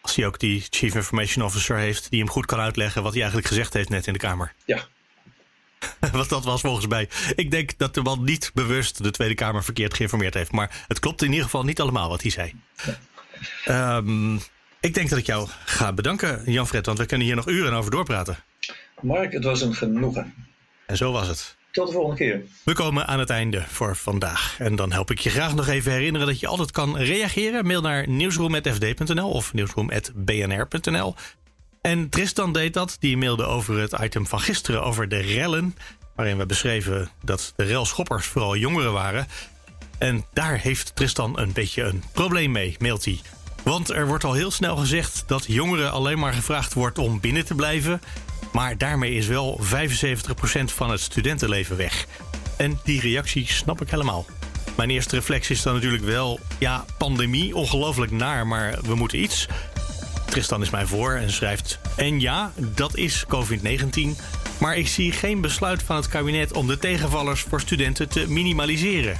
Als 0.00 0.16
hij 0.16 0.26
ook 0.26 0.38
die 0.38 0.66
Chief 0.70 0.94
Information 0.94 1.44
Officer 1.44 1.76
heeft 1.76 2.10
die 2.10 2.18
hem 2.18 2.30
goed 2.30 2.46
kan 2.46 2.58
uitleggen 2.60 3.02
wat 3.02 3.12
hij 3.12 3.20
eigenlijk 3.20 3.50
gezegd 3.50 3.72
heeft 3.72 3.88
net 3.88 4.06
in 4.06 4.12
de 4.12 4.18
Kamer. 4.18 4.52
Ja. 4.64 4.84
Wat 6.12 6.28
dat 6.28 6.44
was 6.44 6.60
volgens 6.60 6.86
mij. 6.86 7.08
Ik 7.34 7.50
denk 7.50 7.78
dat 7.78 7.94
de 7.94 8.02
man 8.02 8.24
niet 8.24 8.50
bewust 8.54 9.02
de 9.02 9.10
Tweede 9.10 9.34
Kamer 9.34 9.64
verkeerd 9.64 9.94
geïnformeerd 9.94 10.34
heeft. 10.34 10.52
Maar 10.52 10.84
het 10.88 10.98
klopt 10.98 11.22
in 11.22 11.28
ieder 11.28 11.44
geval 11.44 11.64
niet 11.64 11.80
allemaal 11.80 12.08
wat 12.08 12.22
hij 12.22 12.30
zei. 12.30 12.54
Ja. 13.64 13.96
Um, 13.96 14.40
ik 14.80 14.94
denk 14.94 15.08
dat 15.08 15.18
ik 15.18 15.26
jou 15.26 15.48
ga 15.64 15.92
bedanken, 15.92 16.42
Jan-Fred, 16.52 16.86
want 16.86 16.98
we 16.98 17.06
kunnen 17.06 17.26
hier 17.26 17.36
nog 17.36 17.48
uren 17.48 17.72
over 17.72 17.90
doorpraten. 17.90 18.36
Mark, 19.00 19.32
het 19.32 19.44
was 19.44 19.60
een 19.60 19.74
genoegen. 19.74 20.34
En 20.86 20.96
zo 20.96 21.12
was 21.12 21.28
het. 21.28 21.56
Tot 21.74 21.86
de 21.86 21.92
volgende 21.92 22.16
keer. 22.16 22.42
We 22.62 22.72
komen 22.72 23.06
aan 23.06 23.18
het 23.18 23.30
einde 23.30 23.64
voor 23.68 23.96
vandaag. 23.96 24.56
En 24.58 24.76
dan 24.76 24.92
help 24.92 25.10
ik 25.10 25.18
je 25.18 25.30
graag 25.30 25.54
nog 25.54 25.68
even 25.68 25.92
herinneren 25.92 26.26
dat 26.26 26.40
je 26.40 26.46
altijd 26.46 26.70
kan 26.70 26.96
reageren. 26.96 27.66
Mail 27.66 27.80
naar 27.80 28.08
nieuwsroom.fd.nl 28.08 29.30
of 29.30 29.52
nieuwsroom.bnr.nl. 29.52 31.14
En 31.80 32.08
Tristan 32.08 32.52
deed 32.52 32.74
dat. 32.74 32.96
Die 33.00 33.16
mailde 33.16 33.44
over 33.44 33.78
het 33.78 33.92
item 34.00 34.26
van 34.26 34.40
gisteren 34.40 34.82
over 34.82 35.08
de 35.08 35.20
rellen. 35.20 35.76
Waarin 36.14 36.38
we 36.38 36.46
beschreven 36.46 37.10
dat 37.22 37.52
de 37.56 37.64
relschoppers 37.64 38.26
vooral 38.26 38.56
jongeren 38.56 38.92
waren. 38.92 39.26
En 39.98 40.24
daar 40.32 40.58
heeft 40.58 40.96
Tristan 40.96 41.38
een 41.38 41.52
beetje 41.52 41.82
een 41.82 42.02
probleem 42.12 42.52
mee, 42.52 42.76
mailt 42.78 43.04
hij. 43.04 43.20
Want 43.62 43.90
er 43.90 44.06
wordt 44.06 44.24
al 44.24 44.32
heel 44.32 44.50
snel 44.50 44.76
gezegd 44.76 45.24
dat 45.26 45.44
jongeren 45.46 45.92
alleen 45.92 46.18
maar 46.18 46.32
gevraagd 46.32 46.74
wordt 46.74 46.98
om 46.98 47.20
binnen 47.20 47.44
te 47.44 47.54
blijven. 47.54 48.00
Maar 48.54 48.78
daarmee 48.78 49.14
is 49.14 49.26
wel 49.26 49.60
75% 49.62 49.66
van 50.64 50.90
het 50.90 51.00
studentenleven 51.00 51.76
weg. 51.76 52.06
En 52.56 52.80
die 52.84 53.00
reactie 53.00 53.46
snap 53.46 53.80
ik 53.80 53.90
helemaal. 53.90 54.26
Mijn 54.76 54.90
eerste 54.90 55.14
reflex 55.14 55.50
is 55.50 55.62
dan 55.62 55.74
natuurlijk 55.74 56.04
wel, 56.04 56.40
ja, 56.58 56.84
pandemie, 56.98 57.56
ongelooflijk 57.56 58.12
naar, 58.12 58.46
maar 58.46 58.78
we 58.82 58.94
moeten 58.94 59.22
iets. 59.22 59.46
Tristan 60.26 60.62
is 60.62 60.70
mij 60.70 60.86
voor 60.86 61.12
en 61.12 61.32
schrijft: 61.32 61.78
En 61.96 62.20
ja, 62.20 62.52
dat 62.56 62.96
is 62.96 63.24
COVID-19. 63.26 64.20
Maar 64.58 64.76
ik 64.76 64.88
zie 64.88 65.12
geen 65.12 65.40
besluit 65.40 65.82
van 65.82 65.96
het 65.96 66.08
kabinet 66.08 66.52
om 66.52 66.66
de 66.66 66.78
tegenvallers 66.78 67.40
voor 67.40 67.60
studenten 67.60 68.08
te 68.08 68.28
minimaliseren. 68.28 69.18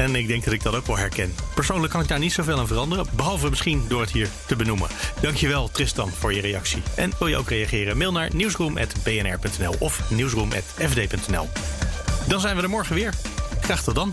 En 0.00 0.14
ik 0.14 0.28
denk 0.28 0.44
dat 0.44 0.52
ik 0.52 0.62
dat 0.62 0.74
ook 0.74 0.86
wel 0.86 0.96
herken. 0.96 1.34
Persoonlijk 1.54 1.92
kan 1.92 2.00
ik 2.00 2.08
daar 2.08 2.18
niet 2.18 2.32
zoveel 2.32 2.58
aan 2.58 2.66
veranderen, 2.66 3.06
behalve 3.12 3.50
misschien 3.50 3.84
door 3.88 4.00
het 4.00 4.10
hier 4.10 4.28
te 4.46 4.56
benoemen. 4.56 4.88
Dankjewel 5.20 5.70
Tristan 5.70 6.10
voor 6.10 6.34
je 6.34 6.40
reactie. 6.40 6.82
En 6.94 7.12
wil 7.18 7.28
je 7.28 7.36
ook 7.36 7.48
reageren? 7.48 7.96
Mail 7.96 8.12
naar 8.12 8.30
nieuwsroom.bnr.nl 8.34 9.74
of 9.78 10.10
nieuwsroom.fd.nl. 10.10 11.48
Dan 12.28 12.40
zijn 12.40 12.56
we 12.56 12.62
er 12.62 12.70
morgen 12.70 12.94
weer. 12.94 13.14
Graag 13.60 13.82
tot 13.82 13.94
dan. 13.94 14.12